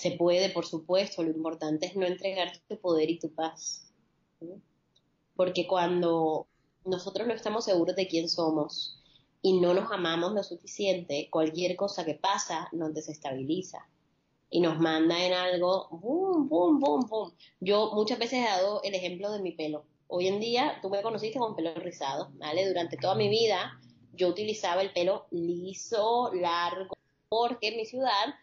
Se 0.00 0.12
puede, 0.12 0.50
por 0.50 0.66
supuesto. 0.66 1.22
Lo 1.22 1.30
importante 1.30 1.86
es 1.86 1.96
no 1.96 2.06
entregar 2.06 2.52
tu 2.68 2.78
poder 2.78 3.10
y 3.10 3.18
tu 3.18 3.30
paz. 3.34 3.92
Porque 5.34 5.66
cuando 5.66 6.46
nosotros 6.84 7.26
no 7.26 7.34
estamos 7.34 7.64
seguros 7.64 7.96
de 7.96 8.06
quién 8.06 8.28
somos 8.28 9.02
y 9.42 9.60
no 9.60 9.74
nos 9.74 9.90
amamos 9.90 10.32
lo 10.32 10.42
suficiente, 10.42 11.28
cualquier 11.30 11.76
cosa 11.76 12.04
que 12.04 12.14
pasa 12.14 12.68
nos 12.72 12.94
desestabiliza 12.94 13.86
y 14.50 14.60
nos 14.60 14.78
manda 14.78 15.24
en 15.24 15.32
algo, 15.32 15.88
boom, 15.90 16.48
boom, 16.48 16.80
boom, 16.80 17.06
boom. 17.08 17.32
Yo 17.60 17.90
muchas 17.94 18.18
veces 18.18 18.40
he 18.40 18.44
dado 18.44 18.82
el 18.82 18.94
ejemplo 18.94 19.30
de 19.32 19.40
mi 19.40 19.52
pelo. 19.52 19.84
Hoy 20.08 20.28
en 20.28 20.40
día, 20.40 20.78
tú 20.82 20.88
me 20.88 21.02
conociste 21.02 21.38
con 21.38 21.56
pelo 21.56 21.74
rizado, 21.74 22.30
¿vale? 22.34 22.66
Durante 22.68 22.96
toda 22.96 23.14
mi 23.14 23.28
vida 23.28 23.78
yo 24.12 24.28
utilizaba 24.28 24.82
el 24.82 24.92
pelo 24.92 25.26
liso, 25.30 26.30
largo, 26.32 26.96
porque 27.28 27.68
en 27.68 27.76
mi 27.76 27.84
ciudad 27.84 28.34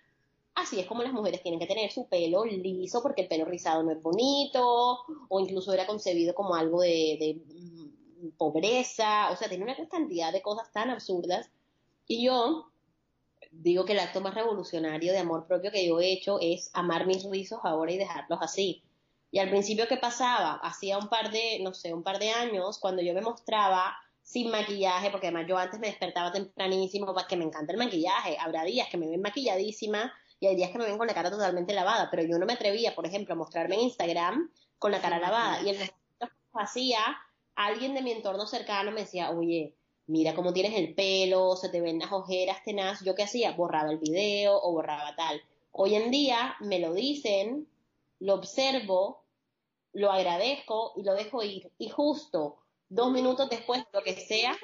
así 0.55 0.79
es 0.79 0.85
como 0.85 1.03
las 1.03 1.13
mujeres 1.13 1.41
tienen 1.41 1.59
que 1.59 1.67
tener 1.67 1.91
su 1.91 2.07
pelo 2.07 2.45
liso 2.45 3.01
porque 3.01 3.23
el 3.23 3.27
pelo 3.27 3.45
rizado 3.45 3.83
no 3.83 3.91
es 3.91 4.01
bonito 4.01 4.99
o 5.29 5.39
incluso 5.39 5.73
era 5.73 5.87
concebido 5.87 6.33
como 6.35 6.55
algo 6.55 6.81
de, 6.81 7.41
mm, 7.45 8.29
pobreza, 8.37 9.31
o 9.31 9.35
sea, 9.35 9.49
tiene 9.49 9.63
una 9.63 9.75
cantidad 9.89 10.31
de 10.31 10.41
cosas 10.41 10.71
tan 10.71 10.89
absurdas 10.89 11.49
y 12.07 12.25
yo 12.25 12.69
digo 13.51 13.85
que 13.85 13.93
el 13.93 13.99
acto 13.99 14.21
más 14.21 14.33
revolucionario 14.33 15.11
de 15.11 15.19
amor 15.19 15.45
propio 15.47 15.71
que 15.71 15.87
yo 15.87 15.99
he 15.99 16.11
hecho 16.11 16.37
es 16.41 16.69
amar 16.73 17.05
mis 17.05 17.23
rizos 17.29 17.59
ahora 17.63 17.91
y 17.91 17.97
dejarlos 17.97 18.39
así. 18.41 18.83
Y 19.31 19.39
al 19.39 19.49
principio, 19.49 19.87
¿qué 19.87 19.97
pasaba? 19.97 20.59
Hacía 20.61 20.97
un 20.97 21.09
par 21.09 21.31
de, 21.31 21.59
no 21.61 21.73
sé, 21.73 21.93
un 21.93 22.03
par 22.03 22.19
de 22.19 22.29
años, 22.29 22.77
cuando 22.79 23.01
yo 23.01 23.13
me 23.13 23.21
mostraba 23.21 23.95
sin 24.21 24.51
maquillaje, 24.51 25.09
porque 25.09 25.27
además 25.27 25.47
yo 25.47 25.57
antes 25.57 25.79
me 25.79 25.87
despertaba 25.87 26.31
tempranísimo, 26.31 27.13
que 27.27 27.35
me 27.35 27.43
encanta 27.43 27.73
el 27.73 27.79
maquillaje. 27.79 28.37
Habrá 28.39 28.63
días 28.63 28.89
que 28.89 28.97
me 28.97 29.07
ven 29.07 29.21
maquilladísima 29.21 30.13
y 30.43 30.47
hay 30.47 30.57
días 30.57 30.71
que 30.71 30.77
me 30.77 30.83
ven 30.83 30.97
con 30.97 31.07
la 31.07 31.13
cara 31.13 31.31
totalmente 31.31 31.73
lavada, 31.73 32.09
pero 32.11 32.21
yo 32.23 32.37
no 32.37 32.45
me 32.45 32.51
atrevía, 32.51 32.93
por 32.93 33.05
ejemplo, 33.05 33.33
a 33.33 33.37
mostrarme 33.37 33.75
en 33.75 33.81
Instagram 33.83 34.51
con 34.77 34.91
la 34.91 34.99
cara 34.99 35.17
lavada. 35.17 35.61
Y 35.63 35.69
el 35.69 35.77
que 35.77 35.89
hacía, 36.53 36.99
alguien 37.55 37.93
de 37.93 38.01
mi 38.01 38.11
entorno 38.11 38.45
cercano 38.45 38.91
me 38.91 39.01
decía, 39.01 39.31
oye, 39.31 39.73
mira 40.05 40.35
cómo 40.35 40.51
tienes 40.51 40.77
el 40.77 40.95
pelo, 40.95 41.55
se 41.55 41.69
te 41.69 41.79
ven 41.79 41.99
las 41.99 42.11
ojeras 42.11 42.61
tenaz. 42.65 42.99
Yo 43.05 43.15
qué 43.15 43.23
hacía, 43.23 43.53
borraba 43.53 43.89
el 43.89 43.99
video 43.99 44.59
o 44.61 44.73
borraba 44.73 45.15
tal. 45.15 45.41
Hoy 45.71 45.95
en 45.95 46.11
día 46.11 46.57
me 46.59 46.79
lo 46.79 46.93
dicen, 46.93 47.65
lo 48.19 48.33
observo, 48.33 49.23
lo 49.93 50.11
agradezco 50.11 50.91
y 50.97 51.03
lo 51.03 51.13
dejo 51.13 51.41
ir. 51.41 51.71
Y 51.77 51.87
justo 51.87 52.57
dos 52.89 53.13
minutos 53.13 53.49
después, 53.49 53.81
lo 53.93 54.03
que 54.03 54.17
sea, 54.17 54.57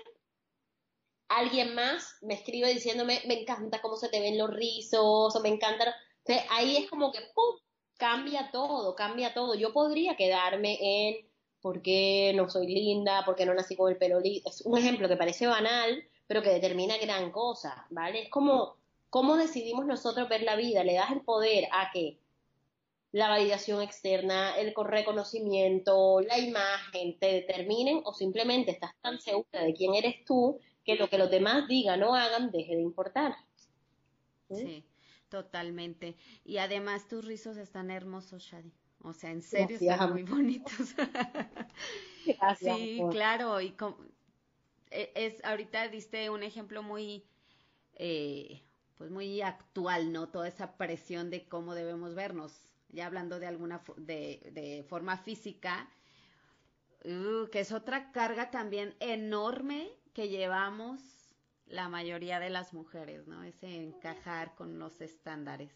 alguien 1.30 1.76
más 1.76 2.18
me 2.22 2.34
escribe 2.34 2.74
diciéndome, 2.74 3.22
me 3.28 3.42
encanta 3.42 3.82
cómo 3.82 3.96
se 3.96 4.10
te 4.10 4.20
ven 4.20 4.38
los 4.38 4.50
rizos, 4.50 5.36
o 5.36 5.40
me 5.42 5.50
encanta. 5.50 5.96
ahí 6.50 6.78
es 6.78 6.90
como 6.90 7.12
que, 7.12 7.20
¡pum! 7.34 7.56
Cambia 7.98 8.50
todo, 8.52 8.96
cambia 8.96 9.34
todo. 9.34 9.56
Yo 9.56 9.74
podría 9.74 10.16
quedarme 10.16 10.78
en 10.82 11.28
por 11.62 11.82
qué 11.82 12.34
no 12.36 12.50
soy 12.50 12.68
linda, 12.68 13.24
por 13.26 13.36
qué 13.36 13.46
no 13.46 13.54
nací 13.54 13.76
con 13.76 13.92
el 13.92 13.98
pelo 13.98 14.20
liso. 14.20 14.50
Es 14.50 14.62
un 14.66 14.78
ejemplo 14.78 15.08
que 15.08 15.18
parece 15.18 15.48
banal, 15.48 16.04
pero 16.28 16.42
que 16.42 16.50
determina 16.50 16.98
gran 16.98 17.32
cosa, 17.32 17.86
¿vale? 17.90 18.24
Es 18.24 18.30
como, 18.30 18.78
¿cómo 19.10 19.36
decidimos 19.36 19.86
nosotros 19.86 20.30
ver 20.30 20.44
la 20.44 20.56
vida? 20.56 20.84
Le 20.84 20.94
das 20.94 21.12
el 21.12 21.22
poder 21.22 21.66
a 21.72 21.92
que 21.92 22.20
la 23.12 23.28
validación 23.28 23.82
externa, 23.82 24.56
el 24.58 24.74
reconocimiento, 24.76 26.22
la 26.22 26.38
imagen 26.38 27.18
te 27.20 27.34
determinen 27.34 28.02
o 28.06 28.14
simplemente 28.14 28.72
estás 28.72 28.94
tan 29.02 29.20
segura 29.20 29.64
de 29.64 29.74
quién 29.74 29.96
eres 29.96 30.24
tú 30.26 30.60
que 30.84 30.96
lo 30.96 31.10
que 31.10 31.18
los 31.18 31.30
demás 31.30 31.68
digan 31.68 32.02
o 32.04 32.16
hagan 32.16 32.52
deje 32.52 32.76
de 32.76 32.82
importar. 32.82 33.36
¿Sí? 34.50 34.84
totalmente. 35.30 36.16
Y 36.44 36.58
además 36.58 37.08
tus 37.08 37.24
rizos 37.24 37.58
están 37.58 37.92
hermosos, 37.92 38.44
Shadi. 38.44 38.74
O 39.02 39.14
sea, 39.14 39.32
en 39.32 39.42
serio 39.42 39.78
están 39.80 40.12
muy 40.12 40.24
bonitos. 40.24 40.94
sí, 42.60 43.02
claro. 43.12 43.62
Y 43.62 43.74
e, 44.92 45.12
es 45.16 45.44
ahorita 45.46 45.88
diste 45.88 46.30
un 46.30 46.44
ejemplo 46.44 46.84
muy, 46.84 47.24
eh, 47.94 48.62
pues 48.98 49.10
muy 49.10 49.42
actual, 49.42 50.12
¿no? 50.12 50.28
Toda 50.28 50.50
esa 50.50 50.76
presión 50.76 51.30
de 51.30 51.48
cómo 51.48 51.76
debemos 51.76 52.14
vernos. 52.14 52.74
Ya 52.90 53.06
hablando 53.06 53.40
de 53.40 53.48
alguna 53.48 53.84
de, 53.96 54.52
de 54.52 54.84
forma 54.84 55.16
física, 55.16 55.90
uh, 57.06 57.48
que 57.52 57.62
es 57.62 57.72
otra 57.72 58.12
carga 58.12 58.52
también 58.52 58.96
enorme 59.00 59.92
que 60.20 60.28
llevamos 60.28 61.00
la 61.66 61.88
mayoría 61.88 62.42
de 62.42 62.50
las 62.50 62.74
mujeres, 62.74 63.26
¿no? 63.26 63.42
Ese 63.46 63.74
encajar 63.78 64.54
con 64.54 64.78
los 64.78 65.00
estándares 65.00 65.72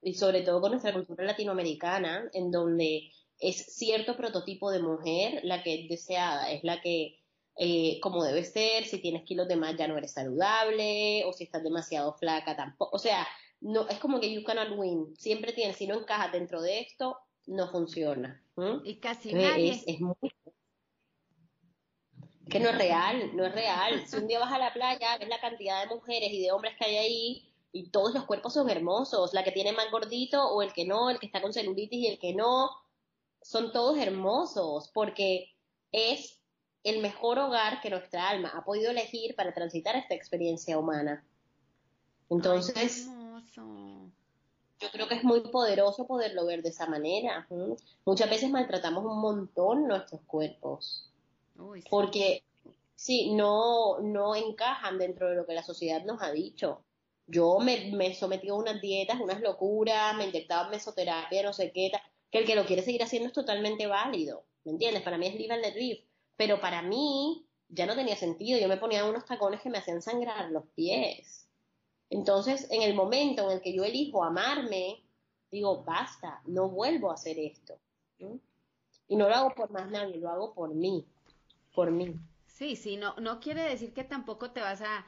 y 0.00 0.14
sobre 0.14 0.40
todo 0.40 0.62
con 0.62 0.70
nuestra 0.70 0.94
cultura 0.94 1.22
latinoamericana, 1.22 2.30
en 2.32 2.50
donde 2.50 3.10
es 3.38 3.76
cierto 3.76 4.16
prototipo 4.16 4.70
de 4.70 4.80
mujer 4.80 5.40
la 5.42 5.62
que 5.62 5.82
es 5.82 5.88
deseada, 5.90 6.50
es 6.50 6.64
la 6.64 6.80
que 6.80 7.18
eh, 7.58 8.00
como 8.00 8.24
debe 8.24 8.42
ser, 8.42 8.86
si 8.86 9.02
tienes 9.02 9.24
kilos 9.24 9.48
de 9.48 9.56
más 9.56 9.76
ya 9.76 9.86
no 9.86 9.98
eres 9.98 10.12
saludable, 10.12 11.26
o 11.26 11.34
si 11.34 11.44
estás 11.44 11.62
demasiado 11.62 12.14
flaca 12.14 12.56
tampoco, 12.56 12.96
o 12.96 12.98
sea, 12.98 13.28
no, 13.60 13.86
es 13.90 13.98
como 13.98 14.18
que 14.18 14.32
you 14.32 14.44
cannot 14.44 14.78
win, 14.78 15.14
siempre 15.18 15.52
tienes, 15.52 15.76
si 15.76 15.86
no 15.86 16.00
encajas 16.00 16.32
dentro 16.32 16.62
de 16.62 16.80
esto, 16.80 17.18
no 17.44 17.68
funciona. 17.70 18.42
Y 18.84 18.96
casi 18.96 19.34
nadie. 19.34 19.72
Es, 19.72 19.84
es 19.86 20.00
muy 20.00 20.16
que 22.48 22.60
no 22.60 22.68
es 22.68 22.78
real, 22.78 23.36
no 23.36 23.44
es 23.44 23.52
real. 23.52 24.06
Si 24.06 24.16
un 24.16 24.28
día 24.28 24.38
vas 24.38 24.52
a 24.52 24.58
la 24.58 24.72
playa, 24.72 25.18
ves 25.18 25.28
la 25.28 25.40
cantidad 25.40 25.82
de 25.82 25.94
mujeres 25.94 26.30
y 26.32 26.42
de 26.42 26.52
hombres 26.52 26.74
que 26.78 26.84
hay 26.84 26.96
ahí, 26.96 27.52
y 27.72 27.90
todos 27.90 28.14
los 28.14 28.24
cuerpos 28.24 28.54
son 28.54 28.70
hermosos, 28.70 29.34
la 29.34 29.44
que 29.44 29.52
tiene 29.52 29.72
más 29.72 29.90
gordito 29.90 30.48
o 30.48 30.62
el 30.62 30.72
que 30.72 30.86
no, 30.86 31.10
el 31.10 31.18
que 31.18 31.26
está 31.26 31.42
con 31.42 31.52
celulitis 31.52 32.00
y 32.00 32.06
el 32.06 32.18
que 32.18 32.34
no, 32.34 32.70
son 33.42 33.70
todos 33.72 33.98
hermosos 33.98 34.90
porque 34.94 35.54
es 35.92 36.40
el 36.84 37.02
mejor 37.02 37.38
hogar 37.38 37.80
que 37.80 37.90
nuestra 37.90 38.28
alma 38.28 38.52
ha 38.54 38.64
podido 38.64 38.90
elegir 38.90 39.34
para 39.34 39.52
transitar 39.52 39.96
esta 39.96 40.14
experiencia 40.14 40.78
humana. 40.78 41.24
Entonces, 42.30 43.08
yo 44.80 44.90
creo 44.92 45.08
que 45.08 45.16
es 45.16 45.24
muy 45.24 45.40
poderoso 45.40 46.06
poderlo 46.06 46.46
ver 46.46 46.62
de 46.62 46.70
esa 46.70 46.86
manera. 46.86 47.46
Muchas 48.04 48.30
veces 48.30 48.50
maltratamos 48.50 49.04
un 49.04 49.20
montón 49.20 49.86
nuestros 49.86 50.20
cuerpos. 50.22 51.10
Porque 51.90 52.42
sí, 52.94 53.34
no, 53.34 54.00
no 54.00 54.34
encajan 54.34 54.98
dentro 54.98 55.28
de 55.28 55.36
lo 55.36 55.46
que 55.46 55.54
la 55.54 55.62
sociedad 55.62 56.04
nos 56.04 56.22
ha 56.22 56.32
dicho. 56.32 56.82
Yo 57.26 57.58
me, 57.58 57.90
me 57.92 58.14
sometí 58.14 58.48
a 58.48 58.54
unas 58.54 58.80
dietas, 58.80 59.20
unas 59.20 59.40
locuras, 59.40 60.16
me 60.16 60.26
inyectaba 60.26 60.68
mesoterapia, 60.68 61.42
no 61.42 61.52
sé 61.52 61.72
qué, 61.72 61.90
que 62.30 62.38
el 62.38 62.46
que 62.46 62.54
lo 62.54 62.66
quiere 62.66 62.82
seguir 62.82 63.02
haciendo 63.02 63.28
es 63.28 63.34
totalmente 63.34 63.86
válido, 63.86 64.44
¿me 64.64 64.72
entiendes? 64.72 65.02
Para 65.02 65.18
mí 65.18 65.26
es 65.26 65.34
libre 65.34 65.58
de 65.60 65.72
drift, 65.72 66.06
pero 66.36 66.60
para 66.60 66.82
mí 66.82 67.44
ya 67.68 67.86
no 67.86 67.96
tenía 67.96 68.16
sentido, 68.16 68.60
yo 68.60 68.68
me 68.68 68.76
ponía 68.76 69.04
unos 69.04 69.24
tacones 69.24 69.60
que 69.60 69.70
me 69.70 69.78
hacían 69.78 70.02
sangrar 70.02 70.50
los 70.50 70.64
pies. 70.74 71.48
Entonces, 72.10 72.68
en 72.70 72.82
el 72.82 72.94
momento 72.94 73.50
en 73.50 73.56
el 73.56 73.60
que 73.60 73.74
yo 73.74 73.84
elijo 73.84 74.22
amarme, 74.22 75.02
digo, 75.50 75.82
basta, 75.82 76.40
no 76.46 76.68
vuelvo 76.68 77.10
a 77.10 77.14
hacer 77.14 77.38
esto. 77.38 77.78
Y 79.08 79.16
no 79.16 79.28
lo 79.28 79.34
hago 79.34 79.54
por 79.54 79.70
más 79.70 79.90
nadie, 79.90 80.18
lo 80.18 80.28
hago 80.30 80.54
por 80.54 80.74
mí, 80.74 81.04
por 81.76 81.92
mí. 81.92 82.20
Sí, 82.46 82.76
sí, 82.76 82.96
no, 82.96 83.14
no 83.20 83.40
quiere 83.40 83.62
decir 83.62 83.92
que 83.94 84.04
tampoco 84.04 84.50
te 84.50 84.60
vas 84.60 84.82
a 84.82 85.06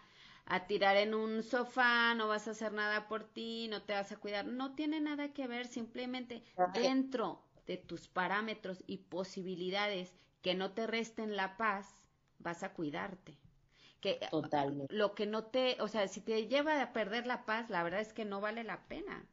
a 0.51 0.67
tirar 0.67 0.97
en 0.97 1.13
un 1.15 1.43
sofá, 1.43 2.15
no 2.15 2.27
vas 2.29 2.49
a 2.49 2.53
hacer 2.53 2.73
nada 2.73 3.07
por 3.07 3.25
ti, 3.25 3.69
no 3.69 3.83
te 3.83 3.93
vas 3.93 4.13
a 4.13 4.17
cuidar. 4.17 4.47
No 4.47 4.75
tiene 4.75 4.99
nada 5.01 5.35
que 5.35 5.47
ver, 5.47 5.67
simplemente 5.67 6.43
dentro 6.73 7.43
de 7.67 7.77
tus 7.77 8.09
parámetros 8.09 8.83
y 8.87 8.97
posibilidades 8.99 10.15
que 10.41 10.55
no 10.55 10.73
te 10.73 10.87
resten 10.87 11.37
la 11.37 11.59
paz, 11.59 12.09
vas 12.39 12.63
a 12.63 12.73
cuidarte. 12.73 13.37
Que 14.01 14.21
Totalmente. 14.31 14.95
lo 14.95 15.15
que 15.15 15.27
no 15.27 15.45
te, 15.45 15.77
o 15.83 15.89
sea, 15.89 16.09
si 16.09 16.23
te 16.23 16.47
lleva 16.49 16.81
a 16.83 16.93
perder 16.95 17.27
la 17.27 17.45
paz, 17.45 17.69
la 17.71 17.83
verdad 17.83 18.01
es 18.01 18.15
que 18.15 18.25
no 18.25 18.41
vale 18.41 18.65
la 18.65 18.89
pena. 18.89 19.27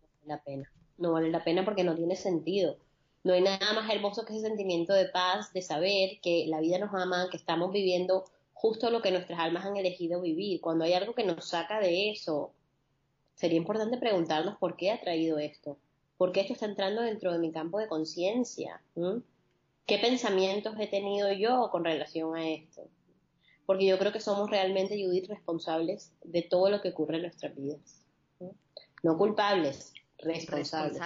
No 0.00 0.08
vale 0.08 0.26
la 0.28 0.42
pena. 0.42 0.72
No 0.98 1.12
vale 1.12 1.30
la 1.30 1.44
pena 1.44 1.64
porque 1.64 1.84
no 1.84 1.94
tiene 1.96 2.16
sentido. 2.16 2.83
No 3.24 3.32
hay 3.32 3.40
nada 3.40 3.72
más 3.72 3.90
hermoso 3.90 4.24
que 4.24 4.34
ese 4.34 4.46
sentimiento 4.46 4.92
de 4.92 5.06
paz, 5.06 5.52
de 5.54 5.62
saber 5.62 6.20
que 6.22 6.44
la 6.46 6.60
vida 6.60 6.78
nos 6.78 6.94
ama, 6.94 7.28
que 7.30 7.38
estamos 7.38 7.72
viviendo 7.72 8.26
justo 8.52 8.90
lo 8.90 9.00
que 9.00 9.10
nuestras 9.10 9.40
almas 9.40 9.64
han 9.64 9.78
elegido 9.78 10.20
vivir. 10.20 10.60
Cuando 10.60 10.84
hay 10.84 10.92
algo 10.92 11.14
que 11.14 11.24
nos 11.24 11.48
saca 11.48 11.80
de 11.80 12.10
eso, 12.10 12.52
sería 13.34 13.56
importante 13.56 13.96
preguntarnos 13.96 14.58
por 14.58 14.76
qué 14.76 14.90
ha 14.90 15.00
traído 15.00 15.38
esto, 15.38 15.78
por 16.18 16.32
qué 16.32 16.40
esto 16.40 16.52
está 16.52 16.66
entrando 16.66 17.00
dentro 17.00 17.32
de 17.32 17.38
mi 17.38 17.50
campo 17.50 17.78
de 17.78 17.88
conciencia, 17.88 18.82
qué 19.86 19.98
pensamientos 19.98 20.74
he 20.78 20.86
tenido 20.86 21.32
yo 21.32 21.70
con 21.72 21.84
relación 21.84 22.36
a 22.36 22.46
esto. 22.48 22.88
Porque 23.64 23.86
yo 23.86 23.98
creo 23.98 24.12
que 24.12 24.20
somos 24.20 24.50
realmente, 24.50 25.02
Judith, 25.02 25.28
responsables 25.28 26.12
de 26.22 26.42
todo 26.42 26.68
lo 26.68 26.82
que 26.82 26.90
ocurre 26.90 27.16
en 27.16 27.22
nuestras 27.22 27.56
vidas. 27.56 28.02
No 29.02 29.16
culpables, 29.16 29.94
responsables. 30.18 30.98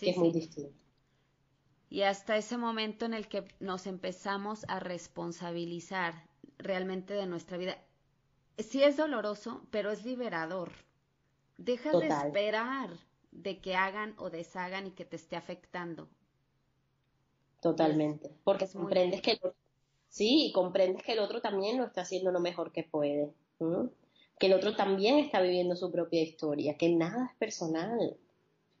Es 0.00 0.16
muy 0.16 0.32
distinto. 0.32 0.72
Y 1.90 2.02
hasta 2.02 2.36
ese 2.36 2.56
momento 2.56 3.04
en 3.04 3.14
el 3.14 3.28
que 3.28 3.44
nos 3.60 3.86
empezamos 3.86 4.64
a 4.68 4.80
responsabilizar 4.80 6.28
realmente 6.58 7.14
de 7.14 7.26
nuestra 7.26 7.56
vida, 7.56 7.78
sí 8.58 8.82
es 8.82 8.96
doloroso, 8.96 9.62
pero 9.70 9.90
es 9.90 10.04
liberador. 10.04 10.72
Dejas 11.56 11.98
de 12.00 12.08
esperar 12.08 12.90
de 13.30 13.60
que 13.60 13.76
hagan 13.76 14.14
o 14.18 14.30
deshagan 14.30 14.86
y 14.88 14.90
que 14.90 15.04
te 15.04 15.16
esté 15.16 15.36
afectando. 15.36 16.08
Totalmente, 17.60 18.30
porque 18.44 18.68
comprendes 18.68 19.22
que 19.22 19.32
el 19.32 19.38
otro, 19.38 19.54
sí, 20.08 20.52
comprendes 20.54 21.02
que 21.02 21.12
el 21.12 21.20
otro 21.20 21.40
también 21.40 21.78
lo 21.78 21.84
está 21.84 22.02
haciendo 22.02 22.30
lo 22.30 22.40
mejor 22.40 22.72
que 22.72 22.82
puede, 22.82 23.32
que 24.38 24.46
el 24.46 24.52
otro 24.52 24.76
también 24.76 25.18
está 25.18 25.40
viviendo 25.40 25.76
su 25.76 25.90
propia 25.90 26.22
historia, 26.22 26.76
que 26.76 26.90
nada 26.90 27.30
es 27.30 27.38
personal, 27.38 28.18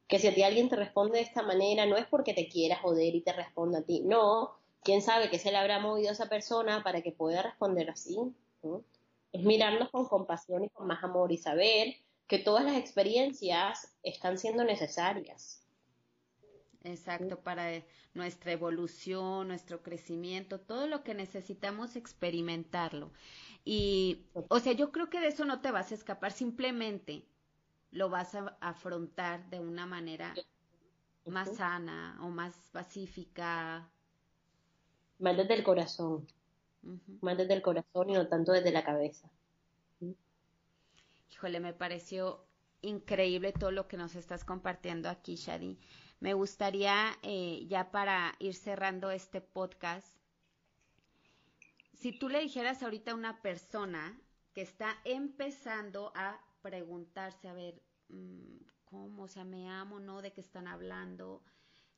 que 0.06 0.18
si 0.18 0.28
a 0.28 0.34
ti 0.34 0.42
alguien 0.42 0.68
te 0.68 0.76
responde 0.76 1.18
de 1.18 1.24
esta 1.24 1.42
manera 1.42 1.86
no 1.86 1.96
es 1.96 2.06
porque 2.06 2.34
te 2.34 2.48
quiera 2.48 2.76
joder 2.76 3.14
y 3.14 3.22
te 3.22 3.32
responda 3.32 3.80
a 3.80 3.82
ti, 3.82 4.02
no, 4.04 4.52
quién 4.82 5.02
sabe 5.02 5.30
qué 5.30 5.38
se 5.38 5.50
le 5.50 5.56
habrá 5.56 5.80
movido 5.80 6.10
a 6.10 6.12
esa 6.12 6.28
persona 6.28 6.82
para 6.82 7.02
que 7.02 7.12
pueda 7.12 7.42
responder 7.42 7.90
así. 7.90 8.18
Es 9.32 9.42
mirarnos 9.42 9.90
con 9.90 10.06
compasión 10.06 10.64
y 10.64 10.70
con 10.70 10.86
más 10.86 11.02
amor 11.02 11.32
y 11.32 11.38
saber 11.38 11.96
que 12.26 12.38
todas 12.38 12.64
las 12.64 12.76
experiencias 12.76 13.96
están 14.02 14.38
siendo 14.38 14.64
necesarias. 14.64 15.60
Exacto, 16.84 17.42
para 17.42 17.82
nuestra 18.12 18.52
evolución, 18.52 19.48
nuestro 19.48 19.82
crecimiento, 19.82 20.60
todo 20.60 20.86
lo 20.86 21.02
que 21.02 21.14
necesitamos 21.14 21.96
experimentarlo. 21.96 23.10
Y, 23.64 24.26
o 24.48 24.60
sea, 24.60 24.74
yo 24.74 24.92
creo 24.92 25.08
que 25.08 25.20
de 25.20 25.28
eso 25.28 25.46
no 25.46 25.62
te 25.62 25.70
vas 25.70 25.92
a 25.92 25.94
escapar, 25.94 26.32
simplemente 26.32 27.26
lo 27.94 28.10
vas 28.10 28.34
a 28.34 28.56
afrontar 28.60 29.48
de 29.50 29.60
una 29.60 29.86
manera 29.86 30.34
más 31.26 31.56
sana 31.56 32.18
o 32.20 32.28
más 32.28 32.52
pacífica. 32.72 33.88
Más 35.20 35.36
desde 35.36 35.54
el 35.54 35.62
corazón, 35.62 36.26
más 37.20 37.38
desde 37.38 37.54
el 37.54 37.62
corazón 37.62 38.10
y 38.10 38.14
no 38.14 38.26
tanto 38.26 38.52
desde 38.52 38.72
la 38.72 38.84
cabeza. 38.84 39.30
Híjole, 41.30 41.60
me 41.60 41.72
pareció 41.72 42.44
increíble 42.82 43.52
todo 43.52 43.70
lo 43.70 43.86
que 43.86 43.96
nos 43.96 44.16
estás 44.16 44.44
compartiendo 44.44 45.08
aquí, 45.08 45.36
Shadi. 45.36 45.78
Me 46.18 46.34
gustaría, 46.34 47.16
eh, 47.22 47.64
ya 47.68 47.92
para 47.92 48.34
ir 48.40 48.54
cerrando 48.54 49.12
este 49.12 49.40
podcast, 49.40 50.16
si 51.92 52.12
tú 52.12 52.28
le 52.28 52.40
dijeras 52.40 52.82
ahorita 52.82 53.12
a 53.12 53.14
una 53.14 53.40
persona 53.40 54.18
que 54.52 54.62
está 54.62 54.96
empezando 55.04 56.12
a 56.16 56.40
preguntarse, 56.64 57.46
a 57.46 57.52
ver, 57.52 57.80
mm, 58.08 58.56
¿cómo? 58.86 59.24
O 59.24 59.28
sea, 59.28 59.44
me 59.44 59.68
amo, 59.68 60.00
¿no? 60.00 60.22
¿De 60.22 60.32
qué 60.32 60.40
están 60.40 60.66
hablando? 60.66 61.42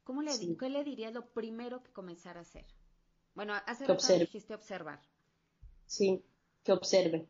¿Cómo 0.02 0.22
le, 0.22 0.32
¿Qué 0.58 0.68
le 0.68 0.82
dirías 0.82 1.12
lo 1.12 1.26
primero 1.26 1.82
que 1.84 1.92
comenzar 1.92 2.36
a 2.36 2.40
hacer? 2.40 2.66
Bueno, 3.34 3.54
hace 3.66 3.86
rato 3.86 4.18
dijiste 4.18 4.54
observar. 4.54 5.00
Sí, 5.86 6.24
que 6.64 6.72
observe 6.72 7.28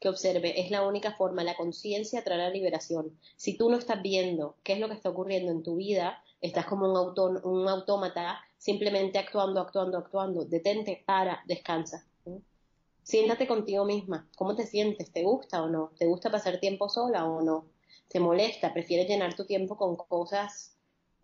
que 0.00 0.08
observe. 0.08 0.60
Es 0.60 0.70
la 0.70 0.86
única 0.86 1.12
forma, 1.12 1.42
la 1.42 1.56
conciencia 1.56 2.22
traerá 2.22 2.50
liberación. 2.50 3.18
Si 3.36 3.56
tú 3.56 3.70
no 3.70 3.78
estás 3.78 4.02
viendo 4.02 4.56
qué 4.62 4.74
es 4.74 4.78
lo 4.78 4.88
que 4.88 4.94
está 4.94 5.08
ocurriendo 5.08 5.52
en 5.52 5.62
tu 5.62 5.76
vida, 5.76 6.22
estás 6.40 6.66
como 6.66 6.86
un, 6.86 7.40
un 7.44 7.68
autómata 7.68 8.38
simplemente 8.58 9.18
actuando, 9.18 9.60
actuando, 9.60 9.98
actuando. 9.98 10.44
Detente, 10.44 11.02
para, 11.06 11.42
descansa. 11.46 12.06
Siéntate 13.06 13.46
contigo 13.46 13.84
misma. 13.84 14.28
¿Cómo 14.36 14.56
te 14.56 14.66
sientes? 14.66 15.12
¿Te 15.12 15.22
gusta 15.22 15.62
o 15.62 15.68
no? 15.68 15.92
¿Te 15.96 16.06
gusta 16.06 16.28
pasar 16.30 16.58
tiempo 16.58 16.88
sola 16.88 17.24
o 17.24 17.40
no? 17.40 17.66
¿Te 18.08 18.18
molesta? 18.18 18.72
¿Prefieres 18.72 19.08
llenar 19.08 19.34
tu 19.34 19.44
tiempo 19.44 19.76
con 19.76 19.94
cosas 19.94 20.76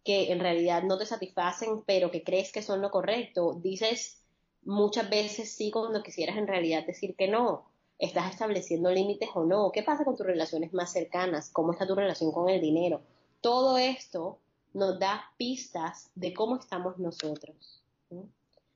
que 0.04 0.30
en 0.30 0.38
realidad 0.38 0.84
no 0.84 0.96
te 0.96 1.06
satisfacen, 1.06 1.82
pero 1.84 2.12
que 2.12 2.22
crees 2.22 2.52
que 2.52 2.62
son 2.62 2.80
lo 2.80 2.92
correcto? 2.92 3.58
Dices 3.60 4.22
muchas 4.62 5.10
veces 5.10 5.50
sí 5.50 5.72
cuando 5.72 6.04
quisieras 6.04 6.36
en 6.36 6.46
realidad 6.46 6.86
decir 6.86 7.16
que 7.16 7.26
no 7.26 7.72
¿Estás 8.02 8.32
estableciendo 8.32 8.90
límites 8.90 9.28
o 9.32 9.44
no? 9.44 9.70
¿Qué 9.70 9.84
pasa 9.84 10.04
con 10.04 10.16
tus 10.16 10.26
relaciones 10.26 10.72
más 10.72 10.90
cercanas? 10.90 11.50
¿Cómo 11.50 11.70
está 11.70 11.86
tu 11.86 11.94
relación 11.94 12.32
con 12.32 12.48
el 12.48 12.60
dinero? 12.60 13.00
Todo 13.40 13.78
esto 13.78 14.40
nos 14.74 14.98
da 14.98 15.30
pistas 15.36 16.10
de 16.16 16.34
cómo 16.34 16.56
estamos 16.56 16.98
nosotros, 16.98 17.80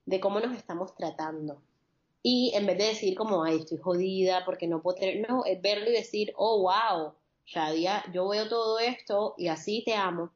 de 0.04 0.20
cómo 0.20 0.38
nos 0.38 0.56
estamos 0.56 0.94
tratando. 0.94 1.60
Y 2.28 2.50
en 2.56 2.66
vez 2.66 2.76
de 2.76 2.86
decir 2.86 3.16
como, 3.16 3.44
ay, 3.44 3.58
estoy 3.58 3.78
jodida 3.78 4.44
porque 4.44 4.66
no 4.66 4.82
puedo 4.82 4.96
tener, 4.96 5.30
no, 5.30 5.44
es 5.44 5.62
verlo 5.62 5.88
y 5.88 5.92
decir, 5.92 6.32
oh, 6.34 6.60
wow, 6.62 7.12
Shadia, 7.44 8.02
yo 8.12 8.26
veo 8.26 8.48
todo 8.48 8.80
esto 8.80 9.36
y 9.38 9.46
así 9.46 9.84
te 9.86 9.94
amo, 9.94 10.32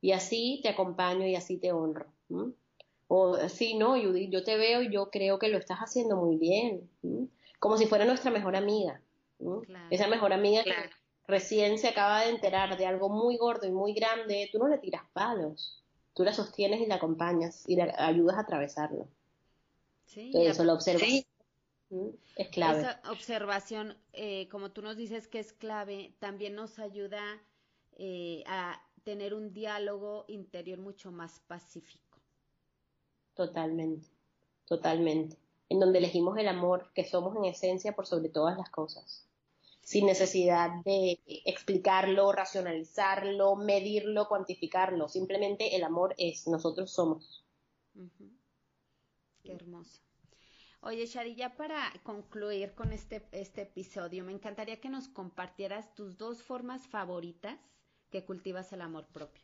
y 0.00 0.12
así 0.12 0.60
te 0.62 0.68
acompaño 0.68 1.26
y 1.26 1.34
así 1.34 1.56
te 1.56 1.72
honro. 1.72 2.06
O 3.08 3.36
sí, 3.48 3.74
no, 3.74 4.00
Judith, 4.00 4.30
yo 4.30 4.44
te 4.44 4.56
veo 4.56 4.82
y 4.82 4.92
yo 4.92 5.10
creo 5.10 5.40
que 5.40 5.48
lo 5.48 5.58
estás 5.58 5.80
haciendo 5.80 6.14
muy 6.14 6.36
bien 6.36 6.88
como 7.58 7.78
si 7.78 7.86
fuera 7.86 8.04
nuestra 8.04 8.30
mejor 8.30 8.54
amiga. 8.54 9.00
Esa 9.90 10.06
mejor 10.06 10.32
amiga 10.32 10.62
que 10.62 10.72
recién 11.26 11.78
se 11.78 11.88
acaba 11.88 12.20
de 12.20 12.30
enterar 12.30 12.78
de 12.78 12.86
algo 12.86 13.08
muy 13.08 13.38
gordo 13.38 13.66
y 13.66 13.72
muy 13.72 13.92
grande, 13.92 14.48
tú 14.52 14.60
no 14.60 14.68
le 14.68 14.78
tiras 14.78 15.02
palos, 15.12 15.82
tú 16.12 16.22
la 16.22 16.32
sostienes 16.32 16.80
y 16.80 16.86
la 16.86 16.94
acompañas 16.94 17.64
y 17.66 17.74
la 17.74 17.92
ayudas 17.98 18.36
a 18.36 18.42
atravesarlo. 18.42 19.08
Sí, 20.06 20.30
eso 20.34 20.64
lo 20.64 20.74
observas. 20.74 21.26
Es 22.36 22.48
clave. 22.48 22.80
Esa 22.80 23.00
observación, 23.10 23.96
eh, 24.12 24.48
como 24.48 24.72
tú 24.72 24.82
nos 24.82 24.96
dices 24.96 25.28
que 25.28 25.38
es 25.38 25.52
clave, 25.52 26.14
también 26.18 26.54
nos 26.54 26.78
ayuda 26.78 27.22
eh, 27.92 28.42
a 28.46 28.80
tener 29.04 29.34
un 29.34 29.52
diálogo 29.52 30.24
interior 30.28 30.78
mucho 30.78 31.12
más 31.12 31.40
pacífico. 31.46 32.18
Totalmente, 33.34 34.08
totalmente 34.66 35.36
en 35.68 35.80
donde 35.80 35.98
elegimos 35.98 36.38
el 36.38 36.48
amor 36.48 36.90
que 36.94 37.04
somos 37.04 37.36
en 37.36 37.44
esencia 37.44 37.94
por 37.94 38.06
sobre 38.06 38.28
todas 38.28 38.56
las 38.56 38.70
cosas, 38.70 39.26
sin 39.82 40.06
necesidad 40.06 40.70
de 40.84 41.20
explicarlo, 41.44 42.32
racionalizarlo, 42.32 43.56
medirlo, 43.56 44.28
cuantificarlo, 44.28 45.08
simplemente 45.08 45.74
el 45.76 45.84
amor 45.84 46.14
es, 46.18 46.46
nosotros 46.46 46.90
somos. 46.90 47.44
Qué 49.44 49.52
hermoso. 49.52 50.00
Oye, 50.80 51.06
Shari, 51.06 51.34
ya 51.34 51.54
para 51.56 51.92
concluir 52.02 52.74
con 52.74 52.92
este, 52.92 53.26
este 53.32 53.62
episodio, 53.62 54.24
me 54.24 54.32
encantaría 54.32 54.80
que 54.80 54.88
nos 54.88 55.08
compartieras 55.08 55.94
tus 55.94 56.18
dos 56.18 56.42
formas 56.42 56.86
favoritas 56.86 57.58
que 58.10 58.24
cultivas 58.24 58.72
el 58.72 58.80
amor 58.80 59.06
propio. 59.06 59.42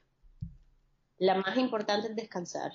La 1.19 1.35
más 1.37 1.57
importante 1.57 2.09
es 2.09 2.17
descansar, 2.17 2.73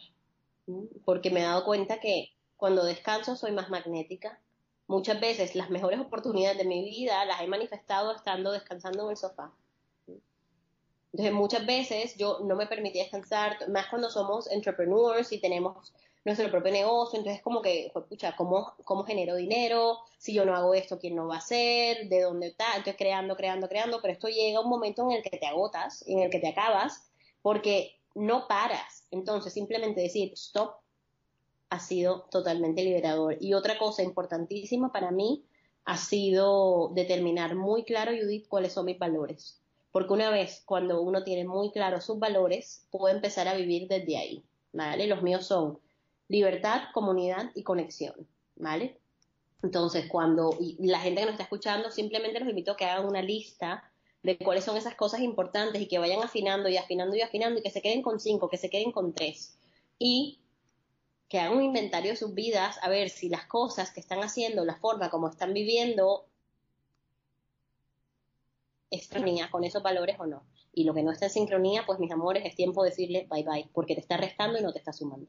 porque 1.03 1.31
me 1.31 1.41
he 1.41 1.43
dado 1.43 1.65
cuenta 1.65 1.99
que 1.99 2.35
cuando 2.57 2.85
descanso 2.85 3.35
soy 3.35 3.51
más 3.51 3.69
magnética. 3.69 4.39
Muchas 4.87 5.19
veces 5.19 5.55
las 5.55 5.71
mejores 5.71 5.99
oportunidades 5.99 6.59
de 6.59 6.65
mi 6.65 6.83
vida 6.83 7.25
las 7.25 7.41
he 7.41 7.47
manifestado 7.47 8.15
estando 8.15 8.51
descansando 8.51 9.05
en 9.05 9.09
el 9.11 9.17
sofá. 9.17 9.51
Entonces 11.11 11.33
muchas 11.33 11.65
veces 11.65 12.15
yo 12.17 12.39
no 12.43 12.55
me 12.55 12.67
permití 12.67 12.99
descansar, 12.99 13.69
más 13.69 13.87
cuando 13.87 14.09
somos 14.09 14.51
entrepreneurs 14.51 15.31
y 15.31 15.39
tenemos 15.39 15.93
nuestro 16.25 16.49
propio 16.49 16.71
negocio, 16.71 17.19
entonces 17.19 17.41
como 17.43 17.61
que, 17.61 17.91
pucha, 18.09 18.35
¿cómo, 18.35 18.73
¿cómo 18.83 19.03
genero 19.03 19.35
dinero? 19.35 19.99
Si 20.17 20.33
yo 20.33 20.43
no 20.43 20.55
hago 20.55 20.73
esto, 20.73 20.97
¿quién 20.97 21.15
no 21.15 21.27
va 21.27 21.35
a 21.35 21.37
hacer? 21.37 22.09
¿De 22.09 22.21
dónde 22.21 22.47
está? 22.47 22.65
Entonces 22.69 22.95
creando, 22.97 23.35
creando, 23.35 23.69
creando, 23.69 23.99
pero 24.01 24.11
esto 24.13 24.27
llega 24.27 24.59
un 24.59 24.69
momento 24.69 25.03
en 25.03 25.11
el 25.11 25.23
que 25.23 25.37
te 25.37 25.45
agotas, 25.45 26.03
en 26.07 26.19
el 26.19 26.31
que 26.31 26.39
te 26.39 26.47
acabas, 26.47 27.11
porque 27.43 27.99
no 28.15 28.47
paras. 28.47 29.05
Entonces 29.11 29.53
simplemente 29.53 30.01
decir, 30.01 30.33
stop, 30.33 30.77
ha 31.69 31.79
sido 31.79 32.21
totalmente 32.31 32.83
liberador. 32.83 33.37
Y 33.39 33.53
otra 33.53 33.77
cosa 33.77 34.01
importantísima 34.01 34.91
para 34.91 35.11
mí 35.11 35.45
ha 35.83 35.97
sido 35.97 36.89
determinar 36.95 37.55
muy 37.55 37.83
claro, 37.83 38.11
Judith, 38.11 38.47
cuáles 38.47 38.73
son 38.73 38.85
mis 38.85 38.97
valores. 38.97 39.61
Porque 39.91 40.13
una 40.13 40.31
vez 40.31 40.63
cuando 40.65 41.01
uno 41.03 41.23
tiene 41.23 41.45
muy 41.45 41.71
claro 41.71 42.01
sus 42.01 42.17
valores, 42.17 42.87
puede 42.89 43.13
empezar 43.13 43.47
a 43.47 43.53
vivir 43.53 43.87
desde 43.87 44.17
ahí, 44.17 44.43
¿vale? 44.73 45.05
Los 45.05 45.21
míos 45.21 45.45
son 45.45 45.79
libertad, 46.27 46.83
comunidad 46.93 47.51
y 47.55 47.63
conexión, 47.63 48.27
¿vale? 48.55 48.99
Entonces, 49.63 50.07
cuando 50.07 50.57
la 50.79 50.99
gente 50.99 51.21
que 51.21 51.25
nos 51.25 51.33
está 51.33 51.43
escuchando, 51.43 51.91
simplemente 51.91 52.39
los 52.39 52.49
invito 52.49 52.73
a 52.73 52.77
que 52.77 52.85
hagan 52.85 53.05
una 53.07 53.21
lista 53.21 53.91
de 54.21 54.37
cuáles 54.37 54.63
son 54.63 54.77
esas 54.77 54.95
cosas 54.95 55.21
importantes 55.21 55.81
y 55.81 55.87
que 55.87 55.99
vayan 55.99 56.23
afinando 56.23 56.69
y 56.69 56.77
afinando 56.77 57.15
y 57.15 57.21
afinando 57.21 57.59
y 57.59 57.63
que 57.63 57.69
se 57.69 57.81
queden 57.81 58.01
con 58.01 58.19
cinco, 58.19 58.49
que 58.49 58.57
se 58.57 58.69
queden 58.69 58.91
con 58.91 59.13
tres. 59.13 59.57
Y 59.99 60.39
que 61.29 61.39
hagan 61.39 61.57
un 61.57 61.63
inventario 61.63 62.11
de 62.11 62.17
sus 62.17 62.33
vidas, 62.33 62.77
a 62.81 62.89
ver 62.89 63.09
si 63.09 63.29
las 63.29 63.45
cosas 63.45 63.91
que 63.91 63.99
están 63.99 64.19
haciendo, 64.19 64.65
la 64.65 64.75
forma 64.75 65.09
como 65.09 65.29
están 65.29 65.53
viviendo, 65.53 66.25
es 68.89 69.03
sincronía 69.03 69.49
con 69.49 69.63
esos 69.63 69.83
valores 69.83 70.17
o 70.19 70.25
no. 70.25 70.43
Y 70.73 70.83
lo 70.83 70.93
que 70.93 71.03
no 71.03 71.11
está 71.11 71.25
en 71.25 71.31
sincronía, 71.31 71.85
pues 71.85 71.99
mis 71.99 72.11
amores, 72.11 72.45
es 72.45 72.55
tiempo 72.55 72.83
de 72.83 72.89
decirle 72.89 73.27
bye 73.29 73.43
bye, 73.43 73.69
porque 73.73 73.95
te 73.95 74.01
está 74.01 74.17
restando 74.17 74.59
y 74.59 74.61
no 74.61 74.73
te 74.73 74.79
está 74.79 74.93
sumando. 74.93 75.27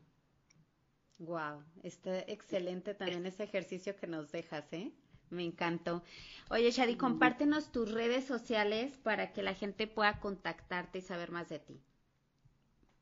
Wow, 1.18 1.62
está 1.82 2.18
excelente 2.20 2.94
también 2.94 3.24
ese 3.24 3.44
ejercicio 3.44 3.96
que 3.96 4.06
nos 4.06 4.30
dejas, 4.32 4.70
¿eh? 4.72 4.92
Me 5.30 5.44
encantó. 5.44 6.02
Oye, 6.50 6.70
Shadi, 6.70 6.96
compártenos 6.96 7.72
tus 7.72 7.90
redes 7.90 8.24
sociales 8.24 8.98
para 9.02 9.32
que 9.32 9.42
la 9.42 9.54
gente 9.54 9.86
pueda 9.86 10.20
contactarte 10.20 10.98
y 10.98 11.02
saber 11.02 11.30
más 11.30 11.48
de 11.48 11.58
ti. 11.58 11.80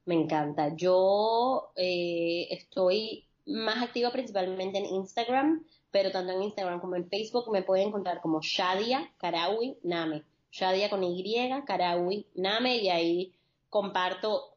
Me 0.07 0.15
encanta. 0.15 0.75
Yo 0.75 1.73
eh, 1.77 2.47
estoy 2.51 3.27
más 3.47 3.83
activa 3.83 4.11
principalmente 4.11 4.79
en 4.79 4.87
Instagram, 4.87 5.65
pero 5.91 6.11
tanto 6.11 6.33
en 6.33 6.43
Instagram 6.43 6.81
como 6.81 6.97
en 6.97 7.09
Facebook 7.09 7.51
me 7.51 7.63
pueden 7.63 7.89
encontrar 7.89 8.21
como 8.21 8.41
Shadia 8.41 9.13
Karawi 9.19 9.79
Name. 9.83 10.25
Shadia 10.51 10.89
con 10.89 11.03
Y, 11.03 11.51
Karawi 11.67 12.27
Name, 12.37 12.77
y 12.77 12.89
ahí 12.89 13.35
comparto 13.69 14.57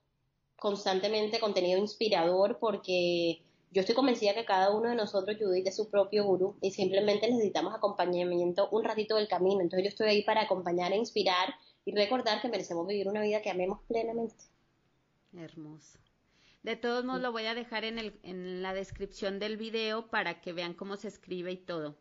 constantemente 0.58 1.40
contenido 1.40 1.80
inspirador 1.80 2.60
porque 2.60 3.42
yo 3.72 3.82
estoy 3.82 3.96
convencida 3.96 4.34
que 4.34 4.46
cada 4.46 4.72
uno 4.72 4.90
de 4.90 4.96
nosotros, 4.96 5.38
Judith, 5.40 5.68
es 5.68 5.76
su 5.76 5.90
propio 5.90 6.24
gurú 6.24 6.56
y 6.62 6.72
simplemente 6.72 7.30
necesitamos 7.30 7.74
acompañamiento 7.74 8.70
un 8.72 8.84
ratito 8.84 9.16
del 9.16 9.28
camino. 9.28 9.62
Entonces 9.62 9.84
yo 9.84 9.90
estoy 9.90 10.08
ahí 10.08 10.24
para 10.24 10.42
acompañar 10.42 10.94
e 10.94 10.98
inspirar 10.98 11.54
y 11.86 11.92
recordar 11.94 12.42
que 12.42 12.50
merecemos 12.50 12.88
vivir 12.88 13.08
una 13.08 13.22
vida 13.22 13.42
que 13.42 13.50
amemos 13.50 13.80
plenamente. 13.88 14.36
Hermoso. 15.34 16.00
De 16.64 16.76
todos 16.76 17.06
modos, 17.06 17.22
lo 17.22 17.32
voy 17.32 17.46
a 17.46 17.56
dejar 17.56 17.86
en, 17.86 18.00
el, 18.00 18.20
en 18.24 18.62
la 18.62 18.74
descripción 18.74 19.40
del 19.40 19.58
video 19.58 20.08
para 20.10 20.42
que 20.42 20.54
vean 20.54 20.74
cómo 20.74 20.98
se 20.98 21.08
escribe 21.08 21.52
y 21.52 21.58
todo. 21.58 21.96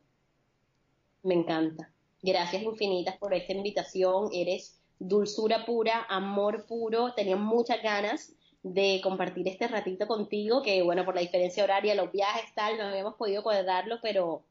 Me 1.22 1.34
encanta. 1.34 1.92
Gracias 2.22 2.62
infinitas 2.62 3.16
por 3.18 3.34
esta 3.34 3.52
invitación. 3.52 4.30
Eres 4.32 4.80
dulzura 4.98 5.66
pura, 5.66 6.06
amor 6.08 6.66
puro. 6.66 7.12
Tenía 7.14 7.36
muchas 7.36 7.82
ganas 7.82 8.32
de 8.74 9.00
compartir 9.02 9.48
este 9.48 9.68
ratito 9.68 10.06
contigo, 10.06 10.62
que 10.62 10.82
bueno, 10.82 11.04
por 11.04 11.14
la 11.14 11.20
diferencia 11.20 11.64
horaria, 11.64 11.94
los 11.94 12.12
viajes, 12.12 12.52
tal, 12.54 12.76
no 12.76 12.84
habíamos 12.84 13.14
podido 13.14 13.42
cuadrarlo, 13.42 13.98
pero 14.02 14.42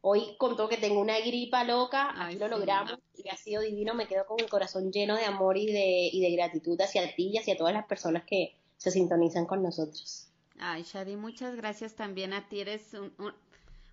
hoy 0.00 0.36
con 0.38 0.56
todo 0.56 0.68
que 0.68 0.76
tengo 0.76 1.00
una 1.00 1.18
gripa 1.20 1.64
loca, 1.64 2.14
aquí 2.16 2.36
lo 2.36 2.48
logramos 2.48 2.98
y 3.14 3.28
ha 3.28 3.36
sido 3.36 3.62
divino, 3.62 3.94
me 3.94 4.06
quedo 4.06 4.26
con 4.26 4.40
el 4.40 4.48
corazón 4.48 4.90
lleno 4.92 5.16
de 5.16 5.24
amor 5.24 5.56
y 5.56 5.66
de, 5.66 6.08
y 6.12 6.20
de 6.20 6.30
gratitud 6.30 6.80
hacia 6.80 7.14
ti 7.14 7.30
y 7.34 7.38
hacia 7.38 7.56
todas 7.56 7.74
las 7.74 7.86
personas 7.86 8.24
que 8.24 8.54
se 8.76 8.90
sintonizan 8.90 9.46
con 9.46 9.62
nosotros. 9.62 10.28
Ay, 10.58 10.82
Shadi, 10.82 11.16
muchas 11.16 11.56
gracias 11.56 11.94
también 11.94 12.32
a 12.32 12.48
ti, 12.48 12.60
eres 12.60 12.94
un, 12.94 13.12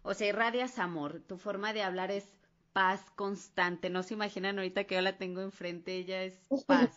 o 0.03 0.13
sea, 0.13 0.27
irradias 0.27 0.79
amor, 0.79 1.21
tu 1.27 1.37
forma 1.37 1.73
de 1.73 1.83
hablar 1.83 2.11
es 2.11 2.25
paz 2.73 3.01
constante, 3.15 3.89
no 3.89 4.03
se 4.03 4.13
imaginan 4.13 4.57
ahorita 4.57 4.83
que 4.83 4.95
yo 4.95 5.01
la 5.01 5.17
tengo 5.17 5.41
enfrente, 5.41 5.95
ella 5.95 6.23
es 6.23 6.39
paz. 6.67 6.91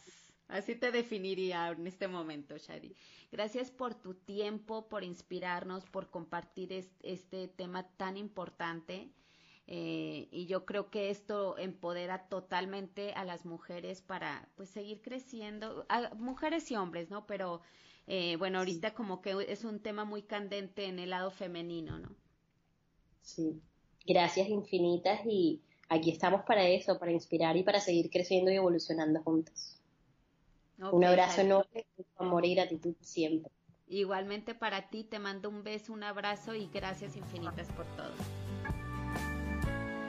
Así 0.49 0.75
te 0.75 0.91
definiría 0.91 1.69
en 1.69 1.87
este 1.87 2.09
momento, 2.09 2.57
Shadi. 2.57 2.95
Gracias 3.31 3.71
por 3.71 3.95
tu 3.95 4.15
tiempo, 4.15 4.89
por 4.89 5.05
inspirarnos, 5.05 5.85
por 5.85 6.09
compartir 6.09 6.73
este, 7.03 7.49
tema 7.49 7.87
tan 7.97 8.17
importante. 8.17 9.11
Eh, 9.67 10.29
y 10.31 10.47
yo 10.47 10.65
creo 10.65 10.89
que 10.91 11.11
esto 11.11 11.59
empodera 11.59 12.29
totalmente 12.29 13.13
a 13.13 13.27
las 13.27 13.45
mujeres 13.45 14.01
para 14.01 14.49
pues 14.57 14.71
seguir 14.71 15.03
creciendo, 15.03 15.85
a 15.91 16.15
mujeres 16.15 16.71
y 16.71 16.77
hombres, 16.77 17.11
¿no? 17.11 17.27
Pero 17.27 17.61
eh, 18.07 18.37
bueno, 18.37 18.61
ahorita 18.61 18.95
como 18.95 19.21
que 19.21 19.37
es 19.47 19.65
un 19.65 19.81
tema 19.81 20.07
muy 20.07 20.23
candente 20.23 20.87
en 20.87 20.99
el 20.99 21.11
lado 21.11 21.31
femenino, 21.31 21.99
¿no? 21.99 22.17
Sí, 23.21 23.61
gracias 24.07 24.49
infinitas 24.49 25.21
y 25.27 25.61
aquí 25.91 26.11
estamos 26.11 26.41
para 26.47 26.67
eso, 26.67 26.99
para 26.99 27.13
inspirar 27.13 27.59
y 27.59 27.63
para 27.63 27.81
seguir 27.81 28.09
creciendo 28.09 28.51
y 28.51 28.55
evolucionando 28.55 29.23
un 30.79 31.05
abrazo 31.05 31.41
enorme, 31.41 31.87
amor 32.17 32.45
y 32.45 32.55
gratitud 32.55 32.95
siempre. 33.01 33.51
Igualmente 33.87 34.55
para 34.55 34.91
ti, 34.91 35.05
te 35.05 35.19
mando 35.19 35.49
un 35.49 35.63
beso, 35.63 35.93
un 35.93 36.05
abrazo 36.05 36.55
y 36.55 36.69
gracias 36.69 37.17
infinitas 37.17 37.69
por 37.73 37.87
todo. 37.97 38.13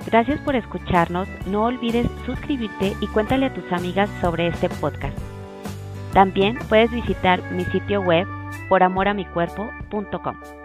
Gracias 0.06 0.40
por 0.42 0.56
escucharnos, 0.56 1.28
no 1.46 1.66
olvides 1.66 2.08
suscribirte 2.26 2.96
y 3.00 3.08
cuéntale 3.08 3.46
a 3.48 3.54
tus 3.54 3.72
amigas 3.72 4.10
sobre 4.22 4.48
este 4.48 4.70
podcast. 4.70 5.18
También 6.14 6.58
puedes 6.68 6.92
visitar 6.92 7.42
mi 7.52 7.64
sitio 7.66 8.02
web 8.02 8.28
poramoramicuerpo.com. 8.70 10.59